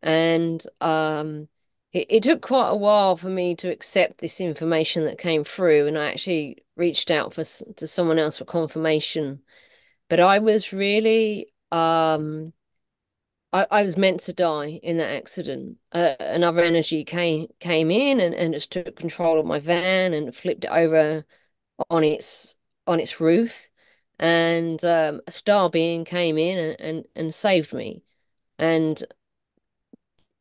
And 0.05 0.65
um, 0.79 1.49
it, 1.91 2.07
it 2.09 2.23
took 2.23 2.41
quite 2.41 2.69
a 2.69 2.77
while 2.77 3.17
for 3.17 3.29
me 3.29 3.55
to 3.57 3.69
accept 3.69 4.19
this 4.19 4.39
information 4.39 5.03
that 5.05 5.17
came 5.17 5.43
through. 5.43 5.87
And 5.87 5.97
I 5.97 6.07
actually 6.11 6.63
reached 6.77 7.11
out 7.11 7.33
for 7.33 7.43
to 7.43 7.87
someone 7.87 8.19
else 8.19 8.37
for 8.37 8.45
confirmation. 8.45 9.41
But 10.09 10.21
I 10.21 10.39
was 10.39 10.71
really 10.71 11.51
um, 11.71 12.53
I, 13.55 13.67
I 13.71 13.83
was 13.83 13.97
meant 13.97 14.21
to 14.23 14.33
die 14.33 14.79
in 14.83 14.97
that 14.97 15.15
accident. 15.15 15.77
Uh, 15.93 16.15
another 16.19 16.61
energy 16.61 17.05
came 17.05 17.47
came 17.59 17.89
in 17.89 18.19
and, 18.19 18.35
and 18.35 18.53
just 18.53 18.71
took 18.71 18.97
control 18.97 19.39
of 19.39 19.45
my 19.45 19.59
van 19.59 20.13
and 20.13 20.35
flipped 20.35 20.65
it 20.65 20.71
over 20.71 21.25
on 21.89 22.03
its 22.03 22.55
on 22.87 22.99
its 22.99 23.21
roof. 23.21 23.69
And 24.19 24.83
um, 24.85 25.21
a 25.27 25.31
star 25.31 25.69
being 25.69 26.05
came 26.05 26.37
in 26.37 26.57
and, 26.57 26.81
and, 26.81 27.05
and 27.15 27.33
saved 27.35 27.73
me. 27.73 28.03
And 28.59 29.01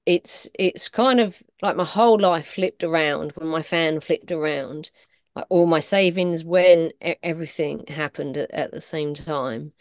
it's 0.07 0.49
it's 0.59 0.88
kind 0.88 1.21
of 1.21 1.43
like 1.62 1.77
my 1.77 1.85
whole 1.85 2.19
life 2.19 2.49
flipped 2.55 2.85
around 2.85 3.33
when 3.33 3.49
my 3.49 3.62
fan 3.62 4.01
flipped 4.01 4.31
around. 4.31 4.90
Like 5.35 5.47
all 5.49 5.67
my 5.67 5.81
savings 5.81 6.45
when 6.45 6.93
everything 7.23 7.87
happened 7.88 8.37
at, 8.37 8.51
at 8.53 8.71
the 8.73 8.81
same 8.81 9.14
time. 9.14 9.73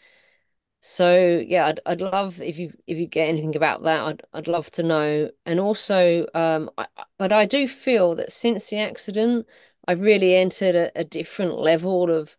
So 0.80 1.42
yeah, 1.46 1.66
I'd 1.66 1.80
I'd 1.86 2.00
love 2.00 2.40
if 2.42 2.58
you 2.58 2.70
if 2.86 2.98
you 2.98 3.06
get 3.06 3.28
anything 3.28 3.56
about 3.56 3.82
that, 3.84 4.00
I'd 4.02 4.22
I'd 4.32 4.48
love 4.48 4.70
to 4.72 4.82
know. 4.82 5.30
And 5.46 5.60
also, 5.60 6.26
um, 6.34 6.70
I, 6.78 6.86
but 7.18 7.32
I 7.32 7.46
do 7.46 7.66
feel 7.68 8.14
that 8.16 8.32
since 8.32 8.70
the 8.70 8.78
accident, 8.78 9.46
I've 9.88 10.00
really 10.02 10.36
entered 10.36 10.74
a, 10.74 10.92
a 11.00 11.04
different 11.04 11.58
level 11.58 12.10
of 12.10 12.36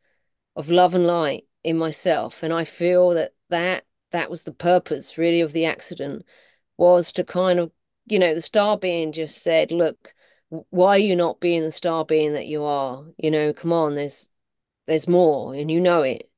of 0.55 0.69
love 0.69 0.93
and 0.95 1.07
light 1.07 1.45
in 1.63 1.77
myself, 1.77 2.43
and 2.43 2.53
I 2.53 2.65
feel 2.65 3.11
that 3.11 3.33
that 3.49 3.85
that 4.11 4.29
was 4.29 4.43
the 4.43 4.53
purpose 4.53 5.17
really 5.17 5.41
of 5.41 5.53
the 5.53 5.65
accident 5.65 6.25
was 6.77 7.11
to 7.13 7.23
kind 7.23 7.59
of 7.59 7.71
you 8.05 8.19
know 8.19 8.35
the 8.35 8.41
star 8.41 8.77
being 8.77 9.11
just 9.11 9.41
said, 9.41 9.71
look, 9.71 10.13
why 10.49 10.95
are 10.95 10.99
you 10.99 11.15
not 11.15 11.39
being 11.39 11.63
the 11.63 11.71
star 11.71 12.05
being 12.05 12.33
that 12.33 12.47
you 12.47 12.63
are? 12.63 13.03
You 13.17 13.31
know, 13.31 13.53
come 13.53 13.73
on, 13.73 13.95
there's 13.95 14.29
there's 14.87 15.07
more, 15.07 15.53
and 15.53 15.69
you 15.71 15.81
know 15.81 16.03
it, 16.03 16.29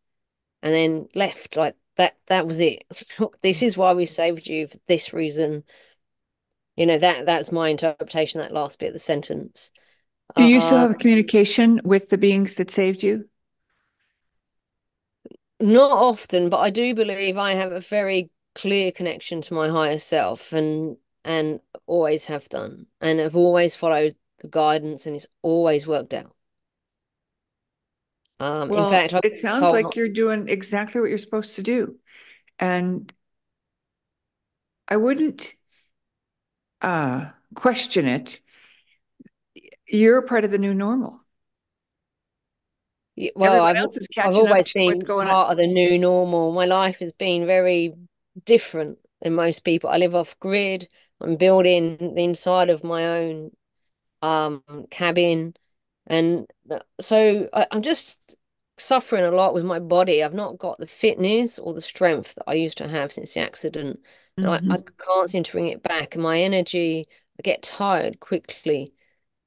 and 0.61 0.73
then 0.73 1.07
left 1.13 1.55
like 1.55 1.75
that 1.97 2.15
that 2.27 2.47
was 2.47 2.59
it. 2.59 2.83
This 3.41 3.61
is 3.61 3.77
why 3.77 3.93
we 3.93 4.05
saved 4.05 4.47
you 4.47 4.67
for 4.67 4.77
this 4.87 5.13
reason. 5.13 5.63
You 6.75 6.85
know 6.85 6.97
that 6.97 7.25
that's 7.25 7.51
my 7.51 7.69
interpretation 7.69 8.39
that 8.39 8.53
last 8.53 8.79
bit 8.79 8.87
of 8.87 8.93
the 8.93 8.99
sentence. 8.99 9.71
Do 10.35 10.43
you 10.43 10.57
uh, 10.57 10.61
still 10.61 10.77
have 10.79 10.91
a 10.91 10.95
communication 10.95 11.81
with 11.83 12.09
the 12.09 12.17
beings 12.17 12.55
that 12.55 12.71
saved 12.71 13.03
you? 13.03 13.25
Not 15.59 15.91
often 15.91 16.49
but 16.49 16.59
i 16.59 16.69
do 16.69 16.93
believe 16.93 17.35
i 17.35 17.53
have 17.53 17.71
a 17.71 17.79
very 17.79 18.29
clear 18.53 18.91
connection 18.91 19.41
to 19.41 19.55
my 19.55 19.69
higher 19.69 19.97
self 19.97 20.53
and 20.53 20.97
and 21.27 21.59
always 21.85 22.25
have 22.25 22.49
done 22.49 22.87
and 23.01 23.19
have 23.19 23.35
always 23.35 23.75
followed 23.75 24.15
the 24.41 24.47
guidance 24.47 25.05
and 25.05 25.15
it's 25.15 25.27
always 25.43 25.85
worked 25.85 26.13
out 26.13 26.33
um, 28.39 28.69
well, 28.69 28.85
in 28.85 28.91
fact, 28.91 29.13
I 29.13 29.19
it 29.23 29.37
sounds 29.37 29.71
like 29.71 29.95
you're 29.95 30.09
doing 30.09 30.47
exactly 30.47 31.01
what 31.01 31.09
you're 31.09 31.17
supposed 31.17 31.55
to 31.55 31.63
do. 31.63 31.97
And 32.59 33.11
I 34.87 34.97
wouldn't 34.97 35.53
uh, 36.81 37.31
question 37.55 38.05
it. 38.05 38.39
You're 39.87 40.21
part 40.21 40.45
of 40.45 40.51
the 40.51 40.59
new 40.59 40.73
normal. 40.73 41.21
Yeah, 43.15 43.31
well, 43.35 43.63
I've, 43.63 43.77
I've 44.19 44.35
always 44.35 44.71
been 44.71 45.01
part 45.01 45.27
on. 45.27 45.51
of 45.51 45.57
the 45.57 45.65
new 45.65 45.97
normal. 45.97 46.51
My 46.51 46.65
life 46.65 46.99
has 46.99 47.11
been 47.11 47.47
very 47.47 47.95
different 48.45 48.99
than 49.21 49.33
most 49.33 49.63
people. 49.63 49.89
I 49.89 49.97
live 49.97 50.13
off 50.13 50.39
grid. 50.39 50.87
I'm 51.21 51.35
building 51.35 51.97
the 52.15 52.23
inside 52.23 52.69
of 52.69 52.83
my 52.83 53.05
own 53.05 53.51
um, 54.21 54.63
cabin. 54.89 55.55
And 56.05 56.47
so 56.99 57.49
I, 57.53 57.67
I'm 57.71 57.81
just 57.81 58.35
suffering 58.77 59.25
a 59.25 59.31
lot 59.31 59.53
with 59.53 59.65
my 59.65 59.79
body. 59.79 60.23
I've 60.23 60.33
not 60.33 60.57
got 60.57 60.77
the 60.77 60.87
fitness 60.87 61.59
or 61.59 61.73
the 61.73 61.81
strength 61.81 62.35
that 62.35 62.43
I 62.47 62.53
used 62.53 62.77
to 62.77 62.87
have 62.87 63.11
since 63.11 63.33
the 63.33 63.41
accident. 63.41 63.99
Mm-hmm. 64.39 64.71
I, 64.71 64.75
I 64.75 64.79
can't 65.03 65.29
seem 65.29 65.43
to 65.43 65.51
bring 65.51 65.67
it 65.67 65.83
back. 65.83 66.15
And 66.15 66.23
my 66.23 66.39
energy, 66.39 67.07
I 67.39 67.41
get 67.41 67.63
tired 67.63 68.19
quickly. 68.19 68.93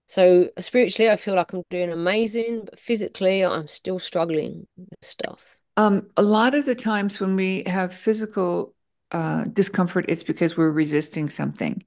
So 0.09 0.51
spiritually, 0.59 1.09
I 1.09 1.15
feel 1.15 1.37
like 1.37 1.53
I'm 1.53 1.63
doing 1.71 1.93
amazing, 1.93 2.63
but 2.65 2.81
physically, 2.81 3.45
I'm 3.45 3.69
still 3.69 4.01
struggling 4.01 4.67
with 4.77 4.89
stuff. 5.03 5.59
Um, 5.77 6.11
a 6.17 6.23
lot 6.23 6.57
of 6.57 6.67
the 6.67 6.75
times 6.75 7.21
when 7.21 7.37
we 7.37 7.63
have 7.67 7.95
physical 7.95 8.75
uh, 9.13 9.45
discomfort, 9.45 10.07
it's 10.09 10.23
because 10.23 10.57
we're 10.57 10.71
resisting 10.71 11.31
something. 11.31 11.83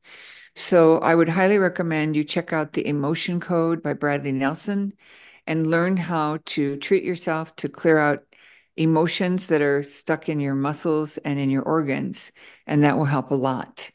So 0.55 0.99
I 0.99 1.15
would 1.15 1.29
highly 1.29 1.57
recommend 1.57 2.15
you 2.15 2.23
check 2.23 2.53
out 2.53 2.73
the 2.73 2.87
Emotion 2.87 3.39
Code 3.39 3.81
by 3.81 3.93
Bradley 3.93 4.31
Nelson 4.31 4.93
and 5.47 5.67
learn 5.67 5.97
how 5.97 6.39
to 6.45 6.77
treat 6.77 7.03
yourself 7.03 7.55
to 7.57 7.69
clear 7.69 7.97
out 7.97 8.23
emotions 8.77 9.47
that 9.47 9.61
are 9.61 9.83
stuck 9.83 10.29
in 10.29 10.39
your 10.39 10.55
muscles 10.55 11.17
and 11.19 11.39
in 11.39 11.49
your 11.49 11.63
organs. 11.63 12.31
And 12.67 12.83
that 12.83 12.97
will 12.97 13.05
help 13.05 13.31
a 13.31 13.35
lot. 13.35 13.91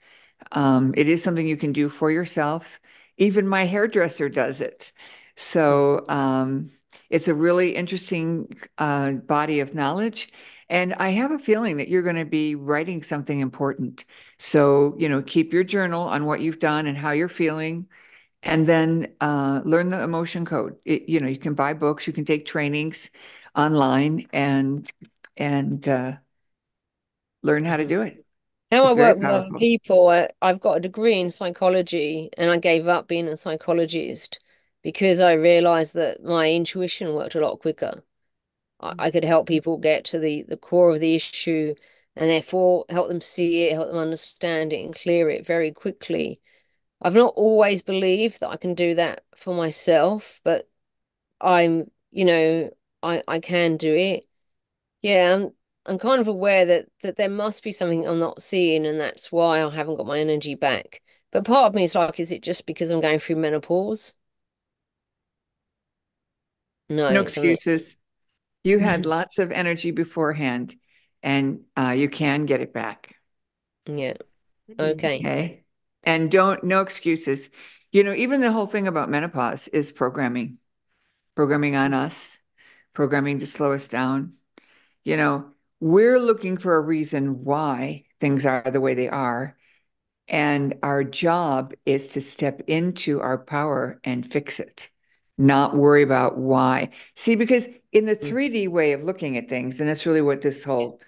Um, 0.53 0.95
it 0.97 1.09
is 1.09 1.23
something 1.23 1.47
you 1.47 1.57
can 1.57 1.73
do 1.73 1.89
for 1.89 2.11
yourself. 2.11 2.81
Even 3.17 3.49
my 3.49 3.65
hairdresser 3.65 4.29
does 4.29 4.61
it. 4.61 4.93
So 5.37 6.05
um, 6.09 6.71
it's 7.11 7.29
a 7.29 7.35
really 7.35 7.75
interesting 7.75 8.57
uh, 8.79 9.13
body 9.13 9.61
of 9.61 9.75
knowledge. 9.75 10.33
And 10.71 10.95
I 10.95 11.11
have 11.11 11.31
a 11.31 11.39
feeling 11.39 11.79
that 11.79 11.89
you're 11.89 12.03
going 12.03 12.17
to 12.17 12.25
be 12.27 12.55
writing 12.55 13.03
something 13.03 13.41
important. 13.41 14.05
So, 14.39 14.95
you 14.99 15.09
know, 15.09 15.23
keep 15.23 15.53
your 15.53 15.65
journal 15.65 16.03
on 16.03 16.27
what 16.27 16.41
you've 16.41 16.59
done 16.59 16.87
and 16.87 16.97
how 16.99 17.13
you're 17.13 17.29
feeling, 17.31 17.89
and 18.43 18.67
then 18.67 19.15
uh, 19.21 19.63
learn 19.65 19.91
the 19.91 20.03
emotion 20.03 20.45
code. 20.47 20.79
It, 20.85 21.09
you 21.09 21.21
know, 21.21 21.29
you 21.29 21.39
can 21.39 21.55
buy 21.55 21.75
books, 21.75 22.07
you 22.07 22.13
can 22.15 22.25
take 22.27 22.47
trainings 22.47 23.11
online, 23.57 24.27
and 24.33 24.91
and 25.37 25.87
uh, 25.89 26.17
learn 27.43 27.65
how 27.65 27.77
to 27.77 27.87
do 27.87 28.03
it. 28.03 28.25
Now 28.71 28.85
It's 28.85 28.93
I 28.93 28.93
work 28.95 29.19
with 29.21 29.55
people, 29.57 30.09
I, 30.09 30.29
I've 30.43 30.61
got 30.61 30.77
a 30.79 30.81
degree 30.81 31.19
in 31.21 31.31
psychology 31.31 32.31
and 32.37 32.51
I 32.51 32.59
gave 32.59 32.87
up 32.87 33.09
being 33.09 33.29
a 33.29 33.37
psychologist 33.37 34.41
because 34.83 35.21
I 35.21 35.33
realized 35.33 35.95
that 35.95 36.23
my 36.23 36.51
intuition 36.53 37.15
worked 37.15 37.35
a 37.35 37.41
lot 37.41 37.61
quicker. 37.61 38.05
I, 38.81 39.11
could 39.11 39.25
help 39.25 39.49
people 39.49 39.77
get 39.77 40.05
to 40.07 40.19
the, 40.19 40.45
the 40.49 40.57
core 40.57 40.95
of 40.95 41.01
the 41.01 41.15
issue 41.15 41.75
and 42.17 42.31
therefore 42.31 42.85
help 42.89 43.09
them 43.09 43.21
see 43.21 43.65
it, 43.65 43.73
help 43.73 43.89
them 43.89 43.99
understand 43.99 44.73
it 44.73 44.85
and 44.85 44.95
clear 44.95 45.31
it 45.31 45.47
very 45.47 45.73
quickly. 45.73 46.41
I've 47.01 47.15
not 47.15 47.35
always 47.37 47.83
believed 47.83 48.41
that 48.41 48.51
I 48.51 48.57
can 48.57 48.75
do 48.75 48.95
that 48.97 49.23
for 49.37 49.55
myself, 49.55 50.41
but 50.45 50.69
I'm, 51.41 51.91
you 52.11 52.25
know, 52.25 52.71
I, 53.03 53.23
I 53.29 53.41
can 53.41 53.77
do 53.77 53.95
it. 53.95 54.27
Yeah, 55.03 55.35
I'm 55.35 55.53
I'm 55.87 55.99
kind 55.99 56.21
of 56.21 56.29
aware 56.29 56.67
that 56.67 56.87
that 57.03 57.17
there 57.17 57.31
must 57.31 57.63
be 57.63 57.73
something 57.73 58.07
I'm 58.07 58.19
not 58.19 58.43
seeing, 58.43 58.85
and 58.87 59.01
that's 59.01 59.33
why 59.33 59.63
I 59.63 59.71
haven't 59.71 59.97
got 59.97 60.07
my 60.07 60.19
energy 60.19 60.55
back. 60.55 61.03
But 61.31 61.45
part 61.45 61.67
of 61.69 61.75
me 61.75 61.85
is 61.85 61.95
like, 61.95 62.19
is 62.21 62.33
it 62.33 62.43
just 62.43 62.67
because 62.67 62.91
I'm 62.91 63.01
going 63.01 63.21
through 63.21 63.37
menopause? 63.37 64.15
No, 66.89 67.11
No 67.11 67.21
excuses. 67.21 67.98
You 68.69 68.79
had 68.79 69.07
lots 69.07 69.39
of 69.39 69.51
energy 69.51 69.93
beforehand, 69.93 70.77
and 71.23 71.61
uh, 71.77 71.91
you 71.91 72.09
can 72.09 72.45
get 72.45 72.61
it 72.61 72.73
back. 72.75 73.15
Yeah. 73.87 74.15
Okay. 74.79 75.21
Okay. 75.21 75.65
And 76.05 76.31
don't, 76.31 76.63
no 76.65 76.81
excuses. 76.81 77.51
You 77.93 78.05
know, 78.05 78.13
even 78.13 78.41
the 78.41 78.53
whole 78.53 78.67
thing 78.67 78.87
about 78.87 79.09
menopause 79.09 79.69
is 79.69 79.91
programming, 79.91 80.59
programming 81.35 81.77
on 81.77 81.95
us, 81.95 82.39
programming 82.93 83.39
to 83.39 83.47
slow 83.47 83.73
us 83.73 83.89
down. 83.89 84.35
You 85.05 85.17
know, 85.17 85.51
we're 85.81 86.21
looking 86.21 86.59
for 86.59 86.77
a 86.77 86.81
reason 86.81 87.45
why 87.45 88.05
things 88.21 88.45
are 88.45 88.71
the 88.71 88.81
way 88.81 88.95
they 88.95 89.09
are. 89.09 89.57
And 90.29 90.75
our 90.83 91.05
job 91.05 91.73
is 91.87 92.09
to 92.09 92.21
step 92.21 92.63
into 92.67 93.21
our 93.23 93.39
power 93.39 93.99
and 94.05 94.31
fix 94.31 94.61
it, 94.61 94.91
not 95.39 95.77
worry 95.77 96.03
about 96.03 96.37
why. 96.37 96.91
See, 97.15 97.37
because 97.37 97.69
in 97.93 98.05
the 98.05 98.17
3D 98.17 98.69
way 98.69 98.93
of 98.93 99.05
looking 99.05 99.37
at 99.37 99.49
things, 99.49 99.81
and 99.81 99.89
that's 99.89 100.05
really 100.05 100.21
what 100.21 100.41
this 100.41 100.65
whole 100.65 101.01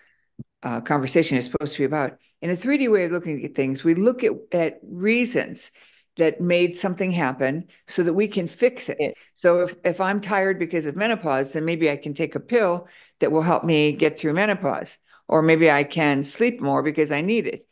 uh, 0.62 0.80
conversation 0.80 1.36
is 1.36 1.44
supposed 1.44 1.74
to 1.74 1.80
be 1.80 1.84
about. 1.84 2.16
In 2.40 2.50
a 2.50 2.54
3D 2.54 2.90
way 2.90 3.04
of 3.04 3.12
looking 3.12 3.44
at 3.44 3.54
things, 3.54 3.84
we 3.84 3.94
look 3.94 4.24
at, 4.24 4.32
at 4.52 4.80
reasons 4.82 5.72
that 6.16 6.40
made 6.40 6.76
something 6.76 7.10
happen 7.10 7.66
so 7.86 8.02
that 8.02 8.14
we 8.14 8.28
can 8.28 8.46
fix 8.46 8.88
it. 8.88 8.96
Yeah. 9.00 9.10
So 9.34 9.60
if, 9.60 9.74
if 9.84 10.00
I'm 10.00 10.20
tired 10.20 10.58
because 10.58 10.86
of 10.86 10.96
menopause, 10.96 11.52
then 11.52 11.64
maybe 11.64 11.90
I 11.90 11.96
can 11.96 12.14
take 12.14 12.34
a 12.34 12.40
pill 12.40 12.88
that 13.20 13.32
will 13.32 13.42
help 13.42 13.64
me 13.64 13.92
get 13.92 14.18
through 14.18 14.34
menopause. 14.34 14.98
Or 15.28 15.42
maybe 15.42 15.70
I 15.70 15.84
can 15.84 16.24
sleep 16.24 16.60
more 16.60 16.82
because 16.82 17.12
I 17.12 17.20
need 17.20 17.46
it. 17.46 17.64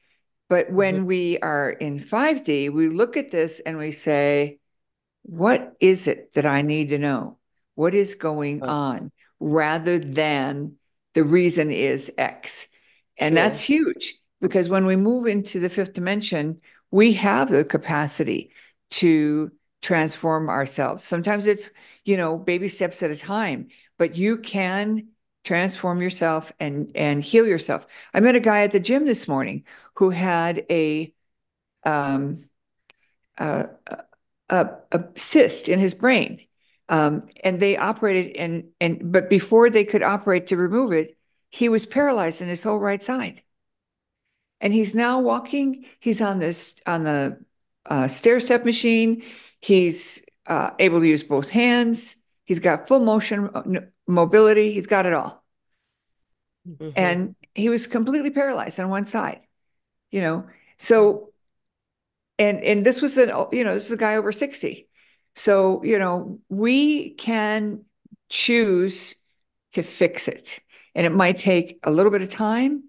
But 0.48 0.72
when 0.72 1.04
we 1.04 1.38
are 1.40 1.70
in 1.70 1.98
5D, 1.98 2.72
we 2.72 2.88
look 2.88 3.16
at 3.16 3.30
this 3.30 3.60
and 3.60 3.76
we 3.76 3.92
say, 3.92 4.57
what 5.28 5.76
is 5.80 6.06
it 6.06 6.32
that 6.32 6.46
I 6.46 6.62
need 6.62 6.88
to 6.90 6.98
know? 6.98 7.38
What 7.74 7.94
is 7.94 8.14
going 8.14 8.62
Right. 8.62 8.70
on? 8.70 9.12
Rather 9.40 9.98
than 9.98 10.76
the 11.14 11.22
reason 11.24 11.70
is 11.70 12.10
X. 12.18 12.66
And 13.18 13.36
Sure. 13.36 13.44
that's 13.44 13.60
huge 13.60 14.14
because 14.40 14.68
when 14.68 14.86
we 14.86 14.96
move 14.96 15.26
into 15.26 15.60
the 15.60 15.68
fifth 15.68 15.92
dimension, 15.92 16.60
we 16.90 17.12
have 17.14 17.50
the 17.50 17.64
capacity 17.64 18.52
to 18.90 19.52
transform 19.82 20.48
ourselves. 20.48 21.04
Sometimes 21.04 21.46
it's, 21.46 21.70
you 22.04 22.16
know, 22.16 22.38
baby 22.38 22.68
steps 22.68 23.02
at 23.02 23.10
a 23.10 23.16
time, 23.16 23.68
but 23.98 24.16
you 24.16 24.38
can 24.38 25.08
transform 25.44 26.00
yourself 26.00 26.52
and 26.58 26.90
and 26.94 27.22
heal 27.22 27.46
yourself. 27.46 27.86
I 28.14 28.20
met 28.20 28.36
a 28.36 28.40
guy 28.40 28.62
at 28.62 28.72
the 28.72 28.80
gym 28.80 29.06
this 29.06 29.28
morning 29.28 29.64
who 29.94 30.10
had 30.10 30.64
a 30.70 31.12
um 31.84 32.48
a, 33.38 33.68
a, 34.50 34.68
a 34.92 35.04
cyst 35.16 35.68
in 35.68 35.78
his 35.78 35.94
brain. 35.94 36.40
Um, 36.88 37.28
and 37.44 37.60
they 37.60 37.76
operated 37.76 38.36
and 38.36 38.70
and 38.80 39.12
but 39.12 39.28
before 39.28 39.68
they 39.68 39.84
could 39.84 40.02
operate 40.02 40.46
to 40.48 40.56
remove 40.56 40.92
it, 40.92 41.18
he 41.50 41.68
was 41.68 41.84
paralyzed 41.86 42.40
in 42.40 42.48
his 42.48 42.62
whole 42.62 42.78
right 42.78 43.02
side. 43.02 43.42
And 44.60 44.72
he's 44.72 44.94
now 44.94 45.20
walking. 45.20 45.84
He's 46.00 46.20
on 46.20 46.38
this 46.38 46.80
on 46.86 47.04
the 47.04 47.38
uh, 47.86 48.08
stair 48.08 48.40
step 48.40 48.64
machine. 48.64 49.22
He's 49.60 50.22
uh, 50.46 50.70
able 50.78 51.00
to 51.00 51.06
use 51.06 51.22
both 51.22 51.50
hands. 51.50 52.16
He's 52.44 52.58
got 52.60 52.88
full 52.88 53.00
motion 53.00 53.50
uh, 53.54 53.62
mobility. 54.06 54.72
He's 54.72 54.86
got 54.86 55.06
it 55.06 55.12
all. 55.12 55.44
Mhm. 56.66 56.92
And 56.96 57.36
he 57.54 57.68
was 57.68 57.86
completely 57.86 58.30
paralyzed 58.30 58.80
on 58.80 58.88
one 58.88 59.06
side. 59.06 59.40
You 60.10 60.22
know, 60.22 60.46
so 60.78 61.27
and 62.38 62.62
and 62.62 62.84
this 62.84 63.02
was 63.02 63.16
an 63.18 63.30
you 63.52 63.64
know 63.64 63.74
this 63.74 63.86
is 63.86 63.92
a 63.92 63.96
guy 63.96 64.16
over 64.16 64.32
60 64.32 64.88
so 65.34 65.82
you 65.84 65.98
know 65.98 66.38
we 66.48 67.10
can 67.14 67.84
choose 68.28 69.14
to 69.72 69.82
fix 69.82 70.28
it. 70.28 70.60
And 70.94 71.06
it 71.06 71.12
might 71.12 71.38
take 71.38 71.78
a 71.84 71.90
little 71.90 72.10
bit 72.10 72.22
of 72.22 72.30
time. 72.30 72.84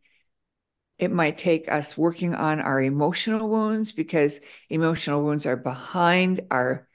It 0.98 1.12
might 1.12 1.38
take 1.38 1.72
us 1.72 1.98
working 1.98 2.36
on 2.36 2.60
our 2.60 2.82
emotional 2.82 3.48
wounds 3.48 3.92
because 3.92 4.40
emotional 4.70 5.24
wounds 5.24 5.46
are 5.46 5.56
behind 5.56 6.42
our 6.52 6.88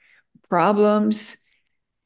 problems. 0.49 1.37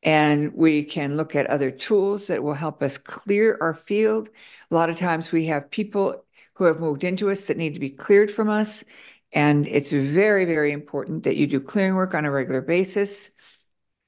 And 0.01 0.53
we 0.53 0.83
can 0.83 1.17
look 1.17 1.35
at 1.35 1.47
other 1.47 1.71
tools 1.71 2.27
that 2.27 2.41
will 2.41 2.53
help 2.53 2.81
us 2.81 2.97
clear 2.97 3.57
our 3.59 3.73
field. 3.73 4.29
A 4.71 4.75
lot 4.75 4.89
of 4.89 4.97
times 4.97 5.31
we 5.31 5.47
have 5.47 5.71
people 5.71 6.23
who 6.53 6.65
have 6.65 6.79
moved 6.79 7.03
into 7.03 7.29
us 7.29 7.43
that 7.45 7.57
need 7.57 7.73
to 7.73 7.79
be 7.81 7.89
cleared 7.89 8.31
from 8.31 8.49
us 8.49 8.83
and 9.31 9.67
it's 9.67 9.91
very, 9.91 10.45
very 10.45 10.71
important 10.71 11.23
that 11.23 11.35
you 11.35 11.47
do 11.47 11.59
clearing 11.59 11.95
work 11.95 12.13
on 12.13 12.25
a 12.25 12.31
regular 12.31 12.61
basis. 12.61 13.29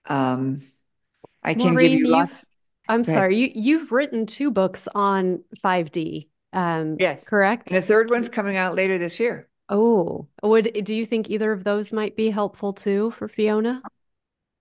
Um, 0.08 0.62
I 1.44 1.54
can 1.54 1.64
give 1.64 1.72
Maureen, 1.74 1.92
you 1.92 2.06
you've- 2.06 2.12
lots. 2.12 2.46
I'm 2.88 3.04
sorry, 3.04 3.38
you 3.38 3.52
you've 3.54 3.92
written 3.92 4.26
two 4.26 4.52
books 4.52 4.88
on 4.94 5.44
5D. 5.62 6.28
Um, 6.52 6.98
Yes. 7.00 7.28
correct? 7.30 7.72
And 7.72 7.82
the 7.82 7.86
third 7.88 8.10
one's 8.10 8.28
coming 8.28 8.58
out 8.58 8.76
later 8.76 8.98
this 8.98 9.20
year. 9.20 9.48
Oh, 9.70 10.28
would 10.44 10.84
do 10.84 10.94
you 10.94 11.06
think 11.06 11.30
either 11.30 11.52
of 11.52 11.64
those 11.64 11.94
might 11.94 12.18
be 12.18 12.30
helpful 12.30 12.74
too 12.74 13.12
for 13.12 13.28
Fiona? 13.30 13.82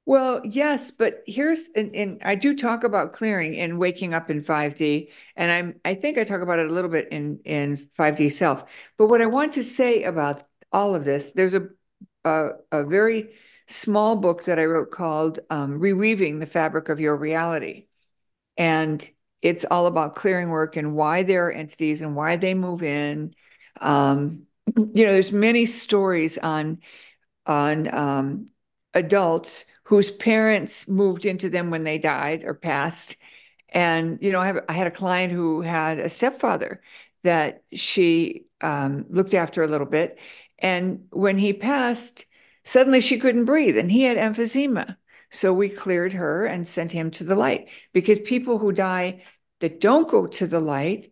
Well, 0.07 0.41
yes, 0.45 0.91
but 0.91 1.23
here's 1.27 1.69
and, 1.77 1.95
and 1.95 2.23
I 2.25 2.35
do 2.35 2.57
talk 2.57 2.85
about 2.85 3.13
clearing 3.13 3.57
and 3.57 3.79
waking 3.79 4.15
up 4.15 4.31
in 4.31 4.43
5D, 4.43 5.11
and 5.37 5.51
I'm 5.51 5.81
I 5.85 5.95
think 5.95 6.19
I 6.19 6.25
talk 6.25 6.41
about 6.41 6.59
it 6.59 6.69
a 6.69 6.73
little 6.73 6.91
bit 6.91 7.09
in 7.11 7.41
in 7.45 7.77
5D 7.77 8.29
self. 8.29 8.65
But 8.97 9.07
what 9.07 9.21
I 9.23 9.27
want 9.27 9.53
to 9.53 9.63
say 9.63 10.05
about 10.05 10.43
all 10.73 10.95
of 10.95 11.05
this, 11.05 11.33
there's 11.33 11.55
a 11.55 11.69
a, 12.25 12.51
a 12.71 12.85
very 12.85 13.31
small 13.69 14.17
book 14.17 14.45
that 14.45 14.59
I 14.59 14.65
wrote 14.65 14.91
called 14.91 15.41
um, 15.51 15.81
"Reweaving 15.81 16.41
the 16.41 16.47
Fabric 16.47 16.89
of 16.89 17.01
Your 17.01 17.17
Reality," 17.17 17.87
and 18.57 19.09
it's 19.43 19.65
all 19.65 19.87
about 19.87 20.15
clearing 20.17 20.51
work 20.51 20.77
and 20.77 20.95
why 20.95 21.23
there 21.23 21.47
are 21.49 21.53
entities 21.53 22.03
and 22.03 22.15
why 22.15 22.37
they 22.37 22.55
move 22.55 22.83
in. 22.83 23.35
Um, 23.81 24.47
you 24.77 25.05
know, 25.07 25.13
there's 25.13 25.33
many 25.33 25.67
stories 25.67 26.39
on 26.39 26.79
on 27.47 27.93
um, 27.95 28.51
adults 28.95 29.65
whose 29.85 30.11
parents 30.11 30.89
moved 30.89 31.25
into 31.27 31.51
them 31.51 31.71
when 31.71 31.85
they 31.85 31.99
died 31.99 32.45
or 32.45 32.55
passed. 32.55 33.17
And, 33.71 34.19
you 34.21 34.33
know, 34.33 34.41
I, 34.41 34.47
have, 34.47 34.65
I 34.69 34.73
had 34.73 34.87
a 34.87 34.91
client 34.91 35.33
who 35.33 35.63
had 35.63 35.99
a 35.99 36.09
stepfather 36.09 36.81
that 37.23 37.63
she 37.73 38.47
um, 38.61 39.07
looked 39.09 39.35
after 39.35 39.63
a 39.63 39.69
little 39.69 39.87
bit. 39.87 40.19
And 40.61 41.07
when 41.11 41.39
he 41.39 41.53
passed, 41.53 42.27
suddenly 42.65 43.01
she 43.01 43.19
couldn't 43.19 43.45
breathe 43.47 43.79
and 43.79 43.91
he 43.91 44.03
had 44.03 44.17
emphysema. 44.17 44.97
So 45.31 45.53
we 45.53 45.69
cleared 45.69 46.13
her 46.15 46.45
and 46.45 46.67
sent 46.67 46.93
him 46.93 47.11
to 47.13 47.25
the 47.25 47.37
light 47.37 47.69
because 47.93 48.19
people 48.19 48.59
who 48.59 48.73
die 48.73 49.23
that 49.61 49.81
don't 49.81 50.11
go 50.11 50.27
to 50.27 50.47
the 50.47 50.61
light 50.61 51.11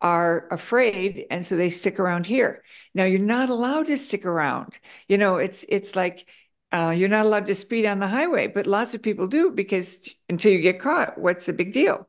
are 0.00 0.48
afraid 0.50 1.26
and 1.30 1.44
so 1.44 1.56
they 1.56 1.70
stick 1.70 2.00
around 2.00 2.26
here. 2.26 2.62
Now 2.94 3.04
you're 3.04 3.20
not 3.20 3.50
allowed 3.50 3.86
to 3.86 3.96
stick 3.96 4.24
around. 4.24 4.78
You 5.08 5.18
know 5.18 5.36
it's 5.36 5.64
it's 5.68 5.94
like 5.94 6.26
uh, 6.72 6.94
you're 6.96 7.08
not 7.08 7.26
allowed 7.26 7.46
to 7.46 7.54
speed 7.54 7.86
on 7.86 7.98
the 7.98 8.08
highway 8.08 8.46
but 8.46 8.66
lots 8.66 8.94
of 8.94 9.02
people 9.02 9.26
do 9.26 9.50
because 9.50 10.08
until 10.28 10.52
you 10.52 10.60
get 10.60 10.80
caught 10.80 11.18
what's 11.18 11.46
the 11.46 11.52
big 11.52 11.72
deal? 11.72 12.08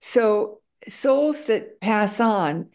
So 0.00 0.60
souls 0.86 1.46
that 1.46 1.80
pass 1.80 2.20
on 2.20 2.68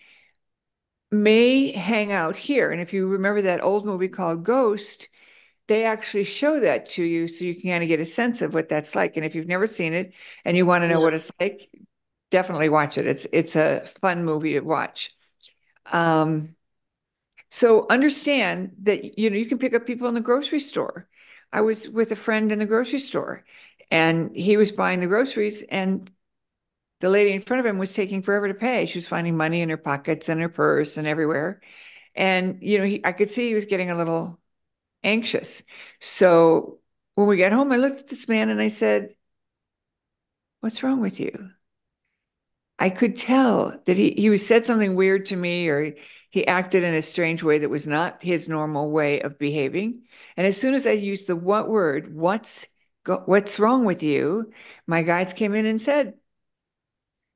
may 1.14 1.72
hang 1.72 2.12
out 2.12 2.36
here 2.36 2.72
and 2.72 2.82
if 2.82 2.94
you 2.94 3.08
remember 3.08 3.42
that 3.42 3.64
old 3.64 3.86
movie 3.86 4.08
called 4.08 4.44
ghost 4.44 5.10
they 5.68 5.86
actually 5.86 6.24
show 6.26 6.60
that 6.60 6.86
to 6.88 7.04
you 7.04 7.28
so 7.28 7.46
you 7.46 7.56
can 7.56 7.72
kind 7.72 7.84
of 7.84 7.90
get 7.90 8.00
a 8.00 8.06
sense 8.06 8.42
of 8.42 8.54
what 8.54 8.70
that's 8.70 8.96
like 8.96 9.18
and 9.18 9.26
if 9.26 9.36
you've 9.36 9.48
never 9.48 9.68
seen 9.68 9.94
it 9.94 10.14
and 10.46 10.58
you 10.58 10.66
want 10.66 10.84
to 10.84 10.88
know 10.88 11.00
Yeah. 11.00 11.02
what 11.02 11.14
it's 11.14 11.32
like 11.40 11.70
definitely 12.32 12.70
watch 12.70 12.98
it. 12.98 13.08
It's 13.08 13.28
it's 13.34 13.56
a 13.56 13.82
fun 14.02 14.26
movie 14.26 14.54
to 14.54 14.62
watch. 14.62 15.12
Um, 15.92 16.56
so 17.50 17.86
understand 17.90 18.72
that 18.84 19.18
you 19.20 19.30
know 19.30 19.36
you 19.38 19.46
can 19.46 19.60
pick 19.60 19.74
up 19.74 19.86
people 19.86 20.08
in 20.08 20.14
the 20.16 20.22
grocery 20.22 20.60
store. 20.60 21.08
I 21.52 21.62
was 21.62 21.88
with 21.88 22.12
a 22.12 22.16
friend 22.16 22.52
in 22.52 22.60
the 22.60 22.66
grocery 22.66 23.00
store, 23.00 23.44
and 23.92 24.36
he 24.36 24.58
was 24.58 24.72
buying 24.72 25.00
the 25.00 25.08
groceries, 25.08 25.64
and 25.70 26.10
the 27.04 27.10
lady 27.10 27.34
in 27.34 27.42
front 27.42 27.60
of 27.60 27.66
him 27.66 27.78
was 27.78 27.94
taking 27.94 28.22
forever 28.22 28.48
to 28.48 28.54
pay. 28.54 28.86
She 28.86 28.98
was 28.98 29.10
finding 29.10 29.36
money 29.36 29.60
in 29.60 29.68
her 29.70 29.76
pockets 29.76 30.30
and 30.30 30.40
her 30.40 30.48
purse 30.48 30.96
and 30.96 31.06
everywhere, 31.06 31.60
and 32.16 32.60
you 32.62 32.78
know 32.78 32.86
he, 32.86 33.06
I 33.06 33.12
could 33.12 33.30
see 33.30 33.50
he 33.50 33.54
was 33.54 33.66
getting 33.66 33.92
a 33.92 33.98
little 33.98 34.40
anxious. 35.04 35.64
So 36.00 36.80
when 37.16 37.28
we 37.28 37.36
got 37.36 37.52
home, 37.52 37.74
I 37.74 37.78
looked 37.78 38.00
at 38.00 38.08
this 38.08 38.30
man 38.30 38.48
and 38.48 38.62
I 38.62 38.70
said, 38.70 39.16
"What's 40.62 40.82
wrong 40.82 41.02
with 41.02 41.20
you?" 41.20 41.52
I 42.80 42.90
could 42.90 43.18
tell 43.18 43.78
that 43.86 43.98
he 43.98 44.12
he 44.12 44.38
said 44.38 44.66
something 44.66 44.96
weird 44.96 45.26
to 45.28 45.36
me 45.36 45.68
or 45.68 45.96
he 46.30 46.48
acted 46.48 46.84
in 46.84 46.94
a 46.94 47.02
strange 47.02 47.44
way 47.44 47.60
that 47.60 47.70
was 47.70 47.86
not 47.86 48.24
his 48.24 48.48
normal 48.48 48.92
way 48.92 49.20
of 49.22 49.38
behaving. 49.38 50.04
And 50.38 50.48
as 50.48 50.60
soon 50.60 50.74
as 50.74 50.88
I 50.88 50.92
used 50.92 51.28
the 51.28 51.36
what 51.36 51.68
word, 51.68 52.16
what's 52.16 52.66
go, 53.04 53.24
what's 53.26 53.60
wrong 53.60 53.84
with 53.84 54.04
you? 54.04 54.52
My 54.88 55.04
guides 55.04 55.34
came 55.34 55.54
in 55.54 55.66
and 55.66 55.82
said, 55.82 56.16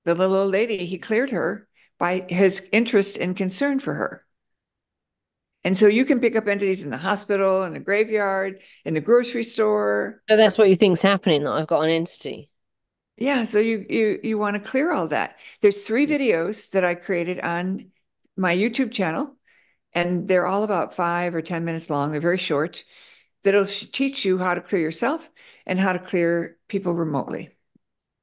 the 0.07 0.15
little 0.15 0.37
old 0.37 0.51
lady, 0.51 0.85
he 0.85 0.97
cleared 0.97 1.31
her 1.31 1.67
by 1.99 2.25
his 2.29 2.67
interest 2.71 3.17
and 3.17 3.35
concern 3.35 3.79
for 3.79 3.93
her. 3.93 4.23
And 5.63 5.77
so 5.77 5.87
you 5.87 6.05
can 6.05 6.21
pick 6.21 6.35
up 6.35 6.47
entities 6.47 6.81
in 6.81 6.91
the 6.91 6.97
hospital, 6.97 7.63
in 7.63 7.73
the 7.73 7.79
graveyard, 7.79 8.61
in 8.85 8.93
the 8.93 9.01
grocery 9.01 9.43
store. 9.43 10.21
So 10.29 10.37
that's 10.37 10.57
what 10.57 10.69
you 10.69 10.77
think's 10.77 11.01
happening, 11.01 11.43
that 11.43 11.51
I've 11.51 11.67
got 11.67 11.81
an 11.81 11.89
entity. 11.89 12.49
Yeah, 13.17 13.45
so 13.45 13.59
you 13.59 13.85
you 13.89 14.19
you 14.23 14.37
want 14.37 14.55
to 14.55 14.69
clear 14.69 14.91
all 14.91 15.07
that. 15.07 15.39
There's 15.61 15.83
three 15.83 16.05
videos 16.05 16.69
that 16.71 16.85
I 16.85 16.95
created 16.95 17.39
on 17.39 17.91
my 18.37 18.55
YouTube 18.55 18.91
channel, 18.91 19.35
and 19.91 20.27
they're 20.27 20.47
all 20.47 20.63
about 20.63 20.93
five 20.93 21.33
or 21.35 21.41
10 21.41 21.65
minutes 21.65 21.89
long. 21.89 22.11
They're 22.11 22.21
very 22.21 22.37
short. 22.37 22.85
That'll 23.43 23.65
teach 23.65 24.23
you 24.23 24.37
how 24.37 24.53
to 24.53 24.61
clear 24.61 24.81
yourself 24.81 25.29
and 25.65 25.79
how 25.79 25.93
to 25.93 25.99
clear 25.99 26.57
people 26.69 26.93
remotely. 26.93 27.56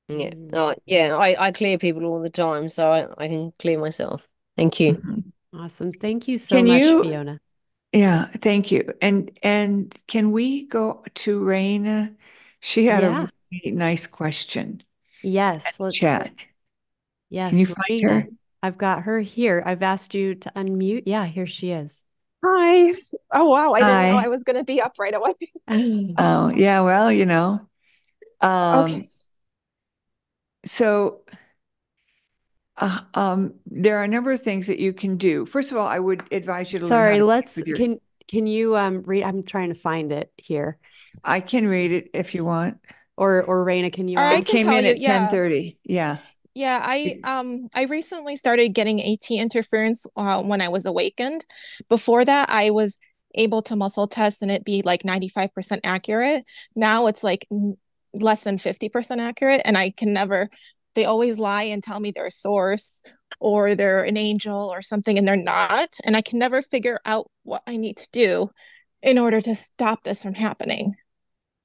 Yeah. 0.08 0.30
Mm. 0.30 0.50
Oh, 0.52 0.74
yeah, 0.86 1.16
I, 1.16 1.46
I 1.46 1.52
clear 1.52 1.78
people 1.78 2.04
all 2.04 2.20
the 2.20 2.30
time, 2.30 2.68
so 2.68 2.88
I, 2.90 3.24
I 3.24 3.28
can 3.28 3.52
clear 3.58 3.78
myself. 3.80 4.26
Thank 4.56 4.80
you. 4.80 4.94
Mhm. 4.94 5.32
Awesome. 5.54 5.92
Thank 5.92 6.28
you 6.28 6.38
so 6.38 6.56
Can 6.56 6.66
much, 6.66 6.82
you- 6.82 7.02
Fiona. 7.02 7.40
Yeah, 7.92 8.26
thank 8.26 8.72
you. 8.72 8.92
And 9.00 9.30
and 9.42 9.94
can 10.08 10.32
we 10.32 10.66
go 10.66 11.04
to 11.14 11.40
Raina? 11.40 12.16
She 12.60 12.86
had 12.86 13.04
Yeah. 13.04 13.24
a 13.24 13.30
really 13.52 13.70
nice 13.70 14.06
question. 14.08 14.82
Yes, 15.22 15.78
let's 15.78 15.96
Chat. 15.96 16.32
yes, 17.30 17.50
Can 17.50 17.58
you 17.60 17.66
find 17.66 18.02
Raina. 18.02 18.22
her? 18.24 18.28
I've 18.62 18.78
got 18.78 19.02
her 19.04 19.20
here. 19.20 19.62
I've 19.64 19.82
asked 19.82 20.14
you 20.14 20.34
to 20.34 20.50
unmute. 20.56 21.04
Yeah, 21.06 21.24
here 21.26 21.46
she 21.46 21.70
is. 21.70 22.04
Hi. 22.44 22.94
Oh 23.32 23.48
wow, 23.48 23.72
I 23.74 23.80
didn't 23.80 24.10
know 24.10 24.18
I 24.18 24.28
was 24.28 24.42
gonna 24.42 24.64
be 24.64 24.80
up 24.80 24.94
right 24.98 25.14
away. 25.14 25.34
Oh, 26.18 26.48
yeah, 26.48 26.80
well, 26.80 27.10
you 27.12 27.26
know. 27.26 27.66
Um, 28.40 28.82
Okay. 28.82 29.08
So, 30.64 31.20
uh, 32.76 33.00
um, 33.14 33.54
there 33.66 33.98
are 33.98 34.04
a 34.04 34.08
number 34.08 34.32
of 34.32 34.42
things 34.42 34.66
that 34.66 34.78
you 34.78 34.92
can 34.92 35.16
do. 35.16 35.46
First 35.46 35.70
of 35.70 35.78
all, 35.78 35.86
I 35.86 35.98
would 35.98 36.22
advise 36.32 36.72
you 36.72 36.78
to 36.80 36.86
Sorry, 36.86 37.16
to 37.18 37.24
let's 37.24 37.56
your- 37.58 37.76
can 37.76 38.00
can 38.26 38.46
you 38.46 38.76
um 38.76 39.02
read 39.02 39.22
I'm 39.22 39.42
trying 39.42 39.68
to 39.68 39.78
find 39.78 40.10
it 40.10 40.32
here. 40.38 40.78
I 41.22 41.40
can 41.40 41.68
read 41.68 41.92
it 41.92 42.10
if 42.14 42.34
you 42.34 42.44
want. 42.44 42.78
Or 43.16 43.42
or 43.42 43.64
Raina, 43.64 43.92
can 43.92 44.08
you 44.08 44.18
Or 44.18 44.22
I 44.22 44.36
It 44.38 44.46
can 44.46 44.46
came 44.46 44.66
tell 44.66 44.78
in 44.78 44.84
you, 44.86 44.90
at 44.90 45.00
yeah. 45.00 45.26
10:30. 45.26 45.78
Yeah. 45.84 46.16
Yeah, 46.54 46.80
I 46.84 47.16
um 47.24 47.68
I 47.74 47.84
recently 47.84 48.36
started 48.36 48.70
getting 48.70 49.00
AT 49.00 49.38
interference 49.38 50.06
uh, 50.16 50.42
when 50.42 50.60
I 50.60 50.68
was 50.68 50.86
awakened. 50.86 51.44
Before 51.88 52.24
that, 52.24 52.48
I 52.48 52.70
was 52.70 52.98
able 53.36 53.62
to 53.62 53.74
muscle 53.76 54.06
test 54.06 54.42
and 54.42 54.50
it 54.50 54.64
be 54.64 54.82
like 54.84 55.04
95% 55.04 55.80
accurate. 55.84 56.44
Now 56.76 57.06
it's 57.08 57.24
like 57.24 57.46
n- 57.52 57.76
less 58.14 58.44
than 58.44 58.58
50% 58.58 59.20
accurate, 59.20 59.62
and 59.64 59.76
I 59.76 59.90
can 59.90 60.12
never. 60.12 60.48
They 60.94 61.04
always 61.04 61.38
lie 61.38 61.64
and 61.64 61.82
tell 61.82 61.98
me 61.98 62.12
they're 62.12 62.26
a 62.26 62.30
source 62.30 63.02
or 63.40 63.74
they're 63.74 64.04
an 64.04 64.16
angel 64.16 64.72
or 64.72 64.80
something, 64.80 65.18
and 65.18 65.26
they're 65.26 65.36
not. 65.36 65.98
And 66.04 66.16
I 66.16 66.22
can 66.22 66.38
never 66.38 66.62
figure 66.62 67.00
out 67.04 67.30
what 67.42 67.62
I 67.66 67.76
need 67.76 67.96
to 67.96 68.08
do 68.12 68.50
in 69.02 69.18
order 69.18 69.40
to 69.40 69.54
stop 69.54 70.02
this 70.04 70.22
from 70.22 70.34
happening. 70.34 70.94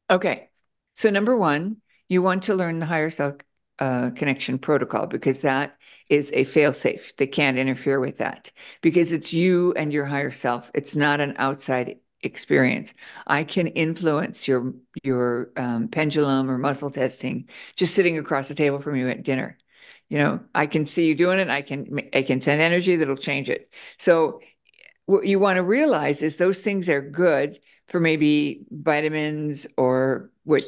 Okay. 0.10 0.50
So 0.96 1.10
number 1.10 1.38
one, 1.38 1.78
you 2.10 2.22
want 2.22 2.44
to 2.44 2.56
learn 2.56 2.80
the 2.80 2.86
higher 2.86 3.10
self 3.10 3.36
uh, 3.80 4.10
connection 4.12 4.60
protocol 4.60 5.08
because 5.08 5.42
that 5.42 5.78
is 6.10 6.32
a 6.34 6.44
fail-safe. 6.44 7.16
They 7.16 7.28
can't 7.28 7.58
interfere 7.58 8.00
with 8.00 8.18
that 8.18 8.52
because 8.82 9.12
it's 9.12 9.32
you 9.32 9.74
and 9.74 9.94
your 9.94 10.06
higher 10.06 10.32
self. 10.32 10.70
It's 10.76 10.96
not 10.96 11.22
an 11.22 11.36
outside 11.38 12.00
experience. 12.22 12.94
I 13.28 13.44
can 13.44 13.68
influence 13.68 14.48
your 14.48 14.74
your 15.04 15.52
um, 15.58 15.88
pendulum 15.88 16.50
or 16.50 16.58
muscle 16.58 16.90
testing 16.90 17.48
just 17.76 17.96
sitting 17.96 18.18
across 18.18 18.48
the 18.48 18.56
table 18.56 18.80
from 18.80 18.96
you 18.96 19.10
at 19.10 19.24
dinner. 19.24 19.58
You 20.10 20.18
know, 20.18 20.40
I 20.56 20.66
can 20.66 20.86
see 20.86 21.08
you 21.08 21.16
doing 21.16 21.40
it. 21.40 21.50
I 21.50 21.62
can 21.62 22.00
I 22.14 22.24
can 22.24 22.42
send 22.42 22.62
energy 22.62 22.96
that'll 22.96 23.16
change 23.16 23.50
it. 23.50 23.72
So 23.98 24.42
what 25.06 25.26
you 25.26 25.40
want 25.40 25.58
to 25.58 25.64
realize 25.64 26.22
is 26.22 26.38
those 26.38 26.62
things 26.62 26.90
are 26.90 27.02
good 27.02 27.60
for 27.88 28.00
maybe 28.00 28.66
vitamins 28.72 29.66
or 29.78 30.32
what 30.44 30.64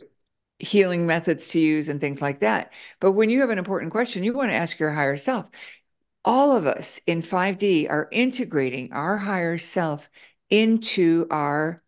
healing 0.59 1.07
methods 1.07 1.47
to 1.49 1.59
use 1.59 1.89
and 1.89 1.99
things 1.99 2.21
like 2.21 2.39
that. 2.41 2.71
But 2.99 3.13
when 3.13 3.29
you 3.29 3.41
have 3.41 3.49
an 3.49 3.57
important 3.57 3.91
question, 3.91 4.23
you 4.23 4.33
want 4.33 4.49
to 4.51 4.55
ask 4.55 4.79
your 4.79 4.91
higher 4.91 5.17
self. 5.17 5.49
All 6.23 6.55
of 6.55 6.67
us 6.67 6.99
in 7.07 7.21
5D 7.21 7.89
are 7.89 8.07
integrating 8.11 8.93
our 8.93 9.17
higher 9.17 9.57
self 9.57 10.09
into 10.51 11.25
our 11.31 11.81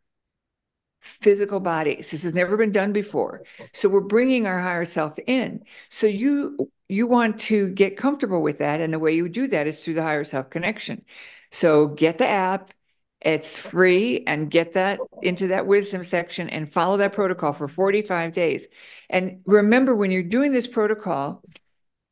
physical 1.01 1.59
bodies. 1.59 2.09
This 2.09 2.23
has 2.23 2.33
never 2.33 2.55
been 2.57 2.71
done 2.71 2.93
before. 2.93 3.43
So 3.73 3.89
we're 3.89 3.99
bringing 3.99 4.47
our 4.47 4.59
higher 4.61 4.85
self 4.85 5.19
in. 5.27 5.65
So 5.89 6.07
you 6.07 6.71
you 6.89 7.07
want 7.07 7.39
to 7.39 7.69
get 7.69 7.97
comfortable 7.97 8.41
with 8.41 8.59
that 8.59 8.79
and 8.79 8.93
the 8.93 8.99
way 8.99 9.13
you 9.15 9.27
do 9.27 9.47
that 9.47 9.67
is 9.67 9.83
through 9.83 9.95
the 9.95 10.03
higher 10.03 10.23
self 10.23 10.49
connection. 10.49 11.03
So 11.51 11.87
get 11.87 12.17
the 12.17 12.27
app, 12.27 12.73
it's 13.21 13.59
free 13.59 14.23
and 14.27 14.49
get 14.49 14.73
that 14.73 14.99
into 15.21 15.47
that 15.47 15.67
wisdom 15.67 16.03
section 16.03 16.49
and 16.49 16.71
follow 16.71 16.97
that 16.97 17.13
protocol 17.13 17.53
for 17.53 17.67
45 17.67 18.31
days. 18.33 18.67
And 19.09 19.41
remember 19.45 19.95
when 19.95 20.11
you're 20.11 20.23
doing 20.23 20.51
this 20.51 20.67
protocol, 20.67 21.41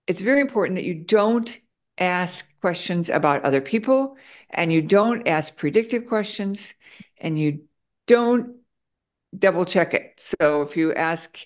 it's 0.08 0.22
very 0.22 0.42
important 0.42 0.76
that 0.76 0.86
you 0.86 0.96
don't 0.96 1.60
ask 1.98 2.60
questions 2.62 3.10
about 3.10 3.44
other 3.44 3.62
people 3.62 4.18
and 4.54 4.72
you 4.72 4.82
don't 4.82 5.28
ask 5.28 5.58
predictive 5.58 6.08
questions 6.08 6.76
and 7.20 7.38
you 7.38 7.64
don't 8.08 8.58
double 9.38 9.66
check 9.66 9.94
it. 9.94 10.14
So 10.18 10.62
if 10.62 10.78
you 10.78 10.94
ask, 10.94 11.38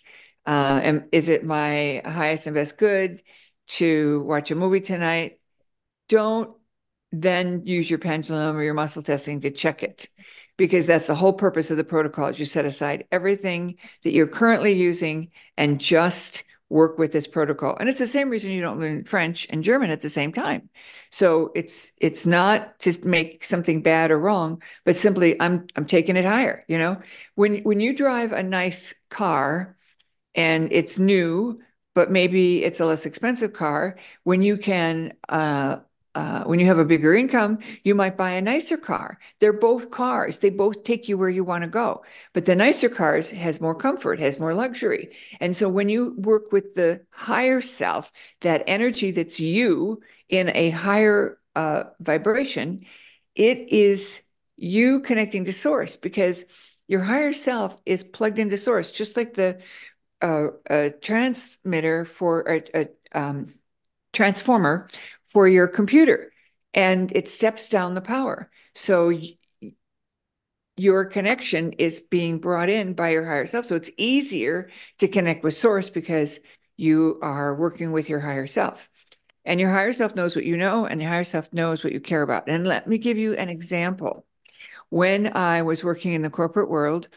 uh, 0.45 0.99
is 1.12 1.30
it 1.30 1.45
my 1.45 2.01
highest 2.06 2.47
and 2.47 2.56
best 2.56 2.78
good 2.78 3.22
to 3.68 4.22
watch 4.22 4.51
a 4.51 4.56
movie 4.56 4.82
tonight? 4.82 5.39
Don't 6.10 6.56
then 7.12 7.66
use 7.66 7.89
your 7.89 7.99
pendulum 7.99 8.56
or 8.56 8.64
your 8.64 8.74
muscle 8.74 9.01
testing 9.01 9.41
to 9.41 9.51
check 9.51 9.84
it 9.84 10.08
because 10.58 10.86
that's 10.86 11.08
the 11.08 11.16
whole 11.16 11.34
purpose 11.34 11.72
of 11.72 11.78
the 11.78 11.84
protocol 11.84 12.28
is 12.30 12.39
you 12.39 12.45
set 12.45 12.66
aside 12.66 13.06
everything 13.12 13.78
that 14.03 14.12
you're 14.12 14.28
currently 14.28 14.74
using 14.74 15.30
and 15.58 15.80
just 15.80 16.43
work 16.70 16.97
with 16.97 17.11
this 17.11 17.28
protocol. 17.28 17.78
And 17.80 17.88
it's 17.89 17.99
the 17.99 18.07
same 18.07 18.30
reason 18.30 18.51
you 18.51 18.61
don't 18.61 18.80
learn 18.80 19.03
french 19.05 19.47
and 19.49 19.63
german 19.63 19.91
at 19.91 20.01
the 20.01 20.09
same 20.09 20.32
time. 20.34 20.70
So 21.11 21.51
it's 21.55 21.91
it's 21.97 22.26
not 22.26 22.80
to 22.80 22.93
make 23.05 23.43
something 23.43 23.82
bad 23.82 24.11
or 24.11 24.20
wrong 24.20 24.61
but 24.84 24.95
simply 24.95 25.39
i'm 25.41 25.68
i'm 25.76 25.86
taking 25.86 26.16
it 26.18 26.26
higher 26.26 26.63
you 26.68 26.78
know? 26.78 27.01
When 27.36 27.57
when 27.63 27.80
you 27.80 27.95
drive 27.95 28.32
a 28.32 28.43
nice 28.43 28.93
car 29.09 29.78
and 30.36 30.72
it's 30.72 30.99
new 30.99 31.59
but 31.93 32.11
maybe 32.11 32.63
it's 32.63 32.80
a 32.80 32.86
less 32.86 33.05
expensive 33.05 33.53
car 33.53 33.97
when 34.24 34.41
you 34.41 34.57
can 34.57 35.13
uh 35.30 35.78
uh, 36.16 36.43
when 36.45 36.59
you 36.59 36.66
have 36.66 36.80
a 36.80 36.86
bigger 36.86 37.13
income, 37.13 37.59
you 37.84 37.93
might 37.93 38.16
buy 38.16 38.32
a 38.32 38.41
nicer 38.41 38.78
car. 38.78 39.20
They're 39.39 39.53
both 39.53 39.91
cars. 39.91 40.39
They 40.39 40.49
both 40.49 40.84
take 40.84 41.09
you 41.09 41.18
where 41.18 41.30
you 41.30 41.43
want 41.43 41.63
to 41.63 41.70
go. 41.70 42.03
But 42.34 42.45
the 42.45 42.55
nicer 42.55 42.88
cars 42.88 43.30
has 43.30 43.59
more 43.59 43.76
comfort, 43.76 44.20
has 44.20 44.39
more 44.39 44.55
luxury. 44.55 45.16
And 45.41 45.55
so 45.55 45.68
when 45.68 45.89
you 45.89 46.16
work 46.18 46.53
with 46.53 46.74
the 46.74 47.05
higher 47.11 47.59
self, 47.61 48.11
that 48.41 48.63
energy 48.66 49.11
that's 49.11 49.41
you 49.41 50.01
in 50.30 50.51
a 50.55 50.70
higher 50.70 51.38
uh, 51.53 51.84
vibration, 51.99 52.86
it 53.36 53.70
is 53.70 54.22
you 54.55 55.01
connecting 55.01 55.43
to 55.45 55.53
source 55.53 55.97
because 55.97 56.45
your 56.88 57.01
higher 57.01 57.34
self 57.34 57.80
is 57.86 58.03
plugged 58.03 58.39
into 58.39 58.57
source, 58.57 58.91
just 58.91 59.18
like 59.18 59.34
the 59.34 59.59
uh, 60.22 60.47
a 60.70 60.91
transmitter 60.91 62.05
for 62.05 62.41
a, 62.47 62.63
a 62.74 62.88
um, 63.20 63.53
transformer 64.13 64.88
for 65.36 65.49
your 65.49 65.67
computer 65.67 66.31
and 66.73 67.11
it 67.11 67.27
steps 67.27 67.67
down 67.67 67.93
the 67.93 67.99
power. 67.99 68.49
So 68.73 69.11
your 70.77 71.03
connection 71.03 71.73
is 71.73 71.99
being 71.99 72.39
brought 72.39 72.69
in 72.69 72.93
by 72.93 73.09
your 73.09 73.25
higher 73.25 73.45
self. 73.45 73.65
So 73.65 73.75
it's 73.75 73.91
easier 73.97 74.69
to 74.99 75.09
connect 75.09 75.43
with 75.43 75.57
source 75.57 75.89
because 75.89 76.39
you 76.77 77.19
are 77.21 77.53
working 77.53 77.91
with 77.91 78.07
your 78.07 78.21
higher 78.21 78.47
self. 78.47 78.89
And 79.43 79.59
your 79.59 79.71
higher 79.71 79.91
self 79.91 80.15
knows 80.15 80.38
what 80.38 80.45
you 80.45 80.55
know, 80.55 80.86
and 80.86 81.01
your 81.01 81.09
higher 81.09 81.25
self 81.25 81.51
knows 81.51 81.83
what 81.83 81.91
you 81.91 81.99
care 81.99 82.21
about. 82.21 82.47
And 82.47 82.65
let 82.65 82.88
me 82.88 82.97
give 82.97 83.17
you 83.17 83.33
an 83.33 83.49
example. 83.49 84.25
When 84.88 85.36
I 85.36 85.63
was 85.63 85.83
working 85.83 86.13
in 86.13 86.21
the 86.21 86.29
corporate 86.29 86.69
world, 86.69 87.09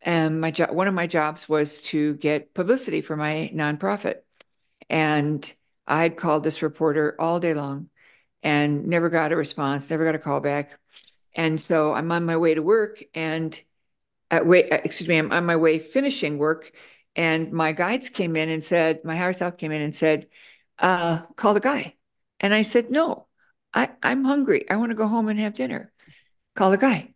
and 0.00 0.40
my 0.40 0.50
job, 0.50 0.70
one 0.70 0.88
of 0.88 0.94
my 0.94 1.06
jobs 1.06 1.46
was 1.46 1.82
to 1.82 2.14
get 2.14 2.54
publicity 2.54 3.02
for 3.02 3.16
my 3.16 3.50
nonprofit. 3.54 4.20
And 4.88 5.54
I'd 5.86 6.16
called 6.16 6.42
this 6.42 6.62
reporter 6.62 7.14
all 7.18 7.40
day 7.40 7.54
long 7.54 7.88
and 8.42 8.86
never 8.86 9.08
got 9.08 9.32
a 9.32 9.36
response, 9.36 9.90
never 9.90 10.04
got 10.04 10.14
a 10.14 10.20
call 10.20 10.40
back. 10.40 10.78
And 11.36 11.60
so 11.60 11.92
I'm 11.92 12.10
on 12.12 12.24
my 12.24 12.36
way 12.36 12.54
to 12.54 12.62
work 12.62 13.02
and 13.14 13.58
uh, 14.30 14.40
way, 14.44 14.68
uh, 14.68 14.78
excuse 14.84 15.08
me, 15.08 15.18
I'm 15.18 15.32
on 15.32 15.46
my 15.46 15.56
way 15.56 15.78
finishing 15.78 16.38
work. 16.38 16.72
And 17.14 17.52
my 17.52 17.72
guides 17.72 18.08
came 18.08 18.36
in 18.36 18.48
and 18.48 18.64
said, 18.64 19.04
my 19.04 19.16
higher 19.16 19.32
self 19.32 19.56
came 19.56 19.72
in 19.72 19.82
and 19.82 19.94
said, 19.94 20.26
uh, 20.78 21.22
call 21.36 21.54
the 21.54 21.60
guy. 21.60 21.94
And 22.40 22.52
I 22.52 22.62
said, 22.62 22.90
no, 22.90 23.26
I, 23.72 23.90
I'm 24.02 24.24
hungry. 24.24 24.68
I 24.68 24.76
want 24.76 24.90
to 24.90 24.96
go 24.96 25.06
home 25.06 25.28
and 25.28 25.38
have 25.38 25.54
dinner. 25.54 25.92
Call 26.54 26.70
the 26.70 26.78
guy. 26.78 27.14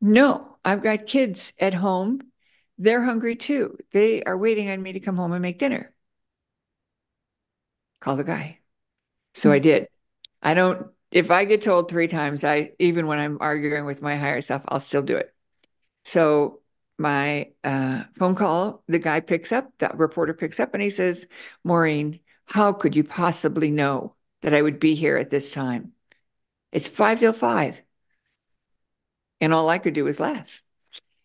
No, 0.00 0.58
I've 0.64 0.82
got 0.82 1.06
kids 1.06 1.52
at 1.58 1.74
home. 1.74 2.20
They're 2.78 3.02
hungry 3.02 3.36
too. 3.36 3.76
They 3.92 4.22
are 4.22 4.36
waiting 4.36 4.70
on 4.70 4.82
me 4.82 4.92
to 4.92 5.00
come 5.00 5.16
home 5.16 5.32
and 5.32 5.42
make 5.42 5.58
dinner 5.58 5.92
call 8.00 8.16
the 8.16 8.24
guy. 8.24 8.60
So 9.34 9.52
I 9.52 9.58
hmm. 9.58 9.62
did. 9.62 9.88
I 10.42 10.54
don't, 10.54 10.88
if 11.10 11.30
I 11.30 11.44
get 11.44 11.62
told 11.62 11.90
three 11.90 12.08
times, 12.08 12.44
I, 12.44 12.72
even 12.78 13.06
when 13.06 13.18
I'm 13.18 13.38
arguing 13.40 13.84
with 13.84 14.02
my 14.02 14.16
higher 14.16 14.40
self, 14.40 14.62
I'll 14.68 14.80
still 14.80 15.02
do 15.02 15.16
it. 15.16 15.34
So 16.04 16.60
my 16.98 17.50
uh, 17.64 18.04
phone 18.16 18.34
call, 18.34 18.82
the 18.86 18.98
guy 18.98 19.20
picks 19.20 19.52
up, 19.52 19.70
the 19.78 19.90
reporter 19.94 20.34
picks 20.34 20.60
up, 20.60 20.74
and 20.74 20.82
he 20.82 20.90
says, 20.90 21.26
Maureen, 21.64 22.20
how 22.46 22.72
could 22.72 22.96
you 22.96 23.04
possibly 23.04 23.70
know 23.70 24.14
that 24.42 24.54
I 24.54 24.62
would 24.62 24.80
be 24.80 24.94
here 24.94 25.16
at 25.16 25.30
this 25.30 25.52
time? 25.52 25.92
It's 26.72 26.88
five 26.88 27.20
till 27.20 27.32
five. 27.32 27.82
And 29.40 29.52
all 29.54 29.68
I 29.68 29.78
could 29.78 29.94
do 29.94 30.04
was 30.04 30.20
laugh. 30.20 30.62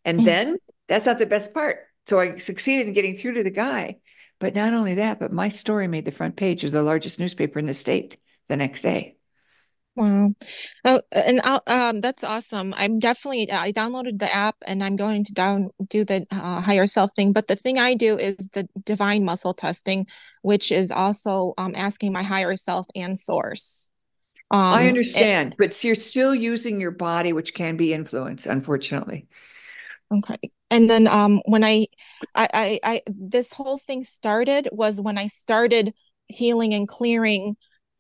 And 0.04 0.20
hmm. 0.20 0.26
then 0.26 0.58
that's 0.88 1.06
not 1.06 1.18
the 1.18 1.26
best 1.26 1.54
part. 1.54 1.80
So 2.06 2.20
I 2.20 2.38
succeeded 2.38 2.88
in 2.88 2.94
getting 2.94 3.16
through 3.16 3.34
to 3.36 3.44
the 3.44 3.50
guy. 3.50 3.98
But 4.40 4.56
not 4.56 4.74
only 4.74 4.96
that, 4.96 5.20
but 5.20 5.32
my 5.32 5.50
story 5.50 5.88
made 5.88 6.06
the 6.06 6.12
front 6.12 6.36
page 6.36 6.64
of 6.64 6.72
the 6.72 6.84
largest 6.84 7.20
newspaper 7.20 7.60
in 7.60 7.66
the 7.66 7.74
state 7.74 8.18
the 8.48 8.58
next 8.58 8.82
day. 8.82 9.16
Wow. 9.96 10.34
Oh, 10.84 11.02
and 11.14 11.40
I'll, 11.46 11.64
um, 11.68 12.02
that's 12.02 12.24
awesome. 12.24 12.74
I'm 12.76 13.00
definitely, 13.00 13.50
I 13.50 13.72
downloaded 13.72 14.20
the 14.20 14.34
app 14.34 14.58
and 14.68 14.84
I'm 14.84 14.98
going 14.98 15.24
to 15.24 15.34
down 15.34 15.70
do 15.88 16.04
the 16.04 16.28
uh, 16.32 16.60
higher 16.60 16.86
self 16.86 17.12
thing. 17.16 17.32
But 17.32 17.48
the 17.48 17.56
thing 17.56 17.80
I 17.80 17.94
do 17.94 18.18
is 18.18 18.50
the 18.50 18.68
divine 18.84 19.24
muscle 19.24 19.54
testing, 19.54 20.06
which 20.42 20.70
is 20.70 20.92
also 20.92 21.54
um, 21.58 21.74
asking 21.76 22.12
my 22.12 22.24
higher 22.24 22.58
self 22.58 22.88
and 22.94 23.18
source. 23.18 23.88
Um, 24.52 24.74
I 24.74 24.88
understand, 24.88 25.54
it, 25.54 25.58
but 25.58 25.84
you're 25.84 25.96
still 25.96 26.36
using 26.36 26.82
your 26.82 26.92
body, 26.92 27.32
which 27.32 27.54
can 27.54 27.78
be 27.78 27.94
influenced, 27.94 28.48
unfortunately. 28.48 29.28
Okay. 30.12 30.52
And 30.72 30.90
then 30.90 31.08
um 31.08 31.42
when 31.46 31.64
I, 31.64 31.88
I 32.34 32.50
I 32.54 32.80
I 32.84 33.02
this 33.08 33.54
whole 33.54 33.78
thing 33.78 34.04
started 34.04 34.68
was 34.72 35.00
when 35.02 35.18
I 35.18 35.28
started 35.28 35.94
healing 36.28 36.74
and 36.74 36.88
clearing 36.88 37.56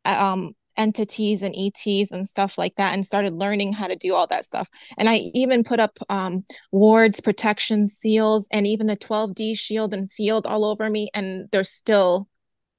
um 0.05 0.55
entities 0.77 1.41
and 1.41 1.55
ETs 1.55 2.11
and 2.11 2.27
stuff 2.27 2.57
like 2.57 2.75
that 2.75 2.93
and 2.93 3.05
started 3.05 3.33
learning 3.33 3.71
how 3.71 3.87
to 3.87 3.95
do 3.95 4.13
all 4.13 4.27
that 4.27 4.43
stuff. 4.43 4.69
And 4.97 5.07
I 5.07 5.31
even 5.33 5.63
put 5.63 5.79
up 5.79 5.97
um 6.09 6.45
wards, 6.71 7.21
protection 7.21 7.87
seals, 7.87 8.47
and 8.51 8.67
even 8.67 8.87
the 8.87 8.97
12D 8.97 9.53
shield 9.55 9.93
and 9.93 10.11
field 10.11 10.45
all 10.45 10.65
over 10.65 10.89
me. 10.89 11.09
And 11.13 11.47
they're 11.51 11.63
still 11.63 12.27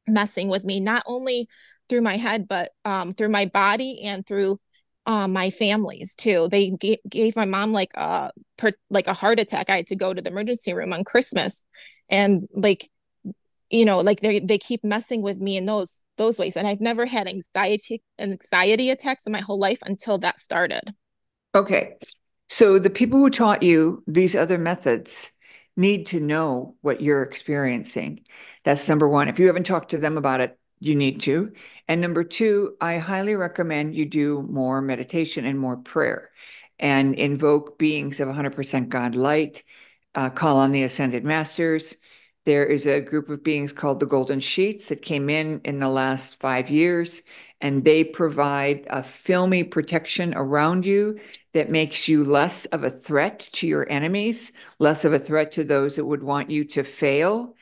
messing 0.08 0.48
with 0.48 0.64
me, 0.64 0.80
not 0.80 1.02
only 1.06 1.48
through 1.88 2.02
my 2.02 2.16
head, 2.16 2.48
but 2.48 2.72
um 2.84 3.14
through 3.14 3.30
my 3.30 3.46
body 3.46 4.00
and 4.04 4.26
through 4.26 4.60
uh, 5.06 5.28
my 5.28 5.50
families 5.50 6.14
too. 6.14 6.48
They 6.50 6.72
g- 6.80 7.00
gave 7.08 7.36
my 7.36 7.44
mom 7.44 7.72
like 7.72 7.92
a 7.94 8.30
per- 8.56 8.72
like 8.90 9.06
a 9.06 9.12
heart 9.14 9.40
attack. 9.40 9.70
I 9.70 9.76
had 9.76 9.86
to 9.88 9.96
go 9.96 10.12
to 10.12 10.20
the 10.20 10.30
emergency 10.30 10.74
room 10.74 10.92
on 10.92 11.04
Christmas, 11.04 11.64
and 12.08 12.48
like 12.52 12.90
you 13.70 13.84
know 13.84 14.00
like 14.00 14.20
they 14.20 14.40
they 14.40 14.58
keep 14.58 14.84
messing 14.84 15.22
with 15.22 15.40
me 15.40 15.56
in 15.56 15.66
those 15.66 16.02
those 16.18 16.38
ways. 16.38 16.56
And 16.56 16.66
I've 16.66 16.80
never 16.80 17.06
had 17.06 17.28
anxiety 17.28 18.02
anxiety 18.18 18.90
attacks 18.90 19.26
in 19.26 19.32
my 19.32 19.40
whole 19.40 19.58
life 19.58 19.78
until 19.86 20.18
that 20.18 20.40
started. 20.40 20.94
Okay, 21.54 21.96
so 22.48 22.78
the 22.78 22.90
people 22.90 23.18
who 23.18 23.30
taught 23.30 23.62
you 23.62 24.02
these 24.06 24.36
other 24.36 24.58
methods 24.58 25.32
need 25.76 26.06
to 26.06 26.20
know 26.20 26.76
what 26.80 27.00
you're 27.00 27.22
experiencing. 27.22 28.20
That's 28.64 28.88
number 28.88 29.08
one. 29.08 29.28
If 29.28 29.38
you 29.38 29.46
haven't 29.46 29.66
talked 29.66 29.90
to 29.90 29.98
them 29.98 30.18
about 30.18 30.40
it, 30.40 30.58
you 30.80 30.94
need 30.94 31.20
to. 31.22 31.52
And 31.88 32.00
number 32.00 32.24
two, 32.24 32.76
I 32.80 32.98
highly 32.98 33.34
recommend 33.36 33.94
you 33.94 34.04
do 34.06 34.42
more 34.42 34.82
meditation 34.82 35.44
and 35.44 35.58
more 35.58 35.76
prayer 35.76 36.30
and 36.78 37.14
invoke 37.14 37.78
beings 37.78 38.20
of 38.20 38.28
100% 38.28 38.88
God 38.88 39.14
light, 39.14 39.62
uh, 40.14 40.30
call 40.30 40.58
on 40.58 40.72
the 40.72 40.82
ascended 40.82 41.24
masters. 41.24 41.96
There 42.46 42.64
is 42.64 42.86
a 42.86 43.00
group 43.00 43.28
of 43.28 43.42
beings 43.42 43.72
called 43.72 43.98
the 43.98 44.06
Golden 44.06 44.38
Sheets 44.38 44.86
that 44.86 45.02
came 45.02 45.28
in 45.28 45.60
in 45.64 45.80
the 45.80 45.88
last 45.88 46.38
five 46.38 46.70
years, 46.70 47.22
and 47.60 47.84
they 47.84 48.04
provide 48.04 48.86
a 48.88 49.02
filmy 49.02 49.64
protection 49.64 50.32
around 50.36 50.86
you 50.86 51.18
that 51.54 51.70
makes 51.70 52.06
you 52.06 52.24
less 52.24 52.64
of 52.66 52.84
a 52.84 52.90
threat 52.90 53.40
to 53.54 53.66
your 53.66 53.90
enemies, 53.90 54.52
less 54.78 55.04
of 55.04 55.12
a 55.12 55.18
threat 55.18 55.50
to 55.52 55.64
those 55.64 55.96
that 55.96 56.04
would 56.04 56.22
want 56.22 56.50
you 56.50 56.64
to 56.66 56.84
fail. 56.84 57.55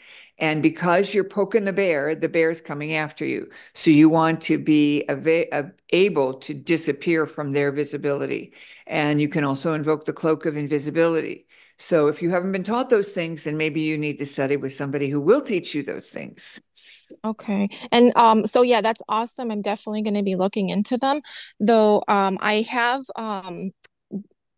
And 0.45 0.63
because 0.63 1.15
you're 1.15 1.25
poking 1.25 1.65
the 1.65 1.73
bear, 1.73 2.15
the 2.15 2.29
bear's 2.29 2.61
coming 2.61 2.93
after 2.93 3.25
you. 3.25 3.49
So 3.73 3.91
you 3.91 4.11
want 4.11 4.43
to 4.43 4.59
be 4.59 5.03
able 5.89 6.35
to 6.35 6.53
disappear 6.53 7.27
from 7.27 7.53
their 7.53 7.73
visibility. 7.73 8.53
And 8.87 9.23
you 9.23 9.29
can 9.29 9.43
also 9.43 9.73
invoke 9.73 10.05
the 10.05 10.13
cloak 10.13 10.45
of 10.45 10.59
invisibility. 10.59 11.47
So 11.79 12.09
if 12.09 12.21
you 12.21 12.29
haven't 12.29 12.53
been 12.53 12.63
taught 12.63 12.91
those 12.91 13.13
things, 13.13 13.45
then 13.45 13.57
maybe 13.57 13.81
you 13.81 13.97
need 13.97 14.19
to 14.19 14.27
study 14.27 14.59
with 14.59 14.75
somebody 14.75 15.09
who 15.09 15.19
will 15.19 15.41
teach 15.41 15.75
you 15.75 15.83
those 15.83 16.11
things. 16.11 16.61
Okay. 17.25 17.67
And 17.91 18.15
um 18.15 18.47
so 18.47 18.61
yeah, 18.61 18.83
that's 18.83 19.01
awesome. 19.09 19.51
I'm 19.51 19.63
definitely 19.63 20.03
going 20.03 20.21
to 20.21 20.23
be 20.23 20.37
looking 20.37 20.69
into 20.69 20.99
them. 20.99 21.23
Though 21.59 22.05
um 22.07 22.37
I 22.43 22.67
have 22.69 23.03
um 23.17 23.71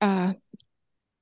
uh 0.00 0.32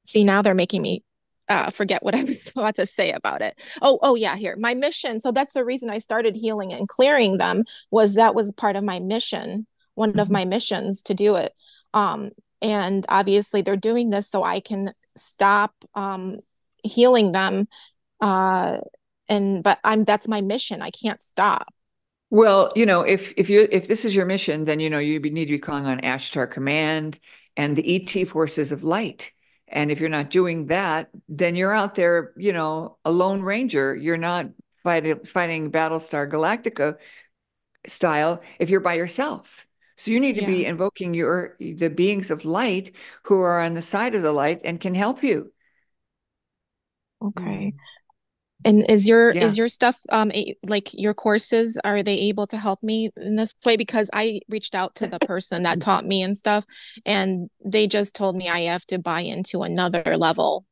see 0.07 0.25
now 0.25 0.41
they're 0.41 0.55
making 0.55 0.81
me 0.81 1.03
uh, 1.49 1.71
forget 1.71 2.03
what 2.03 2.15
I 2.15 2.25
was 2.25 2.51
about 2.57 2.77
to 2.77 2.87
say 2.87 3.13
about 3.13 3.43
it. 3.43 3.61
Oh, 3.83 3.99
oh 4.03 4.15
yeah, 4.15 4.37
here. 4.37 4.57
My 4.57 4.75
mission. 4.75 5.19
So 5.19 5.33
that's 5.33 5.53
the 5.53 5.65
reason 5.65 5.91
I 5.91 5.99
started 5.99 6.37
healing 6.37 6.73
and 6.73 6.89
clearing 6.89 7.39
them 7.39 7.65
was 7.91 8.15
that 8.15 8.35
was 8.35 8.53
part 8.53 8.77
of 8.77 8.85
my 8.85 9.01
mission, 9.01 9.67
one 9.95 10.11
mm-hmm. 10.11 10.21
of 10.21 10.31
my 10.31 10.45
missions 10.45 11.03
to 11.05 11.15
do 11.15 11.37
it. 11.37 11.53
Um, 11.93 12.31
and 12.63 13.05
obviously 13.09 13.63
they're 13.63 13.77
doing 13.77 14.11
this 14.11 14.29
so 14.29 14.43
I 14.43 14.61
can 14.61 14.93
stop 15.17 15.75
um, 15.95 16.39
healing 16.83 17.33
them. 17.33 17.69
Uh, 18.21 18.79
and 19.29 19.63
but 19.63 19.79
I'm 19.85 20.05
that's 20.05 20.29
my 20.29 20.41
mission. 20.41 20.83
I 20.83 20.91
can't 20.91 21.23
stop. 21.23 21.73
Well, 22.31 22.73
you 22.75 22.85
know, 22.85 23.03
if 23.03 23.33
if 23.37 23.49
you 23.49 23.69
if 23.71 23.87
this 23.87 24.05
is 24.05 24.15
your 24.15 24.27
mission, 24.27 24.65
then 24.65 24.81
you 24.81 24.91
know 24.91 24.99
you 24.99 25.21
need 25.21 25.47
to 25.47 25.53
be 25.53 25.59
calling 25.59 25.87
on 25.87 26.01
Ashtar 26.01 26.51
Command 26.51 27.19
and 27.57 27.77
the 27.77 27.97
ET 27.97 28.27
forces 28.27 28.73
of 28.73 28.83
light 28.83 29.31
and 29.75 29.91
if 29.91 29.99
you're 30.01 30.09
not 30.09 30.31
doing 30.31 30.67
that, 30.67 31.11
then 31.29 31.57
you're 31.57 31.75
out 31.75 31.97
there, 31.97 32.33
you 32.37 32.53
know, 32.53 32.97
a 33.05 33.11
lone 33.11 33.43
ranger. 33.43 33.95
You're 33.95 34.17
not 34.17 34.47
fighting 34.85 35.25
fighting 35.25 35.73
Battlestar 35.73 36.31
Galactica 36.31 36.97
style 37.87 38.41
if 38.61 38.71
you're 38.71 38.81
by 38.81 38.95
yourself. 38.95 39.67
So 39.97 40.13
you 40.13 40.21
need 40.21 40.37
to 40.37 40.43
yeah. 40.43 40.47
be 40.47 40.65
invoking 40.65 41.13
your 41.13 41.57
the 41.59 41.89
beings 41.89 42.31
of 42.31 42.45
light 42.45 42.93
who 43.25 43.41
are 43.41 43.61
on 43.61 43.75
the 43.75 43.83
side 43.83 44.15
of 44.15 44.23
the 44.23 44.33
light 44.33 44.61
and 44.65 44.81
can 44.81 44.95
help 44.95 45.25
you. 45.25 45.53
Okay. 47.21 47.45
Mm-hmm. 47.45 47.79
And 48.65 48.89
is 48.91 49.09
your 49.09 49.31
Yeah. 49.31 49.45
is 49.45 49.59
your 49.59 49.69
stuff 49.69 50.01
um 50.11 50.31
a, 50.33 50.57
like 50.67 50.91
your 50.95 51.15
courses 51.15 51.79
are 51.85 52.03
they 52.03 52.19
able 52.21 52.47
to 52.49 52.57
help 52.57 52.83
me 52.83 53.11
in 53.17 53.37
this 53.37 53.55
way 53.65 53.77
because 53.77 54.09
I 54.13 54.41
reached 54.49 54.75
out 54.75 54.95
to 54.97 55.07
the 55.07 55.19
person 55.21 55.63
that 55.65 55.81
taught 55.81 56.07
me 56.07 56.23
and 56.23 56.37
stuff 56.37 56.65
and 57.05 57.51
they 57.65 57.87
just 57.87 58.15
told 58.15 58.37
me 58.37 58.49
I 58.49 58.61
have 58.61 58.87
to 58.87 58.99
buy 58.99 59.21
into 59.21 59.63
another 59.63 60.17
level 60.17 60.65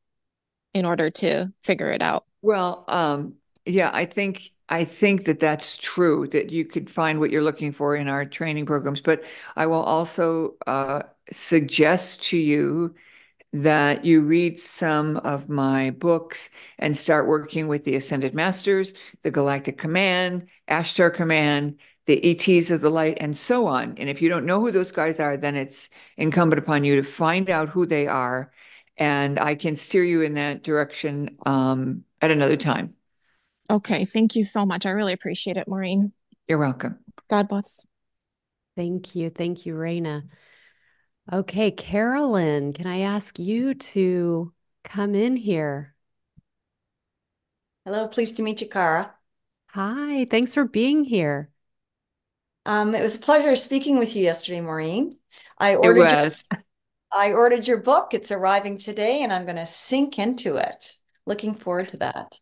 in 0.73 0.85
order 0.85 1.09
to 1.09 1.53
figure 1.63 1.91
it 1.91 2.01
out. 2.01 2.25
Well, 2.41 2.83
um, 2.87 3.35
yeah, 3.65 3.89
I 3.93 4.05
think 4.05 4.51
I 4.67 4.83
think 4.85 5.25
that 5.25 5.39
that's 5.39 5.77
true 5.77 6.27
that 6.29 6.51
you 6.51 6.65
could 6.65 6.89
find 6.89 7.19
what 7.19 7.31
you're 7.31 7.43
looking 7.43 7.71
for 7.71 7.95
in 7.95 8.07
our 8.07 8.25
training 8.25 8.65
programs, 8.65 9.01
but 9.01 9.23
I 9.55 9.67
will 9.67 9.83
also 9.83 10.55
uh, 10.67 11.03
suggest 11.31 12.23
to 12.25 12.37
you 12.37 12.95
that 13.53 14.03
you 14.03 14.21
read 14.21 14.59
some 14.59 15.17
of 15.17 15.47
my 15.47 15.91
books 15.91 16.49
and 16.79 16.97
start 16.97 17.27
working 17.27 17.67
with 17.67 17.83
the 17.83 17.95
Ascended 17.95 18.33
Masters, 18.33 18.95
the 19.21 19.29
Galactic 19.29 19.77
Command, 19.77 20.47
Ashtar 20.67 21.13
Command, 21.13 21.79
the 22.07 22.23
ETs 22.31 22.71
of 22.71 22.81
the 22.81 22.89
Light, 22.89 23.17
and 23.21 23.37
so 23.37 23.67
on. 23.67 23.95
And 23.99 24.09
if 24.09 24.21
you 24.21 24.27
don't 24.27 24.47
know 24.47 24.59
who 24.59 24.71
those 24.71 24.91
guys 24.91 25.19
are, 25.19 25.37
then 25.37 25.55
it's 25.55 25.89
incumbent 26.17 26.59
upon 26.59 26.83
you 26.83 26.95
to 26.95 27.03
find 27.03 27.49
out 27.49 27.69
who 27.69 27.85
they 27.85 28.07
are. 28.07 28.51
And 28.97 29.39
I 29.39 29.53
can 29.53 29.75
steer 29.75 30.03
you 30.03 30.21
in 30.21 30.33
that 30.33 30.63
direction 30.63 31.37
um, 31.45 32.03
at 32.21 32.31
another 32.31 32.57
time. 32.57 32.95
Okay, 33.69 34.03
thank 34.05 34.35
you 34.35 34.43
so 34.43 34.65
much. 34.65 34.85
I 34.85 34.91
really 34.91 35.13
appreciate 35.13 35.57
it, 35.57 35.67
Maureen. 35.67 36.11
You're 36.47 36.57
welcome. 36.57 36.99
God 37.29 37.47
bless. 37.47 37.87
Thank 38.75 39.15
you. 39.15 39.29
Thank 39.29 39.65
you, 39.65 39.75
Raina. 39.75 40.23
Okay, 41.31 41.71
Carolyn, 41.71 42.71
can 42.73 42.87
I 42.87 42.99
ask 42.99 43.37
you 43.39 43.73
to 43.73 44.53
come 44.83 45.15
in 45.15 45.35
here? 45.35 45.95
Hello, 47.85 48.07
pleased 48.09 48.35
to 48.37 48.43
meet 48.43 48.59
you, 48.61 48.67
Cara. 48.69 49.15
Hi, 49.71 50.23
thanks 50.25 50.53
for 50.53 50.63
being 50.65 51.03
here. 51.03 51.51
Um, 52.65 52.95
it 52.95 53.01
was 53.01 53.15
a 53.15 53.19
pleasure 53.19 53.55
speaking 53.55 53.97
with 53.97 54.15
you 54.15 54.23
yesterday, 54.23 54.61
Maureen. 54.61 55.11
I 55.57 55.75
It 55.81 55.89
ordered 55.89 56.11
your, 56.11 56.19
was. 56.19 56.43
I 57.11 57.33
ordered 57.33 57.67
your 57.67 57.77
book. 57.77 58.13
It's 58.13 58.31
arriving 58.31 58.77
today, 58.77 59.21
and 59.23 59.33
I'm 59.33 59.45
going 59.45 59.57
to 59.57 59.65
sink 59.65 60.19
into 60.19 60.57
it. 60.57 60.93
Looking 61.25 61.55
forward 61.55 61.89
to 61.89 61.97
that. 61.97 62.39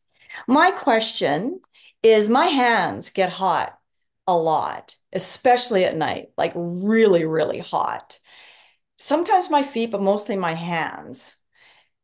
My 0.48 0.72
question 0.72 1.62
is 2.04 2.30
my 2.30 2.48
hands 2.48 3.10
get 3.12 3.32
hot 3.32 3.78
a 4.28 4.36
lot, 4.36 4.96
especially 5.14 5.86
at 5.86 5.96
night, 5.98 6.32
like 6.38 6.54
really, 6.56 7.26
really 7.26 7.60
hot. 7.60 8.20
Sometimes 9.02 9.50
my 9.50 9.64
feet, 9.64 9.90
but 9.90 10.00
mostly 10.00 10.36
my 10.36 10.54
hands. 10.54 11.36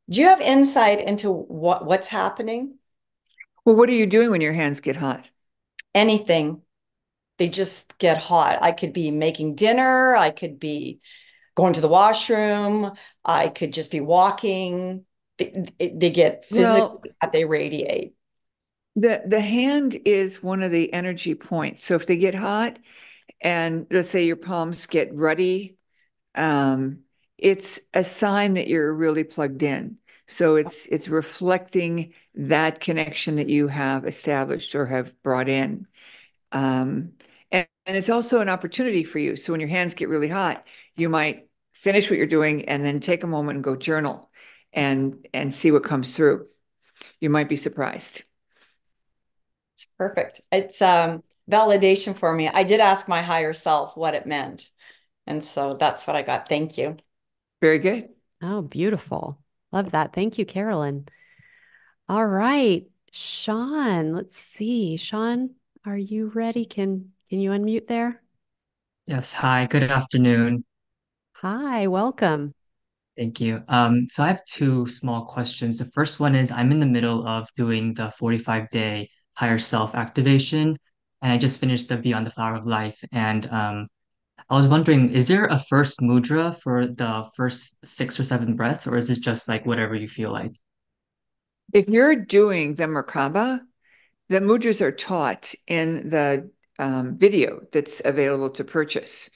Do 0.09 0.19
you 0.19 0.25
have 0.25 0.41
insight 0.41 0.99
into 0.99 1.31
what 1.31 1.85
what's 1.85 2.07
happening? 2.07 2.79
Well, 3.63 3.75
what 3.75 3.87
are 3.89 3.93
you 3.93 4.07
doing 4.07 4.31
when 4.31 4.41
your 4.41 4.53
hands 4.53 4.79
get 4.79 4.95
hot? 4.95 5.29
Anything. 5.93 6.63
They 7.37 7.49
just 7.49 7.99
get 7.99 8.17
hot. 8.17 8.57
I 8.63 8.71
could 8.71 8.93
be 8.93 9.11
making 9.11 9.53
dinner. 9.53 10.15
I 10.15 10.31
could 10.31 10.59
be 10.59 10.99
going 11.53 11.73
to 11.73 11.81
the 11.81 11.87
washroom. 11.87 12.93
I 13.23 13.49
could 13.49 13.73
just 13.73 13.91
be 13.91 14.01
walking. 14.01 15.05
They, 15.37 15.53
they 15.79 16.09
get 16.09 16.45
Well- 16.49 16.73
physically, 16.73 17.11
hot, 17.21 17.31
they 17.31 17.45
radiate. 17.45 18.15
The 18.95 19.21
the 19.23 19.41
hand 19.41 19.95
is 20.03 20.41
one 20.41 20.63
of 20.63 20.71
the 20.71 20.91
energy 20.91 21.35
points. 21.35 21.83
So 21.83 21.93
if 21.93 22.07
they 22.07 22.17
get 22.17 22.33
hot 22.33 22.79
and 23.39 23.85
let's 23.91 24.09
say 24.09 24.25
your 24.25 24.35
palms 24.35 24.87
get 24.87 25.13
ruddy, 25.13 25.76
um, 26.37 26.99
it's 27.37 27.79
a 27.93 28.03
sign 28.03 28.55
that 28.55 28.67
you're 28.67 28.93
really 28.93 29.23
plugged 29.23 29.63
in. 29.63 29.97
So 30.27 30.55
it's 30.57 30.85
it's 30.87 31.07
reflecting 31.07 32.13
that 32.35 32.79
connection 32.81 33.35
that 33.37 33.49
you 33.49 33.67
have 33.67 34.05
established 34.05 34.75
or 34.75 34.85
have 34.85 35.21
brought 35.23 35.49
in. 35.49 35.87
Um, 36.51 37.13
and, 37.51 37.67
and 37.85 37.97
it's 37.97 38.09
also 38.09 38.41
an 38.41 38.49
opportunity 38.49 39.03
for 39.03 39.19
you. 39.19 39.35
So 39.35 39.53
when 39.53 39.61
your 39.61 39.69
hands 39.69 39.93
get 39.93 40.09
really 40.09 40.27
hot, 40.27 40.65
you 40.95 41.09
might 41.09 41.47
finish 41.73 42.09
what 42.09 42.17
you're 42.17 42.27
doing 42.27 42.67
and 42.67 42.83
then 42.83 42.99
take 42.99 43.23
a 43.23 43.27
moment 43.27 43.57
and 43.57 43.63
go 43.63 43.75
journal 43.75 44.29
and 44.73 45.27
and 45.33 45.53
see 45.53 45.71
what 45.71 45.83
comes 45.83 46.15
through. 46.15 46.47
You 47.21 47.29
might 47.29 47.49
be 47.49 47.55
surprised. 47.55 48.23
It's 49.75 49.87
perfect. 49.97 50.41
It's 50.51 50.81
um, 50.81 51.21
validation 51.49 52.15
for 52.15 52.33
me. 52.33 52.49
I 52.49 52.63
did 52.63 52.79
ask 52.79 53.07
my 53.07 53.21
higher 53.21 53.53
self 53.53 53.95
what 53.95 54.15
it 54.15 54.25
meant. 54.25 54.69
And 55.27 55.43
so 55.43 55.75
that's 55.75 56.07
what 56.07 56.15
I 56.15 56.21
got. 56.21 56.49
Thank 56.49 56.77
you. 56.77 56.97
Very 57.61 57.79
good. 57.79 58.09
Oh, 58.41 58.61
beautiful. 58.61 59.39
Love 59.71 59.91
that. 59.91 60.13
Thank 60.13 60.37
you, 60.37 60.45
Carolyn. 60.45 61.07
All 62.09 62.25
right, 62.25 62.87
Sean, 63.11 64.13
let's 64.13 64.37
see. 64.37 64.95
Sean, 64.95 65.55
are 65.85 65.97
you 65.97 66.27
ready? 66.27 66.63
Can 66.65 67.11
can 67.29 67.41
you 67.41 67.51
unmute 67.51 67.87
there? 67.87 68.21
Yes, 69.05 69.33
hi, 69.33 69.65
good 69.65 69.83
afternoon. 69.83 70.63
Hi, 71.33 71.87
welcome. 71.87 72.53
Thank 73.17 73.41
you. 73.41 73.63
Um, 73.67 74.07
so 74.09 74.23
I 74.23 74.27
have 74.27 74.45
two 74.45 74.85
small 74.87 75.25
questions. 75.25 75.79
The 75.79 75.85
first 75.85 76.19
one 76.19 76.35
is 76.35 76.51
I'm 76.51 76.71
in 76.71 76.79
the 76.79 76.85
middle 76.85 77.27
of 77.27 77.47
doing 77.57 77.93
the 77.93 78.11
45 78.11 78.69
day 78.69 79.09
higher 79.35 79.57
self 79.57 79.95
activation, 79.95 80.77
and 81.21 81.31
I 81.31 81.37
just 81.37 81.59
finished 81.59 81.89
the 81.89 81.97
Beyond 81.97 82.25
the 82.25 82.31
Flower 82.31 82.55
of 82.55 82.67
Life. 82.67 83.03
And 83.11 83.47
um, 83.51 83.87
I 84.49 84.55
was 84.55 84.67
wondering, 84.67 85.13
is 85.13 85.27
there 85.27 85.45
a 85.45 85.59
first 85.59 85.99
mudra 85.99 86.55
for 86.55 86.87
the 86.87 87.29
first 87.35 87.85
six 87.85 88.19
or 88.19 88.23
seven 88.23 88.55
breaths, 88.55 88.87
or 88.87 88.95
is 88.95 89.09
it 89.09 89.19
just 89.19 89.49
like 89.49 89.65
whatever 89.65 89.93
you 89.93 90.07
feel 90.07 90.31
like? 90.31 90.55
If 91.73 91.89
you're 91.89 92.15
doing 92.15 92.75
the 92.75 92.85
Merkaba, 92.85 93.59
the 94.29 94.39
mudras 94.39 94.81
are 94.81 94.91
taught 94.91 95.53
in 95.67 96.07
the 96.09 96.49
um, 96.79 97.17
video 97.17 97.61
that's 97.71 98.01
available 98.05 98.49
to 98.51 98.63
purchase. 98.63 99.29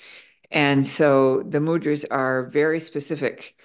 And 0.50 0.88
so 0.88 1.44
the 1.44 1.60
mudras 1.60 2.06
are 2.10 2.46
very 2.46 2.80
specific 2.80 3.56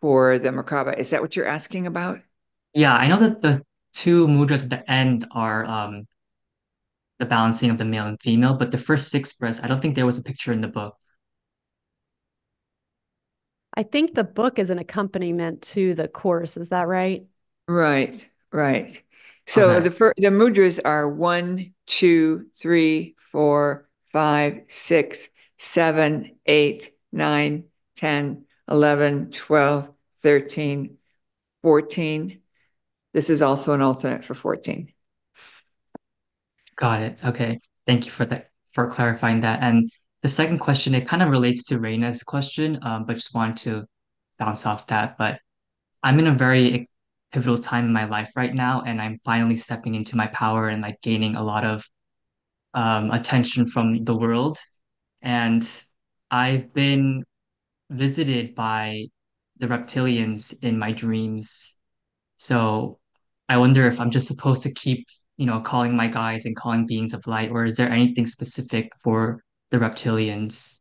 for 0.00 0.38
the 0.38 0.50
Merkaba. 0.50 0.98
Is 0.98 1.10
that 1.10 1.20
what 1.20 1.34
you're 1.34 1.46
asking 1.46 1.86
about? 1.86 2.20
Yeah, 2.74 2.94
I 2.94 3.08
know 3.08 3.18
that 3.18 3.42
the 3.42 3.64
two 3.92 4.28
mudras 4.28 4.64
at 4.64 4.70
the 4.70 4.90
end 4.90 5.26
are 5.32 5.64
um, 5.64 6.06
the 7.18 7.26
balancing 7.26 7.70
of 7.70 7.78
the 7.78 7.84
male 7.84 8.06
and 8.06 8.20
female, 8.22 8.54
but 8.54 8.70
the 8.70 8.78
first 8.78 9.08
six 9.10 9.32
breaths, 9.34 9.60
I 9.62 9.68
don't 9.68 9.80
think 9.80 9.94
there 9.94 10.06
was 10.06 10.18
a 10.18 10.22
picture 10.22 10.52
in 10.52 10.60
the 10.60 10.68
book. 10.68 10.96
I 13.74 13.82
think 13.84 14.14
the 14.14 14.24
book 14.24 14.58
is 14.58 14.70
an 14.70 14.78
accompaniment 14.78 15.62
to 15.62 15.94
the 15.94 16.08
course. 16.08 16.56
Is 16.56 16.68
that 16.70 16.88
right? 16.88 17.24
Right, 17.68 18.28
right. 18.52 19.02
So 19.46 19.72
Okay. 19.72 19.84
the 19.84 19.90
fir- 19.90 20.14
the 20.16 20.28
mudras 20.28 20.78
are 20.84 21.08
one, 21.08 21.74
two, 21.86 22.46
three, 22.56 23.16
four, 23.32 23.88
five, 24.12 24.62
six, 24.68 25.28
seven, 25.58 26.38
eight, 26.46 26.92
nine, 27.12 27.64
10, 27.96 28.46
11, 28.68 29.30
12, 29.32 29.90
13, 30.20 30.98
14. 31.62 32.40
This 33.12 33.30
is 33.30 33.42
also 33.42 33.74
an 33.74 33.82
alternate 33.82 34.24
for 34.24 34.34
14. 34.34 34.92
Got 36.76 37.02
it. 37.02 37.18
Okay. 37.24 37.60
Thank 37.86 38.06
you 38.06 38.10
for 38.10 38.24
that 38.26 38.48
for 38.72 38.88
clarifying 38.88 39.42
that. 39.42 39.62
And 39.62 39.90
the 40.22 40.28
second 40.28 40.60
question, 40.60 40.94
it 40.94 41.06
kind 41.06 41.22
of 41.22 41.28
relates 41.28 41.64
to 41.64 41.78
Raina's 41.78 42.22
question, 42.22 42.78
um, 42.82 43.04
but 43.04 43.14
just 43.14 43.34
wanted 43.34 43.56
to 43.58 43.84
bounce 44.38 44.66
off 44.66 44.86
that. 44.86 45.18
But 45.18 45.40
I'm 46.02 46.18
in 46.18 46.26
a 46.26 46.32
very 46.32 46.86
pivotal 47.32 47.58
time 47.58 47.86
in 47.86 47.92
my 47.92 48.04
life 48.04 48.30
right 48.36 48.54
now, 48.54 48.82
and 48.82 49.00
I'm 49.00 49.20
finally 49.24 49.56
stepping 49.56 49.94
into 49.94 50.16
my 50.16 50.26
power 50.28 50.68
and 50.68 50.82
like 50.82 51.00
gaining 51.02 51.36
a 51.36 51.42
lot 51.42 51.64
of 51.64 51.84
um, 52.74 53.10
attention 53.10 53.66
from 53.66 54.04
the 54.04 54.16
world. 54.16 54.58
And 55.20 55.68
I've 56.30 56.72
been 56.72 57.24
visited 57.90 58.54
by 58.54 59.06
the 59.58 59.66
reptilians 59.66 60.54
in 60.62 60.78
my 60.78 60.92
dreams. 60.92 61.78
So 62.36 62.98
I 63.48 63.58
wonder 63.58 63.86
if 63.86 64.00
I'm 64.00 64.10
just 64.10 64.28
supposed 64.28 64.62
to 64.62 64.72
keep, 64.72 65.06
you 65.42 65.48
know, 65.48 65.60
calling 65.60 65.96
my 65.96 66.06
guides 66.06 66.46
and 66.46 66.54
calling 66.54 66.86
beings 66.86 67.12
of 67.12 67.26
light, 67.26 67.50
or 67.50 67.64
is 67.64 67.74
there 67.74 67.90
anything 67.90 68.26
specific 68.26 68.92
for 69.02 69.42
the 69.72 69.78
reptilians 69.78 70.78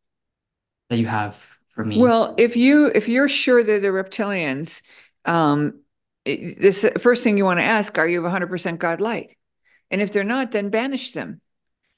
that 0.92 1.00
you 1.00 1.08
have 1.08 1.36
for 1.70 1.84
me? 1.84 1.98
Well, 1.98 2.36
if 2.38 2.56
you 2.56 2.92
if 2.94 3.10
you're 3.10 3.28
sure 3.28 3.64
they're 3.64 3.80
the 3.80 3.88
reptilians, 3.88 4.84
um, 5.26 5.80
it- 6.26 6.62
this 6.62 6.86
first 7.00 7.24
thing 7.24 7.40
you 7.40 7.46
want 7.46 7.60
to 7.60 7.64
ask, 7.64 7.98
are 7.98 8.08
you 8.08 8.22
100% 8.22 8.78
God 8.78 9.02
light? 9.02 9.36
And 9.90 10.00
if 10.00 10.14
they're 10.14 10.24
not, 10.24 10.52
then 10.52 10.70
banish 10.70 11.14
them. 11.14 11.42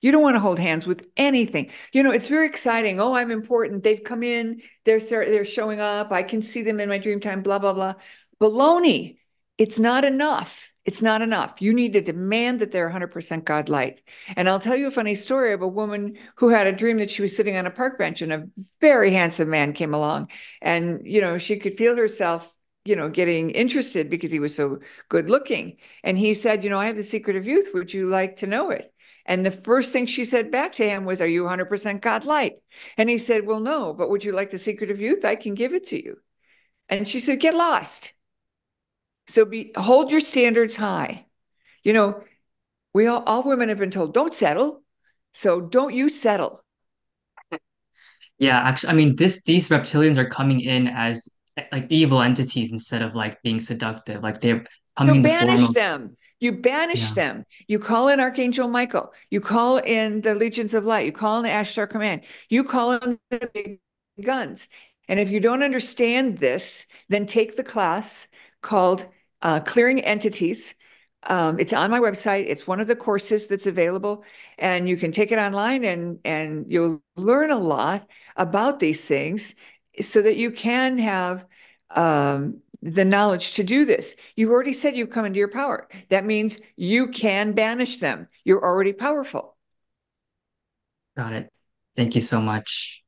You 0.02 0.14
don't 0.14 0.24
want 0.24 0.36
to 0.36 0.40
hold 0.40 0.58
hands 0.58 0.88
with 0.88 1.06
anything. 1.18 1.70
You 1.92 2.02
know, 2.04 2.12
it's 2.12 2.30
very 2.30 2.48
exciting. 2.48 3.02
Oh, 3.02 3.14
I'm 3.14 3.30
important. 3.30 3.84
They've 3.84 4.04
come 4.04 4.24
in. 4.24 4.62
They're 4.86 5.02
they're 5.02 5.44
showing 5.44 5.82
up. 5.82 6.14
I 6.14 6.24
can 6.24 6.42
see 6.42 6.62
them 6.62 6.80
in 6.80 6.88
my 6.88 6.98
dream 6.98 7.20
time. 7.20 7.42
Blah 7.42 7.60
blah 7.60 7.74
blah. 7.74 7.96
Baloney. 8.42 9.18
It's 9.58 9.80
not 9.80 10.06
enough. 10.06 10.73
It's 10.86 11.02
not 11.02 11.22
enough. 11.22 11.62
You 11.62 11.74
need 11.74 11.94
to 11.94 12.02
demand 12.02 12.60
that 12.60 12.72
they're 12.72 12.88
100% 12.88 13.46
God 13.46 13.70
light. 13.70 14.02
And 14.36 14.50
I'll 14.50 14.60
tell 14.60 14.76
you 14.76 14.88
a 14.88 14.92
funny 14.92 15.16
story 15.16 15.54
of 15.54 15.62
a 15.62 15.68
woman 15.68 16.18
who 16.36 16.50
had 16.50 16.68
a 16.68 16.74
dream 16.74 16.98
that 16.98 17.10
she 17.10 17.22
was 17.22 17.36
sitting 17.36 17.56
on 17.56 17.66
a 17.66 17.72
park 17.72 17.98
bench 17.98 18.22
and 18.22 18.34
a 18.34 18.48
very 18.82 19.12
handsome 19.12 19.50
man 19.50 19.74
came 19.74 19.94
along, 19.94 20.30
and 20.62 21.02
you 21.06 21.22
know 21.22 21.38
she 21.38 21.58
could 21.58 21.78
feel 21.78 21.96
herself 21.96 22.54
you 22.86 22.96
know, 22.98 23.10
getting 23.10 23.50
interested 23.52 24.10
because 24.10 24.32
he 24.32 24.40
was 24.40 24.54
so 24.54 24.80
good 25.10 25.30
looking. 25.30 25.78
And 26.04 26.18
he 26.18 26.34
said, 26.34 26.64
you 26.64 26.70
know, 26.70 26.80
I 26.80 26.88
have 26.88 26.98
the 26.98 27.04
secret 27.04 27.38
of 27.38 27.48
youth. 27.48 27.70
Would 27.74 27.94
you 27.94 28.08
like 28.08 28.38
to 28.38 28.48
know 28.48 28.72
it? 28.72 28.94
And 29.26 29.46
the 29.46 29.52
first 29.52 29.94
thing 29.94 30.06
she 30.06 30.26
said 30.26 30.52
back 30.52 30.74
to 30.74 30.88
him 30.88 31.06
was, 31.06 31.22
Are 31.22 31.28
you 31.28 31.46
100% 31.46 32.02
God 32.02 32.26
light? 32.26 32.60
And 32.98 33.10
he 33.10 33.18
said, 33.18 33.46
Well, 33.46 33.62
no, 33.62 33.94
but 33.94 34.10
would 34.10 34.24
you 34.24 34.34
like 34.34 34.50
the 34.50 34.60
secret 34.60 34.92
of 34.92 35.00
youth? 35.00 35.24
I 35.24 35.36
can 35.36 35.54
give 35.54 35.74
it 35.74 35.88
to 35.88 36.04
you. 36.04 36.18
And 36.90 37.08
she 37.08 37.20
said, 37.20 37.40
Get 37.40 37.56
lost. 37.56 38.14
So 39.28 39.46
be 39.46 39.72
hold 39.76 40.12
your 40.12 40.20
standards 40.20 40.76
high. 40.76 41.26
You 41.84 41.94
know, 41.94 42.24
we 42.94 43.08
all, 43.08 43.24
all 43.26 43.44
women 43.44 43.70
have 43.70 43.78
been 43.78 43.92
told, 43.92 44.14
don't 44.14 44.34
settle. 44.34 44.84
So 45.34 45.62
don't 45.62 45.94
you 45.94 46.10
settle. 46.10 46.64
Yeah, 48.38 48.60
actually, 48.60 48.90
I 48.90 48.94
mean, 48.94 49.16
this 49.16 49.44
these 49.44 49.70
reptilians 49.70 50.18
are 50.18 50.28
coming 50.28 50.62
in 50.62 50.88
as 50.88 51.30
like 51.72 51.88
evil 51.90 52.22
entities 52.22 52.72
instead 52.72 53.02
of 53.02 53.16
like 53.16 53.42
being 53.42 53.60
seductive. 53.60 54.22
Like 54.22 54.42
they're 54.42 54.66
coming 54.98 55.14
So 55.14 55.16
in 55.16 55.22
the 55.22 55.30
banish 55.30 55.60
form 55.60 55.70
of 55.70 55.74
them. 55.74 56.18
You 56.40 56.52
banish 56.52 57.10
yeah, 57.10 57.14
them. 57.14 57.46
You 57.68 57.80
call 57.80 58.10
in 58.10 58.20
Archangel 58.20 58.68
Michael. 58.68 59.14
You 59.30 59.40
call 59.40 59.78
in 59.78 60.22
the 60.22 60.36
Legions 60.36 60.74
of 60.74 60.84
Light. 60.84 61.06
You 61.06 61.14
call 61.14 61.38
in 61.38 61.44
the 61.44 61.50
Ashtar 61.50 61.90
Command. 61.90 62.24
You 62.50 62.66
call 62.66 62.94
in 62.94 63.18
the 63.30 63.50
big 63.54 63.80
guns. 64.22 64.68
And 65.08 65.20
if 65.20 65.30
you 65.30 65.40
don't 65.40 65.64
understand 65.64 66.40
this, 66.40 66.86
then 67.08 67.26
take 67.26 67.56
the 67.56 67.64
class 67.64 68.28
called 68.62 69.08
uh, 69.44 69.60
Clearing 69.60 70.00
Entities. 70.00 70.74
Um, 71.26 71.60
it's 71.60 71.72
on 71.72 71.92
my 71.92 72.00
website. 72.00 72.46
It's 72.48 72.68
one 72.68 72.80
of 72.82 72.88
the 72.88 72.96
courses 72.96 73.48
that's 73.48 73.68
available, 73.68 74.26
and 74.58 74.90
you 74.90 74.98
can 74.98 75.12
take 75.12 75.32
it 75.32 75.38
online, 75.38 75.86
and 75.86 76.20
and 76.26 76.66
you'll 76.68 77.02
learn 77.16 77.52
a 77.52 77.58
lot 77.58 78.06
about 78.36 78.80
these 78.80 79.06
things, 79.06 79.56
so 80.02 80.22
that 80.22 80.36
you 80.36 80.52
can 80.52 80.98
have 80.98 81.46
um, 81.92 82.62
the 82.82 83.06
knowledge 83.06 83.54
to 83.54 83.64
do 83.64 83.86
this. 83.86 84.16
You've 84.36 84.50
already 84.50 84.74
said 84.74 84.98
you've 84.98 85.12
come 85.12 85.26
into 85.26 85.40
your 85.40 85.48
power. 85.48 85.88
That 86.10 86.26
means 86.26 86.60
you 86.76 87.08
can 87.08 87.54
banish 87.54 88.00
them. 88.00 88.28
You're 88.44 88.64
already 88.64 88.92
powerful. 88.92 89.56
got 91.16 91.34
it. 91.34 91.52
Thank 91.96 92.16
you 92.16 92.22
so 92.22 92.42
much. 92.42 93.02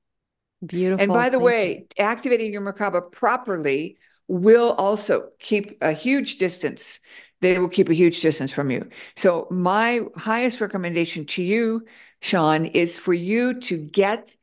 Beautiful. 0.66 1.04
And 1.04 1.12
by 1.12 1.30
the 1.30 1.38
Thank 1.38 1.42
you. 1.42 1.46
way, 1.46 1.86
activating 2.00 2.54
your 2.54 2.62
Merkaba 2.62 3.12
properly 3.12 3.98
will 4.28 4.72
also 4.74 5.30
keep 5.40 5.78
a 5.82 5.92
huge 5.92 6.38
distance. 6.38 7.00
They 7.42 7.60
will 7.60 7.70
keep 7.70 7.90
a 7.90 7.94
huge 7.94 8.22
distance 8.22 8.52
from 8.52 8.72
you. 8.72 8.90
So 9.16 9.48
my 9.52 10.02
highest 10.16 10.62
recommendation 10.62 11.26
to 11.28 11.44
you, 11.44 11.86
Sean, 12.22 12.66
is 12.66 12.98
for 12.98 13.14
you 13.14 13.60
to 13.62 13.78
get 13.78 14.34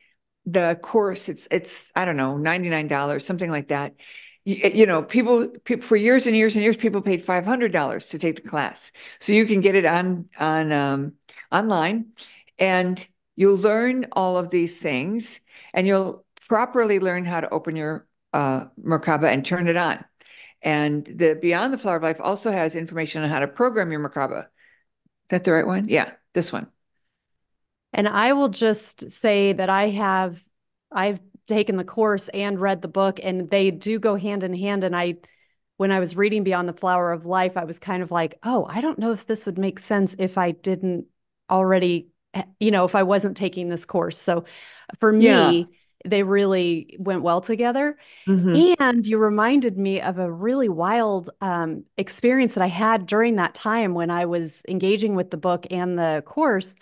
the 0.47 0.79
course. 0.83 1.29
It's 1.29 1.49
it's 1.51 1.91
I 1.95 2.05
don't 2.05 2.17
know, 2.17 2.37
$99, 2.37 3.23
something 3.25 3.51
like 3.51 3.69
that. 3.69 3.95
You, 4.45 4.71
you 4.75 4.87
know, 4.87 5.03
people, 5.03 5.49
people 5.65 5.87
for 5.87 5.97
years 5.97 6.27
and 6.27 6.37
years 6.37 6.57
and 6.57 6.65
years, 6.65 6.77
people 6.77 7.01
paid 7.01 7.25
$500 7.25 8.11
to 8.11 8.19
take 8.19 8.43
the 8.43 8.49
class. 8.49 8.93
So 9.21 9.33
you 9.33 9.47
can 9.47 9.61
get 9.61 9.75
it 9.75 9.85
on 9.85 10.29
on 10.39 10.73
um, 10.73 11.13
online 11.51 12.13
and 12.59 13.07
you'll 13.37 13.57
learn 13.57 14.07
all 14.13 14.37
of 14.37 14.51
these 14.51 14.81
things 14.81 15.41
and 15.73 15.87
you'll 15.87 16.25
properly 16.49 16.99
learn 16.99 17.25
how 17.25 17.41
to 17.41 17.51
open 17.51 17.77
your 17.77 18.07
uh, 18.33 18.67
Merkaba 18.83 19.25
and 19.25 19.45
turn 19.45 19.69
it 19.69 19.77
on. 19.77 20.05
And 20.63 21.05
the 21.05 21.39
Beyond 21.41 21.73
the 21.73 21.79
Flower 21.79 21.97
of 21.97 22.03
Life 22.03 22.21
also 22.21 22.53
has 22.53 22.77
information 22.77 23.23
on 23.23 23.31
how 23.31 23.41
to 23.41 23.49
program 23.49 23.91
your 23.91 24.01
Merkaba. 24.01 24.45
Is 24.45 24.49
that 25.31 25.45
the 25.45 25.53
right 25.53 25.67
one? 25.67 25.89
Yeah, 25.89 26.13
this 26.35 26.53
one. 26.53 26.69
And 27.93 28.09
I 28.09 28.33
will 28.33 28.49
just 28.49 29.11
say 29.11 29.53
that 29.53 29.69
I 29.69 29.89
have 29.91 30.41
I've 30.91 31.21
taken 31.47 31.77
the 31.77 31.85
course 31.85 32.29
and 32.29 32.61
read 32.61 32.81
the 32.81 32.89
book 32.89 33.19
and 33.23 33.51
they 33.51 33.71
do 33.71 33.99
go 33.99 34.15
hand 34.15 34.43
in 34.45 34.55
hand 34.55 34.85
and 34.85 34.95
I 34.97 35.17
when 35.77 35.91
I 35.91 35.99
was 36.01 36.17
reading 36.17 36.45
Beyond 36.45 36.69
the 36.69 36.73
Flower 36.73 37.13
of 37.13 37.27
Life 37.27 37.57
I 37.57 37.65
was 37.65 37.79
kind 37.79 38.03
of 38.03 38.11
like, 38.11 38.39
"Oh, 38.43 38.65
I 38.69 38.81
don't 38.81 38.99
know 38.99 39.13
if 39.13 39.27
this 39.27 39.47
would 39.47 39.59
make 39.59 39.79
sense 39.79 40.15
if 40.19 40.39
I 40.39 40.53
didn't 40.53 41.07
already 41.51 42.09
you 42.61 42.71
know, 42.71 42.85
if 42.87 42.95
I 42.95 43.03
wasn't 43.03 43.37
taking 43.37 43.69
this 43.69 43.85
course." 43.85 44.17
So 44.17 44.45
for 44.99 45.15
Yeah. 45.19 45.65
They 46.05 46.23
really 46.23 46.97
went 46.99 47.23
well 47.23 47.41
together. 47.41 47.97
Mhm. 48.27 48.67
And 48.81 49.07
you 49.07 49.19
reminded 49.19 49.79
me 49.79 50.01
of 50.01 50.19
a 50.19 50.31
really 50.31 50.69
wild 50.69 51.31
um, 51.41 51.85
experience 51.97 52.55
that 52.55 52.63
I 52.65 52.69
had 52.69 53.07
during 53.07 53.37
that 53.37 53.55
time 53.55 53.95
when 53.95 54.11
I 54.11 54.27
was 54.27 54.63
engaging 54.69 55.15
with 55.15 55.31
the 55.31 55.37
book 55.39 55.67
and 55.71 55.99
the 55.99 56.23
course, 56.27 56.75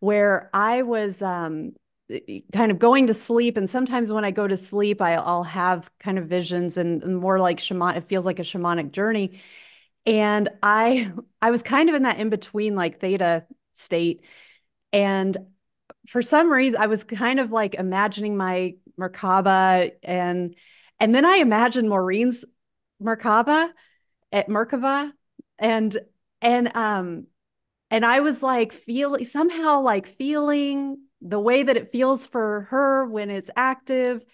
where 0.00 0.50
I 0.54 0.82
was 0.82 1.22
um, 1.22 1.74
kind 2.52 2.70
of 2.72 2.78
going 2.78 3.06
to 3.06 3.14
sleep. 3.14 3.56
And 3.56 3.68
sometimes 3.68 4.12
when 4.12 4.24
I 4.24 4.30
go 4.30 4.46
to 4.46 4.56
sleep, 4.56 5.00
I, 5.00 5.14
I'll 5.14 5.44
have 5.44 5.90
kind 5.98 6.18
of 6.18 6.26
visions 6.26 6.76
and, 6.76 7.02
and 7.02 7.18
more 7.18 7.38
like 7.40 7.60
shaman. 7.60 7.96
It 7.96 8.04
feels 8.04 8.26
like 8.26 8.38
a 8.38 8.42
shamanic 8.42 8.92
journey. 8.92 9.40
And 10.06 10.48
I, 10.62 11.12
I 11.42 11.50
was 11.50 11.62
kind 11.62 11.88
of 11.88 11.94
in 11.94 12.02
that 12.04 12.18
in 12.18 12.30
between, 12.30 12.74
like 12.76 13.00
theta 13.00 13.46
state. 13.72 14.24
And 14.92 15.36
for 16.06 16.22
some 16.22 16.52
reason, 16.52 16.80
I 16.80 16.86
was 16.86 17.04
kind 17.04 17.38
of 17.40 17.52
like 17.52 17.74
imagining 17.74 18.36
my 18.36 18.74
Merkaba 18.98 19.92
and 20.02 20.54
and 21.00 21.14
then 21.14 21.24
I 21.24 21.36
imagined 21.36 21.88
Maureen's 21.88 22.44
Merkaba 23.02 23.70
at 24.30 24.48
Merkaba 24.48 25.12
and 25.58 25.96
and 26.40 26.76
um 26.76 27.26
and 27.90 28.04
I 28.04 28.20
was 28.20 28.42
like 28.42 28.72
feeling 28.72 29.24
somehow 29.24 29.80
like 29.80 30.06
feeling 30.06 30.98
the 31.20 31.40
way 31.40 31.62
that 31.62 31.76
it 31.76 31.90
feels 31.90 32.26
for 32.26 32.62
her 32.70 33.06
when 33.06 33.30
it's 33.30 33.50
active. 33.54 34.24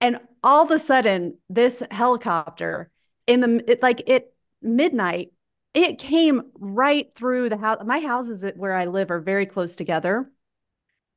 And 0.00 0.18
all 0.42 0.62
of 0.64 0.70
a 0.70 0.78
sudden 0.78 1.38
this 1.48 1.82
helicopter 1.90 2.90
in 3.26 3.40
the 3.40 3.64
it, 3.70 3.82
like 3.82 4.02
it 4.08 4.34
midnight 4.62 5.32
it 5.72 5.98
came 5.98 6.42
right 6.58 7.12
through 7.14 7.48
the 7.48 7.56
house 7.56 7.78
my 7.84 8.00
houses 8.00 8.44
where 8.56 8.74
I 8.74 8.86
live 8.86 9.10
are 9.10 9.20
very 9.20 9.46
close 9.46 9.76
together 9.76 10.30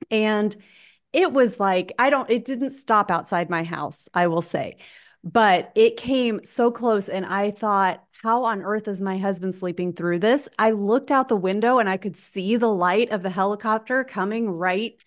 and 0.09 0.55
it 1.13 1.31
was 1.31 1.59
like, 1.59 1.93
I 1.97 2.09
don't, 2.09 2.29
it 2.29 2.45
didn't 2.45 2.71
stop 2.71 3.09
outside 3.09 3.49
my 3.49 3.63
house, 3.63 4.09
I 4.13 4.27
will 4.27 4.41
say, 4.41 4.77
but 5.23 5.71
it 5.75 5.97
came 5.97 6.43
so 6.43 6.71
close. 6.71 7.09
And 7.09 7.25
I 7.25 7.51
thought, 7.51 8.03
how 8.23 8.45
on 8.45 8.61
earth 8.61 8.87
is 8.87 9.01
my 9.01 9.17
husband 9.17 9.53
sleeping 9.53 9.93
through 9.93 10.19
this? 10.19 10.49
I 10.57 10.71
looked 10.71 11.11
out 11.11 11.27
the 11.27 11.35
window 11.35 11.79
and 11.79 11.87
I 11.87 11.97
could 11.97 12.17
see 12.17 12.55
the 12.55 12.71
light 12.71 13.11
of 13.11 13.21
the 13.21 13.29
helicopter 13.29 14.03
coming 14.03 14.49
right 14.49 15.01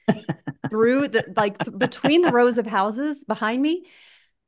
through 0.68 1.08
the, 1.08 1.24
like 1.36 1.58
th- 1.58 1.76
between 1.76 2.22
the 2.22 2.30
rows 2.30 2.56
of 2.56 2.66
houses 2.66 3.24
behind 3.24 3.60
me. 3.60 3.84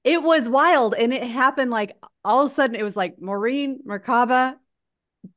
It 0.05 0.23
was 0.23 0.49
wild. 0.49 0.95
And 0.95 1.13
it 1.13 1.25
happened 1.25 1.71
like 1.71 1.97
all 2.25 2.43
of 2.43 2.47
a 2.47 2.55
sudden, 2.55 2.77
it 2.77 2.85
was 2.85 2.97
like 2.97 3.21
Maureen, 3.21 3.81
Merkaba, 3.87 4.57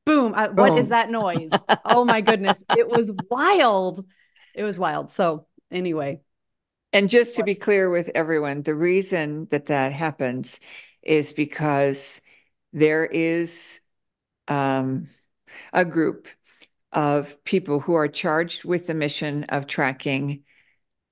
boom. 0.05 0.33
I, 0.35 0.49
what 0.49 0.77
is 0.77 0.89
that 0.89 1.09
noise? 1.09 1.51
Oh 1.83 2.05
my 2.05 2.21
goodness. 2.21 2.63
It 2.77 2.87
was 2.87 3.11
wild. 3.29 4.05
It 4.55 4.63
was 4.63 4.79
wild. 4.79 5.11
So, 5.11 5.47
anyway, 5.71 6.21
And 6.93 7.09
just 7.09 7.37
to 7.37 7.43
be 7.43 7.55
clear 7.55 7.89
with 7.89 8.09
everyone, 8.15 8.63
the 8.63 8.75
reason 8.75 9.47
that 9.51 9.67
that 9.67 9.93
happens 9.93 10.59
is 11.03 11.33
because 11.33 12.21
there 12.73 13.05
is 13.05 13.81
um, 14.47 15.07
a 15.73 15.85
group 15.85 16.27
of 16.93 17.43
people 17.45 17.79
who 17.81 17.95
are 17.95 18.07
charged 18.09 18.65
with 18.65 18.87
the 18.87 18.95
mission 18.95 19.45
of 19.45 19.67
tracking 19.67 20.43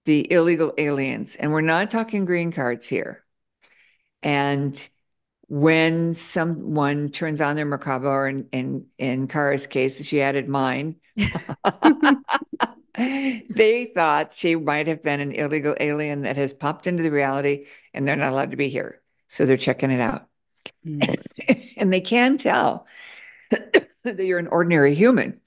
the 0.06 0.32
illegal 0.32 0.74
aliens. 0.78 1.36
And 1.38 1.52
we're 1.52 1.62
not 1.62 1.91
talking 1.91 2.26
green 2.26 2.52
cards 2.52 2.88
here. 2.88 3.24
And 4.24 4.88
when 5.48 6.16
someone 6.16 7.10
turns 7.12 7.41
on 7.41 7.56
their 7.56 7.66
Merkaba, 7.66 8.06
or 8.06 8.28
in, 8.28 8.48
in, 8.52 8.88
in 8.98 9.28
Kara's 9.28 9.68
case, 9.68 10.04
she 10.06 10.22
added 10.22 10.50
mine, 10.50 10.98
they 12.96 13.91
thought 13.96 14.34
she 14.34 14.56
might 14.56 14.88
have 14.88 15.02
been 15.04 15.20
an 15.20 15.32
illegal 15.32 15.76
alien 15.80 16.22
that 16.22 16.38
has 16.38 16.54
popped 16.54 16.88
into 16.88 17.04
the 17.04 17.12
reality 17.12 17.66
and 17.94 18.08
they're 18.08 18.16
not 18.16 18.32
allowed 18.32 18.52
to 18.52 18.58
be 18.58 18.70
here. 18.70 19.02
So 19.28 19.46
they're 19.46 19.58
checking 19.58 19.91
it 19.91 20.00
out. 20.00 20.28
Mm. 20.86 21.16
and 21.78 21.91
they 21.91 22.02
can 22.02 22.38
tell 22.38 22.88
that 23.52 24.20
you're 24.20 24.39
an 24.39 24.48
ordinary 24.48 24.96
human, 24.96 25.41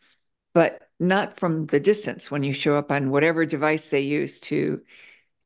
but 0.55 0.89
not 1.01 1.39
from 1.39 1.67
the 1.67 1.81
distance 1.81 2.31
when 2.31 2.43
you 2.45 2.55
show 2.55 2.77
up 2.77 2.93
on 2.93 3.11
whatever 3.11 3.47
device 3.47 3.91
they 3.91 4.01
use 4.01 4.41
to 4.41 4.83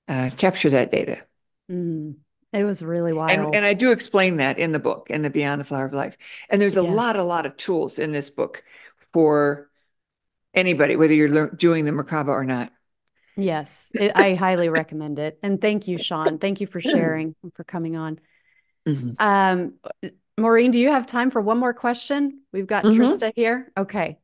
uh, 0.08 0.30
capture 0.36 0.70
that 0.70 0.90
data. 0.92 1.24
Mm. 1.70 2.16
It 2.52 2.64
was 2.64 2.82
really 2.82 3.12
And, 3.28 3.48
wild. 3.48 3.50
and 3.52 3.64
I 3.64 3.74
do 3.74 3.92
explain 3.92 4.38
that 4.38 4.58
in 4.58 4.72
the 4.72 4.80
book, 4.80 5.08
in 5.10 5.22
the 5.22 5.30
Beyond 5.30 5.60
the 5.60 5.64
Flower 5.64 5.86
of 5.86 5.92
Life. 5.92 6.16
And 6.48 6.60
there's 6.60 6.76
a 6.76 6.82
Yeah. 6.82 6.82
lot, 6.82 7.16
a 7.16 7.22
lot 7.22 7.46
of 7.46 7.56
tools 7.56 7.98
in 7.98 8.10
this 8.12 8.28
book 8.28 8.64
for 9.12 9.69
anybody, 10.54 10.96
whether 10.96 11.14
you're 11.14 11.28
lear- 11.28 11.50
doing 11.50 11.84
the 11.84 11.92
Merkaba 11.92 12.28
or 12.28 12.44
not. 12.44 12.72
Yes, 13.36 13.90
it, 13.94 14.12
I 14.14 14.34
highly 14.34 14.68
recommend 14.68 15.18
it. 15.18 15.38
And 15.42 15.60
thank 15.60 15.88
you, 15.88 15.96
Sean. 15.98 16.38
Thank 16.38 16.60
you 16.60 16.66
for 16.66 16.80
sharing 16.80 17.34
and 17.42 17.54
for 17.54 17.64
coming 17.64 17.96
on. 17.96 18.18
Mhm. 18.86 19.14
Um, 19.18 19.74
Maureen, 20.36 20.70
do 20.70 20.80
you 20.80 20.88
have 20.90 21.06
time 21.06 21.30
for 21.30 21.40
one 21.40 21.58
more 21.58 21.74
question? 21.74 22.40
We've 22.52 22.66
got 22.66 22.84
Mhm. 22.84 22.96
Trista 22.96 23.32
here. 23.34 23.70
Okay, 23.76 24.18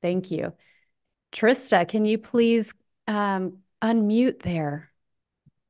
thank 0.00 0.30
you. 0.30 0.52
Trista, 1.32 1.86
can 1.88 2.04
you 2.04 2.18
please 2.18 2.72
um, 3.08 3.58
unmute 3.82 4.42
there? 4.42 4.90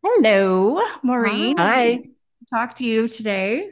Hello, 0.05 0.83
Maureen. 1.03 1.57
Hi. 1.57 2.03
Talk 2.51 2.75
to 2.75 2.85
you 2.85 3.09
today. 3.09 3.71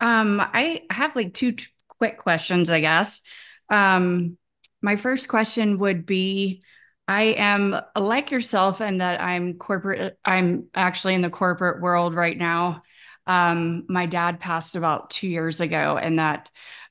Um, 0.00 0.40
I 0.40 0.82
have 0.90 1.14
like 1.16 1.32
two 1.32 1.52
t- 1.52 1.66
quick 1.88 2.18
questions, 2.18 2.68
I 2.68 2.80
guess. 2.80 3.22
Um, 3.70 4.36
my 4.82 4.96
first 4.96 5.28
question 5.28 5.78
would 5.78 6.06
be 6.06 6.62
I 7.08 7.34
am 7.36 7.80
like 7.96 8.30
yourself 8.30 8.80
in 8.80 8.98
that 8.98 9.20
I'm 9.20 9.54
corporate, 9.54 10.18
I'm 10.24 10.68
actually 10.74 11.14
in 11.14 11.22
the 11.22 11.30
corporate 11.30 11.82
world 11.82 12.14
right 12.14 12.36
now. 12.36 12.82
Um, 13.26 13.84
my 13.88 14.06
dad 14.06 14.40
passed 14.40 14.76
about 14.76 15.10
two 15.10 15.28
years 15.28 15.60
ago, 15.60 15.96
and 15.96 16.18
that 16.18 16.48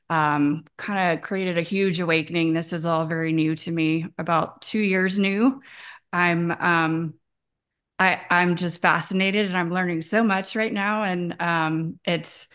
um, 0.10 0.66
kind 0.78 1.18
of 1.18 1.24
created 1.24 1.58
a 1.58 1.62
huge 1.62 2.00
awakening. 2.00 2.54
This 2.54 2.74
is 2.74 2.86
all 2.86 3.06
very 3.06 3.34
new 3.34 3.56
to 3.58 3.72
me, 3.72 4.08
about 4.18 4.62
two 4.62 4.80
years 4.80 5.20
new. 5.20 5.62
I'm 6.14 6.52
um, 6.52 7.14
I, 8.02 8.20
I'm 8.32 8.56
just 8.56 8.82
fascinated 8.82 9.46
and 9.46 9.56
I'm 9.56 9.72
learning 9.72 10.02
so 10.02 10.24
much 10.24 10.56
right 10.56 10.74
now. 10.74 11.04
And 11.04 11.40
um, 11.40 12.00
it's 12.04 12.48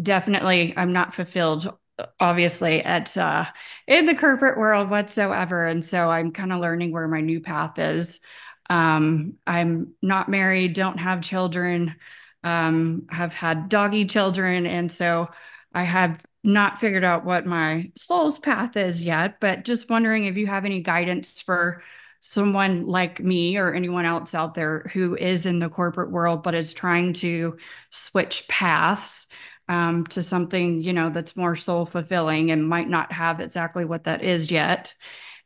definitely, 0.00 0.72
I'm 0.74 0.94
not 0.94 1.12
fulfilled, 1.12 1.76
obviously, 2.18 2.82
at 2.82 3.16
uh, 3.16 3.46
in 3.86 4.06
the 4.06 4.14
corporate 4.14 4.58
world 4.58 4.90
whatsoever. 4.90 5.64
And 5.66 5.84
so 5.84 6.10
I'm 6.10 6.32
kind 6.32 6.52
of 6.52 6.60
learning 6.60 6.92
where 6.92 7.08
my 7.08 7.20
new 7.20 7.40
path 7.40 7.78
is. 7.78 8.20
Um, 8.68 9.34
I'm 9.46 9.94
not 10.00 10.28
married, 10.28 10.74
don't 10.74 10.98
have 10.98 11.22
children, 11.22 11.96
um, 12.44 13.06
have 13.10 13.32
had 13.32 13.68
doggy 13.68 14.04
children. 14.04 14.66
And 14.66 14.90
so 14.90 15.28
I 15.74 15.82
have 15.84 16.24
not 16.42 16.78
figured 16.78 17.04
out 17.04 17.24
what 17.24 17.46
my 17.46 17.90
soul's 17.96 18.38
path 18.38 18.76
is 18.76 19.04
yet, 19.04 19.40
but 19.40 19.64
just 19.64 19.90
wondering 19.90 20.24
if 20.24 20.36
you 20.36 20.46
have 20.46 20.64
any 20.64 20.80
guidance 20.80 21.42
for 21.42 21.82
someone 22.20 22.86
like 22.86 23.20
me 23.20 23.56
or 23.56 23.74
anyone 23.74 24.04
else 24.04 24.34
out 24.34 24.54
there 24.54 24.80
who 24.92 25.16
is 25.16 25.46
in 25.46 25.58
the 25.58 25.70
corporate 25.70 26.10
world 26.10 26.42
but 26.42 26.54
is 26.54 26.74
trying 26.74 27.14
to 27.14 27.56
switch 27.88 28.46
paths 28.46 29.26
um, 29.70 30.04
to 30.08 30.20
something 30.20 30.80
you 30.82 30.92
know 30.92 31.10
that's 31.10 31.36
more 31.36 31.54
soul 31.54 31.86
fulfilling 31.86 32.50
and 32.50 32.68
might 32.68 32.88
not 32.88 33.12
have 33.12 33.38
exactly 33.38 33.84
what 33.84 34.04
that 34.04 34.22
is 34.22 34.50
yet 34.50 34.94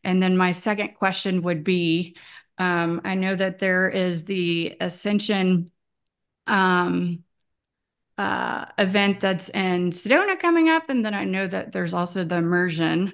and 0.03 0.23
then 0.23 0.37
my 0.37 0.51
second 0.51 0.95
question 0.95 1.43
would 1.43 1.63
be 1.63 2.17
um, 2.57 3.03
i 3.05 3.15
know 3.15 3.37
that 3.37 3.59
there 3.59 3.89
is 3.89 4.25
the 4.25 4.75
ascension 4.81 5.71
um, 6.47 7.23
uh, 8.17 8.65
event 8.79 9.21
that's 9.21 9.51
in 9.51 9.91
sedona 9.91 10.39
coming 10.39 10.71
up 10.71 10.89
and 10.89 11.05
then 11.05 11.13
i 11.13 11.25
know 11.25 11.47
that 11.47 11.73
there's 11.73 11.93
also 11.93 12.25
the 12.25 12.37
immersion 12.37 13.13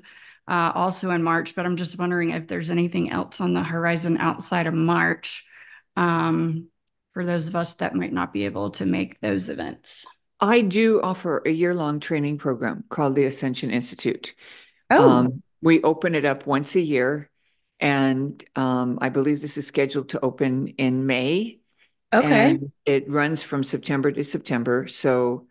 uh, 0.48 0.72
also 0.74 1.12
in 1.12 1.22
March, 1.22 1.54
but 1.54 1.64
I'm 1.64 1.76
just 1.76 1.96
wondering 1.96 2.30
if 2.30 2.48
there's 2.48 2.70
anything 2.70 3.12
else 3.12 3.40
on 3.40 3.54
the 3.54 3.62
horizon 3.62 4.16
outside 4.16 4.66
of 4.66 4.74
March 4.74 5.44
um, 5.94 6.66
for 7.14 7.24
those 7.24 7.46
of 7.46 7.54
us 7.54 7.74
that 7.74 7.94
might 7.94 8.12
not 8.12 8.32
be 8.32 8.46
able 8.46 8.70
to 8.70 8.84
make 8.84 9.20
those 9.20 9.48
events. 9.48 10.06
I 10.41 10.62
do 10.62 11.01
offer 11.03 11.43
a 11.45 11.51
year-long 11.51 12.01
training 12.01 12.38
program 12.38 12.84
called 12.88 13.14
the 13.14 13.24
Ascension 13.24 13.70
Institute. 13.70 14.34
Oh, 14.91 15.09
Um, 15.09 15.43
we 15.62 15.82
open 15.82 16.14
it 16.14 16.24
up 16.24 16.47
once 16.47 16.74
a 16.74 16.80
year, 16.80 17.30
and 17.80 18.43
um, 18.57 18.99
I 19.03 19.11
believe 19.11 19.41
this 19.41 19.57
is 19.59 19.66
scheduled 19.66 20.11
to 20.11 20.20
open 20.20 20.68
in 20.68 21.07
May. 21.07 21.61
okay. 22.12 22.51
And 22.53 22.72
it 22.86 23.09
runs 23.11 23.43
from 23.43 23.64
September 23.64 24.11
to 24.12 24.24
September. 24.24 24.88
So 24.88 25.47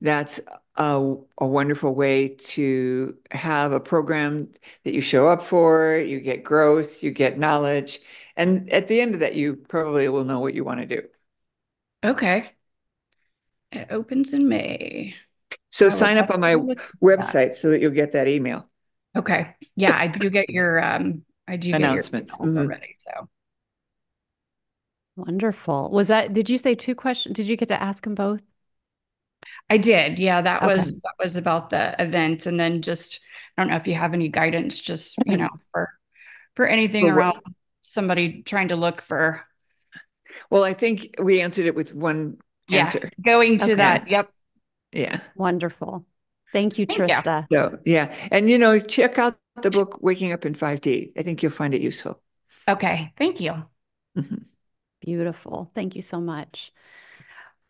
that's 0.00 0.40
a, 0.76 1.14
a 1.38 1.46
wonderful 1.46 1.94
way 1.94 2.28
to 2.28 3.16
have 3.30 3.72
a 3.72 3.80
program 3.80 4.50
that 4.84 4.94
you 4.94 5.00
show 5.00 5.28
up 5.28 5.42
for, 5.42 5.96
you 5.96 6.20
get 6.20 6.44
growth, 6.44 7.02
you 7.02 7.12
get 7.12 7.38
knowledge. 7.38 8.00
And 8.36 8.70
at 8.70 8.88
the 8.88 9.00
end 9.00 9.14
of 9.14 9.20
that, 9.20 9.34
you 9.34 9.56
probably 9.56 10.08
will 10.08 10.24
know 10.24 10.40
what 10.40 10.54
you 10.54 10.64
want 10.64 10.80
to 10.80 10.86
do. 10.86 11.02
Okay. 12.04 12.52
It 13.72 13.88
opens 13.90 14.34
in 14.34 14.48
May. 14.48 15.14
So 15.70 15.86
I 15.86 15.90
sign 15.90 16.18
up 16.18 16.30
on 16.30 16.40
my 16.40 16.50
definitely 16.52 16.74
look 16.74 16.78
into 16.80 16.92
that. 17.00 17.18
website 17.18 17.54
so 17.54 17.70
that 17.70 17.80
you'll 17.80 17.90
get 17.92 18.12
that 18.12 18.28
email 18.28 18.68
Okay. 19.16 19.54
Yeah, 19.76 19.94
I 19.96 20.06
do 20.06 20.30
get 20.30 20.48
your 20.50 20.82
um 20.82 21.24
I 21.48 21.56
do 21.56 21.70
get 21.72 21.80
your 21.80 21.90
announcements. 21.90 22.36
emails 22.36 22.54
Mhm. 22.54 22.58
already. 22.58 22.94
So 22.98 23.28
Wonderful. 25.16 25.90
Was 25.90 26.08
that, 26.08 26.32
did 26.32 26.48
you 26.48 26.56
say 26.56 26.74
two 26.74 26.94
questions? 26.94 27.36
Did 27.36 27.46
you 27.46 27.56
get 27.56 27.68
to 27.68 27.82
ask 27.82 28.02
them 28.04 28.14
both? 28.14 28.40
I 29.68 29.76
did. 29.76 30.18
Yeah, 30.18 30.40
that 30.40 30.62
Okay. 30.62 30.72
was 30.74 31.00
that 31.00 31.12
was 31.22 31.36
about 31.36 31.68
the 31.70 31.94
event. 32.02 32.46
And 32.46 32.58
then 32.58 32.80
just 32.80 33.20
I 33.56 33.62
don't 33.62 33.70
know 33.70 33.76
if 33.76 33.86
you 33.86 33.94
have 33.94 34.14
any 34.14 34.28
guidance 34.28 34.80
just, 34.80 35.16
you 35.26 35.36
know, 35.36 35.50
for 35.72 35.90
for 36.56 36.66
anything 36.66 37.04
For 37.06 37.14
what- 37.14 37.18
around 37.18 37.40
somebody 37.82 38.42
trying 38.42 38.68
to 38.68 38.76
look 38.76 39.02
for 39.02 39.40
Well, 40.50 40.64
I 40.64 40.72
think 40.74 41.14
we 41.22 41.40
answered 41.40 41.66
it 41.66 41.74
with 41.74 41.94
one 41.94 42.38
yeah, 42.68 42.80
answer. 42.80 43.10
going 43.24 43.58
to 43.58 43.64
Okay. 43.64 43.74
that. 43.74 44.08
Yep. 44.08 44.30
Yeah. 44.92 45.20
Wonderful. 45.36 46.04
Thank 46.52 46.78
you, 46.78 46.86
Thank 46.86 46.98
you. 46.98 47.06
Trista. 47.06 47.46
So, 47.50 47.78
yeah. 47.84 48.14
And, 48.30 48.48
you 48.50 48.58
know, 48.58 48.78
check 48.78 49.18
out 49.18 49.38
the 49.62 49.70
book, 49.70 50.02
Waking 50.02 50.32
Up 50.32 50.44
in 50.44 50.54
5D. 50.54 51.12
I 51.16 51.22
think 51.22 51.42
you'll 51.42 51.52
find 51.52 51.74
it 51.74 51.80
useful. 51.80 52.20
Okay. 52.68 53.12
Thank 53.16 53.40
you. 53.40 53.54
Mhm. 54.16 54.44
Beautiful. 55.00 55.70
Thank 55.74 55.96
you 55.96 56.02
so 56.02 56.20
much. 56.20 56.72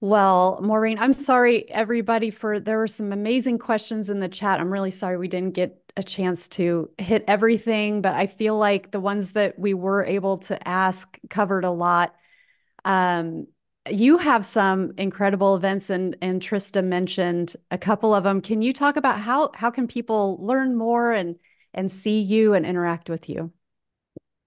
Well, 0.01 0.59
Maureen, 0.61 0.99
I'm 0.99 1.12
sorry, 1.12 1.70
everybody, 1.70 2.30
for 2.30 2.59
there 2.59 2.78
were 2.78 2.88
some 2.88 3.12
amazing 3.12 3.59
questions 3.59 4.11
in 4.11 4.18
the 4.18 4.28
chat. 4.28 4.59
I'm 4.61 4.72
really 4.72 4.90
sorry 4.90 5.16
we 5.16 5.28
didn't 5.28 5.55
get 5.55 5.78
a 5.97 6.03
chance 6.03 6.49
to 6.49 6.90
hit 6.99 7.24
everything, 7.28 8.03
but 8.03 8.14
I 8.14 8.26
feel 8.26 8.59
like 8.59 8.90
the 8.90 8.99
ones 9.01 9.32
that 9.32 9.59
we 9.59 9.74
were 9.74 10.05
able 10.05 10.38
to 10.38 10.68
ask 10.68 11.16
covered 11.30 11.64
a 11.64 11.70
lot. 11.70 12.16
Um, 12.84 13.47
you 13.91 14.18
have 14.18 14.47
some 14.47 14.93
incredible 14.97 15.57
events, 15.57 15.91
and 15.91 16.16
and 16.22 16.41
Trista 16.41 16.85
mentioned 16.85 17.57
a 17.70 17.78
couple 17.78 18.14
of 18.14 18.24
them. 18.24 18.41
Can 18.41 18.62
you 18.62 18.72
talk 18.72 18.97
about 18.97 19.18
how 19.18 19.51
how 19.55 19.70
can 19.70 19.89
people 19.89 20.39
learn 20.41 20.76
more 20.76 21.12
and 21.12 21.37
and 21.74 21.91
see 21.91 22.20
you 22.20 22.55
and 22.55 22.64
interact 22.64 23.11
with 23.11 23.28
you? 23.28 23.53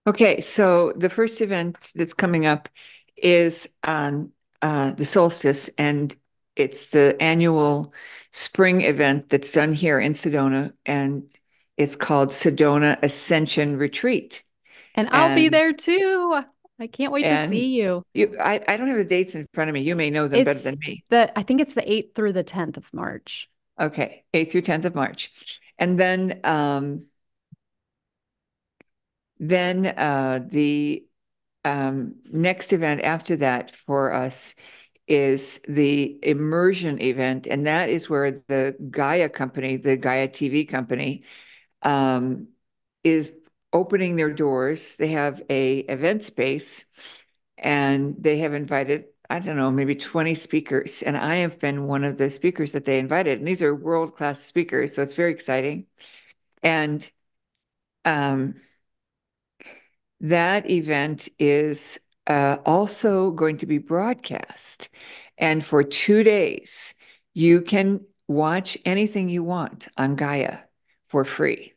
Okay, 0.07 0.39
so 0.39 0.93
the 0.95 1.09
first 1.09 1.41
event 1.41 1.91
that's 1.95 2.13
coming 2.13 2.45
up 2.45 2.69
is 3.17 3.67
on 3.83 4.31
uh, 4.61 4.91
the 4.91 5.05
solstice, 5.05 5.69
and 5.77 6.15
it's 6.55 6.91
the 6.91 7.17
annual 7.19 7.93
spring 8.31 8.81
event 8.81 9.29
that's 9.29 9.51
done 9.51 9.73
here 9.73 9.99
in 9.99 10.13
Sedona, 10.13 10.73
and 10.85 11.29
it's 11.75 11.95
called 11.95 12.29
Sedona 12.29 12.97
Ascension 13.01 13.77
Retreat. 13.77 14.43
And 14.93 15.09
I'll 15.11 15.35
be 15.35 15.49
there 15.49 15.73
too. 15.73 16.43
I 16.79 16.87
can't 16.87 17.11
wait 17.11 17.23
to 17.27 17.37
see 17.37 17.75
you. 17.75 18.03
You, 18.13 18.37
I, 18.41 18.61
I 18.67 18.77
don't 18.77 18.87
have 18.87 18.97
the 18.97 19.05
dates 19.05 19.35
in 19.35 19.47
front 19.53 19.69
of 19.69 19.73
me. 19.73 19.81
You 19.81 19.95
may 19.95 20.09
know 20.09 20.27
them 20.27 20.43
better 20.43 20.59
than 20.59 20.77
me. 20.79 21.03
The 21.09 21.37
I 21.37 21.43
think 21.43 21.61
it's 21.61 21.73
the 21.73 21.89
8th 21.89 22.15
through 22.15 22.33
the 22.33 22.43
10th 22.43 22.77
of 22.77 22.93
March. 22.93 23.49
Okay, 23.79 24.23
8th 24.33 24.51
through 24.51 24.61
10th 24.61 24.85
of 24.85 24.95
March. 24.95 25.31
And 25.77 25.99
then 25.99 26.39
um 26.43 27.07
then 29.39 29.85
uh 29.85 30.39
the 30.45 31.05
um 31.63 32.15
next 32.31 32.73
event 32.73 33.01
after 33.03 33.37
that 33.37 33.71
for 33.71 34.13
us 34.13 34.55
is 35.07 35.59
the 35.67 36.17
immersion 36.23 36.99
event, 37.01 37.47
and 37.47 37.67
that 37.67 37.89
is 37.89 38.09
where 38.09 38.31
the 38.31 38.75
Gaia 38.89 39.29
company, 39.29 39.77
the 39.77 39.97
Gaia 39.97 40.27
TV 40.27 40.65
company, 40.65 41.23
um 41.83 42.47
is 43.03 43.31
opening 43.75 44.15
their 44.15 44.33
doors. 44.33 44.95
They 44.95 45.09
have 45.09 45.43
a 45.49 45.79
event 45.79 46.23
space 46.23 46.85
and 47.57 48.15
they 48.17 48.37
have 48.39 48.53
invited 48.53 49.05
I 49.29 49.39
don't 49.39 49.57
know, 49.57 49.71
maybe 49.71 49.95
20 49.95 50.35
speakers. 50.35 51.01
And 51.01 51.17
I 51.17 51.37
have 51.37 51.59
been 51.59 51.87
one 51.87 52.03
of 52.03 52.17
the 52.17 52.29
speakers 52.29 52.73
that 52.73 52.85
they 52.85 52.99
invited. 52.99 53.39
And 53.39 53.47
these 53.47 53.61
are 53.63 53.73
world-class 53.75 54.39
speakers. 54.39 54.93
So 54.93 55.01
it's 55.01 55.15
very 55.15 55.31
exciting. 55.31 55.87
And 56.61 57.09
um, 58.05 58.55
that 60.19 60.69
event 60.69 61.27
is 61.39 61.99
uh, 62.27 62.57
also 62.65 63.31
going 63.31 63.57
to 63.57 63.65
be 63.65 63.77
broadcast. 63.77 64.89
And 65.37 65.65
for 65.65 65.83
two 65.83 66.23
days, 66.23 66.93
you 67.33 67.61
can 67.61 68.01
watch 68.27 68.77
anything 68.85 69.29
you 69.29 69.43
want 69.43 69.87
on 69.97 70.15
Gaia 70.15 70.59
for 71.05 71.25
free. 71.25 71.74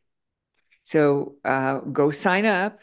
So 0.88 1.34
uh, 1.44 1.80
go 1.80 2.10
sign 2.10 2.46
up 2.46 2.80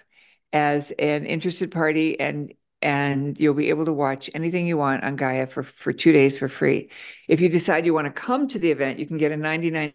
as 0.54 0.92
an 0.92 1.26
interested 1.26 1.72
party 1.72 2.20
and 2.20 2.54
and 2.84 3.40
you'll 3.40 3.56
be 3.56 3.70
able 3.70 3.86
to 3.86 3.94
watch 3.94 4.30
anything 4.36 4.68
you 4.68 4.78
want 4.78 5.04
on 5.04 5.16
Gaia 5.16 5.48
for, 5.48 5.64
for 5.64 5.92
two 5.92 6.12
days 6.12 6.38
for 6.38 6.48
free. 6.48 6.92
If 7.28 7.42
you 7.42 7.50
decide 7.50 7.84
you 7.84 7.96
want 7.96 8.06
to 8.06 8.12
come 8.12 8.48
to 8.50 8.60
the 8.60 8.70
event, 8.70 9.00
you 9.00 9.08
can 9.08 9.18
get 9.18 9.32
a 9.32 9.36
$99 9.36 9.92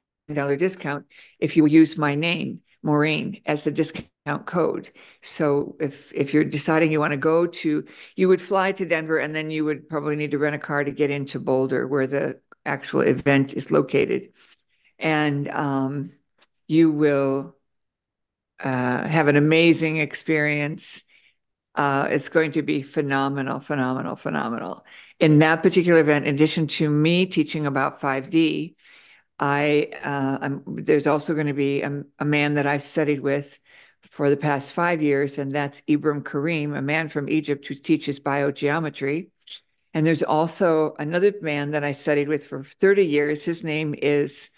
discount 0.59 1.07
if 1.39 1.57
you 1.57 1.67
use 1.67 1.97
my 1.97 2.17
name, 2.17 2.63
Maureen, 2.83 3.43
as 3.47 3.63
the 3.63 3.71
discount 3.71 4.45
code. 4.45 4.91
So 5.23 5.77
if 5.79 6.13
if 6.13 6.35
you're 6.35 6.43
deciding 6.43 6.91
you 6.91 6.99
want 6.99 7.13
to 7.13 7.17
go 7.17 7.47
to, 7.47 7.85
you 8.17 8.27
would 8.27 8.43
fly 8.43 8.73
to 8.73 8.85
Denver 8.85 9.19
and 9.19 9.37
then 9.37 9.53
you 9.53 9.65
would 9.67 9.89
probably 9.89 10.17
need 10.17 10.33
to 10.33 10.39
rent 10.39 10.57
a 10.57 10.59
car 10.59 10.83
to 10.83 10.91
get 10.91 11.13
into 11.13 11.39
Boulder 11.39 11.87
where 11.87 12.09
the 12.09 12.41
actual 12.67 13.03
event 13.03 13.55
is 13.55 13.71
located. 13.71 14.33
And 14.99 15.49
um, 15.49 16.11
you 16.67 16.91
will 16.91 17.55
uh, 18.63 19.07
have 19.07 19.29
an 19.29 19.37
amazing 19.37 19.99
experience. 19.99 21.05
Uh, 21.75 22.09
it's 22.11 22.29
going 22.29 22.53
to 22.53 22.63
be 22.63 22.83
phenomenal, 22.83 23.61
phenomenal, 23.61 24.17
phenomenal. 24.17 24.85
in 25.19 25.39
that 25.39 25.63
particular 25.63 26.01
event, 26.01 26.27
in 26.27 26.35
addition 26.35 26.67
to 26.67 26.89
me 26.91 27.27
teaching 27.27 27.67
about 27.67 28.01
5D, 28.01 28.75
I 29.39 29.89
uh, 30.05 30.59
there's 30.67 31.07
also 31.07 31.35
going 31.35 31.47
to 31.47 31.55
be 31.55 31.83
a, 31.83 32.05
a, 32.19 32.25
man 32.27 32.55
that 32.55 32.67
I've 32.67 32.83
studied 32.83 33.21
with 33.21 33.59
for 34.03 34.29
the 34.29 34.37
past 34.37 34.75
five 34.75 35.01
years, 35.01 35.39
and 35.39 35.51
that's 35.51 35.83
Ibrahim 35.89 36.23
Karim, 36.23 36.75
a 36.75 36.83
man 36.83 37.09
from 37.09 37.29
Egypt 37.29 37.67
who 37.67 37.75
teaches 37.75 38.21
biogeometry. 38.21 39.31
And 39.95 40.07
there's 40.07 40.23
also 40.23 40.95
another 40.99 41.33
man 41.41 41.73
that 41.73 41.85
I 41.85 41.93
studied 41.93 42.29
with 42.29 42.47
for 42.47 42.63
30 42.63 43.07
years. 43.07 43.45
His 43.45 43.65
name 43.65 43.95
is 44.01 44.51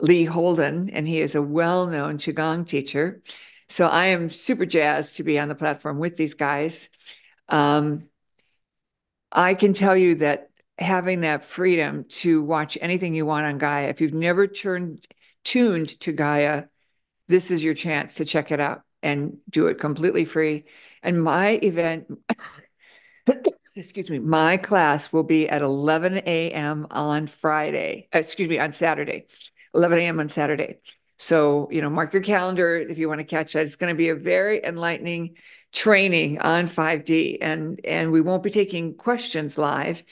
Lee 0.00 0.24
Holden, 0.24 0.90
and 0.90 1.06
he 1.06 1.20
is 1.20 1.34
a 1.34 1.42
well-known 1.42 2.18
Qigong 2.18 2.66
teacher. 2.66 3.22
So 3.68 3.86
I 3.86 4.06
am 4.06 4.30
super 4.30 4.66
jazzed 4.66 5.16
to 5.16 5.22
be 5.22 5.38
on 5.38 5.48
the 5.48 5.54
platform 5.54 5.98
with 5.98 6.16
these 6.16 6.34
guys. 6.34 6.90
Um, 7.48 8.08
I 9.32 9.54
can 9.54 9.72
tell 9.72 9.96
you 9.96 10.16
that 10.16 10.50
having 10.78 11.22
that 11.22 11.44
freedom 11.44 12.04
to 12.04 12.42
watch 12.42 12.76
anything 12.80 13.14
you 13.14 13.26
want 13.26 13.46
on 13.46 13.58
Gaia, 13.58 13.88
if 13.88 14.00
you've 14.00 14.14
never 14.14 14.46
turned 14.46 15.06
tuned 15.44 16.00
to 16.00 16.12
Gaia, 16.12 16.64
this 17.28 17.50
is 17.50 17.62
your 17.62 17.74
chance 17.74 18.14
to 18.16 18.24
check 18.24 18.50
it 18.50 18.60
out 18.60 18.82
and 19.02 19.38
do 19.48 19.66
it 19.66 19.78
completely 19.78 20.24
free. 20.24 20.64
And 21.02 21.22
my 21.22 21.58
event, 21.62 22.06
excuse 23.76 24.10
me, 24.10 24.18
my 24.18 24.56
class 24.56 25.12
will 25.12 25.22
be 25.22 25.48
at 25.48 25.62
11 25.62 26.22
a.m. 26.26 26.86
on 26.90 27.26
Friday, 27.26 28.08
excuse 28.12 28.48
me, 28.48 28.58
on 28.58 28.72
Saturday, 28.72 29.26
11 29.74 29.98
a.m. 29.98 30.20
on 30.20 30.28
Saturday. 30.28 30.78
So, 31.16 31.68
you 31.70 31.80
know, 31.80 31.90
mark 31.90 32.12
your 32.12 32.22
calendar 32.22 32.76
if 32.76 32.98
you 32.98 33.08
want 33.08 33.20
to 33.20 33.24
catch 33.24 33.52
that. 33.52 33.66
It's 33.66 33.76
going 33.76 33.92
to 33.92 33.96
be 33.96 34.08
a 34.08 34.14
very 34.14 34.64
enlightening 34.64 35.36
training 35.72 36.38
on 36.40 36.68
5D 36.68 37.38
and 37.40 37.80
and 37.84 38.12
we 38.12 38.20
won't 38.20 38.42
be 38.42 38.50
taking 38.50 38.94
questions 38.94 39.58
live. 39.58 40.02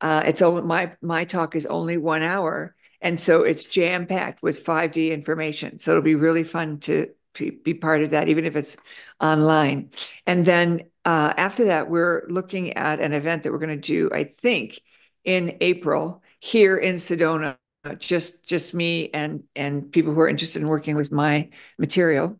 Uh, 0.00 0.22
it's 0.24 0.42
only 0.42 0.62
my 0.62 0.92
my 1.02 1.24
talk 1.24 1.54
is 1.56 1.66
only 1.66 1.96
one 1.96 2.22
hour, 2.22 2.74
and 3.00 3.18
so 3.18 3.42
it's 3.42 3.64
jam 3.64 4.06
packed 4.06 4.42
with 4.42 4.64
5D 4.64 5.10
information. 5.10 5.78
So 5.80 5.92
it'll 5.92 6.02
be 6.02 6.14
really 6.14 6.44
fun 6.44 6.78
to 6.80 7.08
be 7.34 7.74
part 7.74 8.02
of 8.02 8.10
that, 8.10 8.28
even 8.28 8.44
if 8.44 8.56
it's 8.56 8.76
online. 9.20 9.90
And 10.26 10.44
then 10.44 10.82
uh, 11.04 11.32
after 11.36 11.66
that, 11.66 11.88
we're 11.88 12.26
looking 12.28 12.74
at 12.74 13.00
an 13.00 13.12
event 13.12 13.42
that 13.42 13.52
we're 13.52 13.58
going 13.58 13.80
to 13.80 13.86
do, 13.86 14.10
I 14.12 14.24
think, 14.24 14.80
in 15.24 15.56
April 15.60 16.22
here 16.40 16.76
in 16.76 16.96
Sedona. 16.96 17.56
Just 17.98 18.44
just 18.44 18.74
me 18.74 19.10
and 19.14 19.44
and 19.56 19.90
people 19.90 20.12
who 20.12 20.20
are 20.20 20.28
interested 20.28 20.60
in 20.60 20.68
working 20.68 20.96
with 20.96 21.10
my 21.10 21.48
material. 21.78 22.38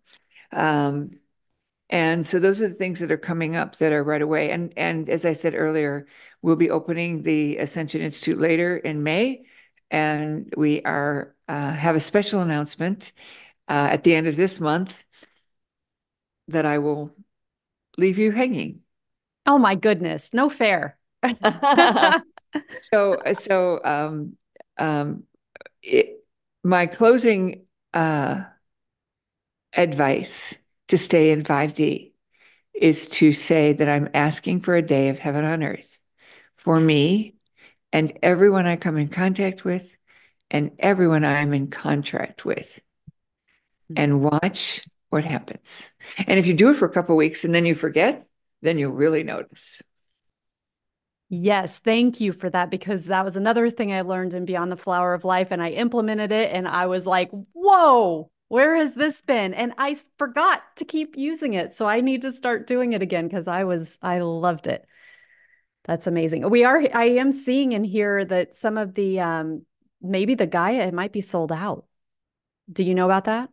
Um, 0.52 1.18
and 1.88 2.26
so 2.26 2.38
those 2.38 2.62
are 2.62 2.68
the 2.68 2.74
things 2.74 3.00
that 3.00 3.10
are 3.10 3.18
coming 3.18 3.56
up 3.56 3.76
that 3.76 3.92
are 3.92 4.04
right 4.04 4.22
away. 4.22 4.50
And 4.50 4.72
and 4.76 5.08
as 5.08 5.24
I 5.24 5.32
said 5.32 5.54
earlier, 5.54 6.06
we'll 6.42 6.56
be 6.56 6.70
opening 6.70 7.22
the 7.22 7.56
Ascension 7.56 8.00
Institute 8.00 8.38
later 8.38 8.76
in 8.76 9.02
May, 9.02 9.44
and 9.90 10.52
we 10.56 10.82
are 10.82 11.34
uh, 11.48 11.72
have 11.72 11.96
a 11.96 12.00
special 12.00 12.42
announcement 12.42 13.12
uh, 13.68 13.88
at 13.90 14.04
the 14.04 14.14
end 14.14 14.26
of 14.26 14.36
this 14.36 14.60
month 14.60 15.04
that 16.48 16.66
I 16.66 16.78
will 16.78 17.14
leave 17.96 18.18
you 18.18 18.30
hanging. 18.30 18.82
Oh 19.46 19.58
my 19.58 19.74
goodness, 19.74 20.32
no 20.32 20.48
fair. 20.48 20.96
so 22.82 23.16
so 23.32 23.80
um, 23.84 24.36
um, 24.78 25.24
it, 25.82 26.24
my 26.62 26.86
closing 26.86 27.66
uh, 27.94 28.42
advice 29.74 30.56
to 30.88 30.98
stay 30.98 31.30
in 31.30 31.42
5D 31.42 32.12
is 32.74 33.06
to 33.06 33.32
say 33.32 33.72
that 33.72 33.88
I'm 33.88 34.08
asking 34.14 34.60
for 34.60 34.74
a 34.74 34.82
day 34.82 35.08
of 35.08 35.18
heaven 35.18 35.44
on 35.44 35.62
earth 35.62 36.00
for 36.56 36.80
me 36.80 37.34
and 37.92 38.12
everyone 38.22 38.66
I 38.66 38.76
come 38.76 38.96
in 38.96 39.08
contact 39.08 39.64
with 39.64 39.90
and 40.50 40.72
everyone 40.78 41.24
I'm 41.24 41.52
in 41.52 41.68
contract 41.68 42.44
with 42.44 42.80
and 43.96 44.22
watch 44.22 44.84
what 45.10 45.24
happens. 45.24 45.90
And 46.18 46.38
if 46.38 46.46
you 46.46 46.54
do 46.54 46.70
it 46.70 46.76
for 46.76 46.86
a 46.86 46.92
couple 46.92 47.16
weeks 47.16 47.44
and 47.44 47.54
then 47.54 47.66
you 47.66 47.74
forget, 47.74 48.22
then 48.62 48.78
you'll 48.78 48.92
really 48.92 49.24
notice. 49.24 49.82
Yes, 51.32 51.78
thank 51.78 52.20
you 52.20 52.32
for 52.32 52.50
that 52.50 52.70
because 52.70 53.06
that 53.06 53.24
was 53.24 53.36
another 53.36 53.70
thing 53.70 53.92
I 53.92 54.00
learned 54.00 54.34
in 54.34 54.44
Beyond 54.44 54.72
the 54.72 54.76
Flower 54.76 55.14
of 55.14 55.24
Life 55.24 55.48
and 55.52 55.62
I 55.62 55.70
implemented 55.70 56.32
it 56.32 56.52
and 56.52 56.66
I 56.66 56.86
was 56.86 57.06
like, 57.06 57.30
"Whoa, 57.52 58.30
where 58.48 58.74
has 58.76 58.94
this 58.94 59.22
been?" 59.22 59.54
And 59.54 59.72
I 59.78 59.94
forgot 60.18 60.62
to 60.76 60.84
keep 60.84 61.16
using 61.16 61.54
it. 61.54 61.76
So 61.76 61.86
I 61.88 62.00
need 62.00 62.22
to 62.22 62.32
start 62.32 62.66
doing 62.66 62.94
it 62.94 63.02
again 63.02 63.28
because 63.28 63.46
I 63.46 63.62
was 63.64 63.96
I 64.02 64.18
loved 64.20 64.66
it. 64.66 64.84
That's 65.84 66.06
amazing. 66.08 66.48
We 66.50 66.64
are 66.64 66.82
I 66.94 67.06
am 67.06 67.32
seeing 67.32 67.72
in 67.72 67.84
here 67.84 68.24
that 68.24 68.54
some 68.54 68.78
of 68.78 68.94
the 68.94 69.20
um 69.20 69.66
maybe 70.02 70.34
the 70.34 70.46
Gaia 70.48 70.88
it 70.88 70.94
might 70.94 71.12
be 71.12 71.20
sold 71.22 71.52
out. 71.52 71.86
Do 72.72 72.84
you 72.84 72.94
know 72.94 73.06
about 73.06 73.24
that? 73.26 73.50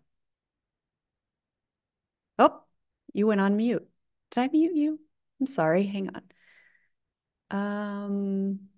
Oh, 2.40 2.64
you 3.14 3.28
went 3.28 3.42
on 3.42 3.58
mute. 3.58 3.88
Did 4.32 4.40
I 4.42 4.48
mute 4.48 4.76
you? 4.76 5.00
I'm 5.40 5.46
sorry. 5.48 5.84
Hang 5.84 6.10
on. 6.10 6.24
Um, 7.52 8.70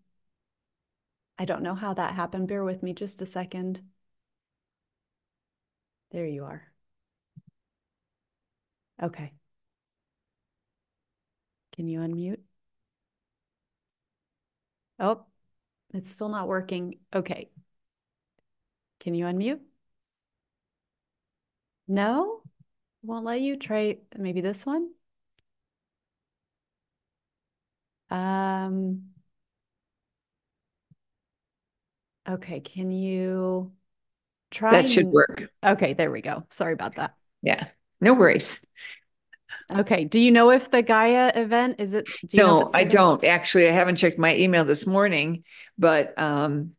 I 1.40 1.46
don't 1.46 1.64
know 1.64 1.74
how 1.74 1.96
that 1.96 2.14
happened. 2.14 2.48
Bear 2.48 2.64
with 2.64 2.84
me 2.84 2.94
just 2.94 3.20
a 3.24 3.26
second. 3.26 3.82
There 6.12 6.28
you 6.28 6.44
are. 6.46 6.72
Okay. 9.02 9.34
Can 11.72 11.88
you 11.88 12.00
unmute? 12.02 12.42
Oh, 15.00 15.26
it's 15.94 16.12
still 16.12 16.30
not 16.30 16.48
working. 16.50 17.00
Okay. 17.16 17.50
Can 19.00 19.14
you 19.16 19.26
unmute? 19.26 19.60
No? 21.90 22.42
Won't 23.04 23.26
let 23.26 23.42
you 23.42 23.58
try 23.58 24.00
maybe 24.18 24.42
this 24.42 24.66
one? 24.66 24.94
Um, 28.10 29.04
okay, 32.28 32.60
can 32.60 32.92
you 32.92 33.72
try? 34.52 34.72
That 34.82 34.90
should 34.90 35.08
work. 35.08 35.50
Okay, 35.64 35.94
there 35.94 36.12
we 36.12 36.22
go. 36.22 36.46
Sorry 36.50 36.74
about 36.74 36.96
that. 36.96 37.14
Yeah, 37.42 37.68
no 38.02 38.14
worries. 38.14 38.66
Okay, 39.72 40.06
do 40.06 40.20
you 40.20 40.32
know 40.32 40.50
if 40.50 40.72
the 40.72 40.82
Gaia 40.82 41.32
event 41.36 41.76
is 41.80 41.94
it? 41.94 42.08
Do 42.28 42.38
no, 42.38 42.70
I 42.74 42.84
don't. 42.84 43.24
Actually, 43.24 43.68
I 43.68 43.72
haven't 43.72 43.98
checked 43.98 44.18
my 44.18 44.36
email 44.36 44.66
this 44.66 44.88
morning, 44.88 45.44
but 45.78 46.18
um, 46.18 46.72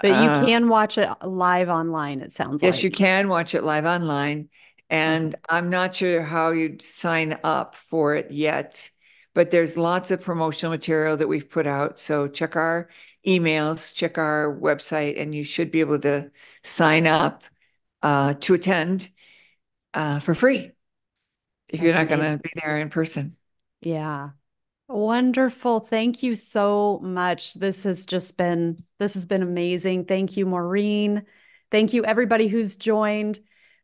but 0.00 0.08
you 0.08 0.12
uh, 0.12 0.44
can 0.44 0.68
watch 0.68 0.96
it 0.96 1.08
live 1.24 1.68
online. 1.68 2.20
It 2.20 2.32
sounds 2.32 2.62
yes, 2.62 2.76
like. 2.76 2.84
you 2.84 2.90
can 2.90 3.28
watch 3.28 3.54
it 3.56 3.64
live 3.64 3.84
online, 3.84 4.48
and 4.88 5.32
mm-hmm. 5.32 5.56
I'm 5.56 5.70
not 5.70 5.94
sure 5.96 6.22
how 6.22 6.50
you'd 6.50 6.82
sign 6.82 7.38
up 7.42 7.74
for 7.74 8.14
it 8.14 8.30
yet 8.30 8.88
but 9.34 9.50
there's 9.50 9.76
lots 9.78 10.10
of 10.10 10.20
promotional 10.20 10.70
material 10.70 11.16
that 11.16 11.28
we've 11.28 11.48
put 11.48 11.66
out. 11.66 11.98
So 11.98 12.28
check 12.28 12.56
our 12.56 12.88
emails, 13.26 13.94
check 13.94 14.18
our 14.18 14.58
website, 14.60 15.20
and 15.20 15.34
you 15.34 15.44
should 15.44 15.70
be 15.70 15.80
able 15.80 16.00
to 16.00 16.30
sign 16.62 17.06
up 17.06 17.44
uh, 18.02 18.34
to 18.40 18.54
attend 18.54 19.10
uh, 19.94 20.20
for 20.20 20.34
free 20.34 20.72
if 21.68 21.80
That's 21.80 21.82
you're 21.82 21.94
not 21.94 22.08
going 22.08 22.20
to 22.20 22.38
be 22.42 22.50
there 22.56 22.78
in 22.78 22.90
person. 22.90 23.36
Yeah. 23.80 24.30
Wonderful. 24.88 25.80
Thank 25.80 26.24
you 26.24 26.34
so 26.34 26.98
much. 27.00 27.54
This 27.54 27.84
has 27.84 28.04
just 28.06 28.36
been 28.36 28.82
this 28.98 29.14
has 29.14 29.24
been 29.24 29.42
amazing. 29.42 30.06
Thank 30.06 30.36
you 30.36 30.46
Maureen. 30.46 31.24
Thank 31.70 31.92
you 31.92 32.04
everybody 32.04 32.48
who's 32.48 32.74
joined. 32.74 33.38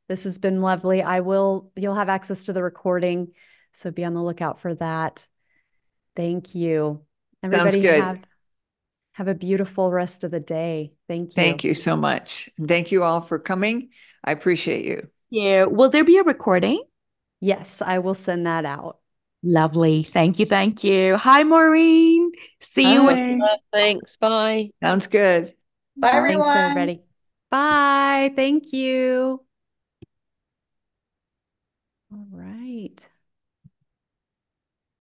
This 0.09 0.25
has 0.25 0.39
been 0.39 0.63
lovely. 0.63 1.03
I 1.03 1.21
will 1.21 1.71
you'll 1.77 1.95
have 1.95 2.09
access 2.09 2.47
to 2.47 2.53
the 2.53 2.63
recording, 2.63 3.29
so 3.73 3.93
be 3.93 4.05
on 4.05 4.15
the 4.15 4.23
lookout 4.23 4.59
for 4.59 4.75
that. 4.75 5.29
Thank 6.17 6.55
you. 6.55 7.03
Everybody 7.43 7.71
Sounds 7.71 7.83
good. 7.83 8.03
Have, 8.03 8.19
have 9.13 9.29
a 9.29 9.35
beautiful 9.35 9.91
rest 9.91 10.25
of 10.25 10.31
the 10.31 10.41
day. 10.41 10.95
Thank 11.09 11.37
you. 11.37 11.43
Thank 11.43 11.63
you 11.63 11.75
so 11.75 11.97
much. 11.97 12.51
Thank 12.67 12.91
you 12.91 13.05
all 13.05 13.21
for 13.21 13.39
coming. 13.39 13.91
I 14.25 14.33
appreciate 14.33 14.85
you. 14.85 15.09
Yeah. 15.31 15.65
Will 15.65 15.91
there 15.91 16.05
be 16.05 16.19
a 16.19 16.23
recording? 16.23 16.83
Yes, 17.41 17.83
I 17.83 17.99
will 17.99 18.15
send 18.15 18.47
that 18.47 18.65
out. 18.65 18.99
Lovely. 19.43 20.03
Thank 20.03 20.39
you. 20.39 20.47
Thank 20.47 20.83
you. 20.83 21.17
Hi, 21.17 21.45
Maureen. 21.45 22.33
See 22.61 22.85
Bye. 22.85 22.93
you. 22.93 23.09
In- 23.11 23.43
Thanks. 23.73 24.17
Bye. 24.17 24.71
Sounds 24.83 25.07
good. 25.07 25.53
Bye, 25.97 26.11
everyone. 26.13 26.47
Thanks, 26.47 26.71
everybody. 26.71 27.03
Bye. 27.51 28.33
Thank 28.35 28.73
you. 28.73 29.45
All 32.13 32.27
right. 32.31 33.09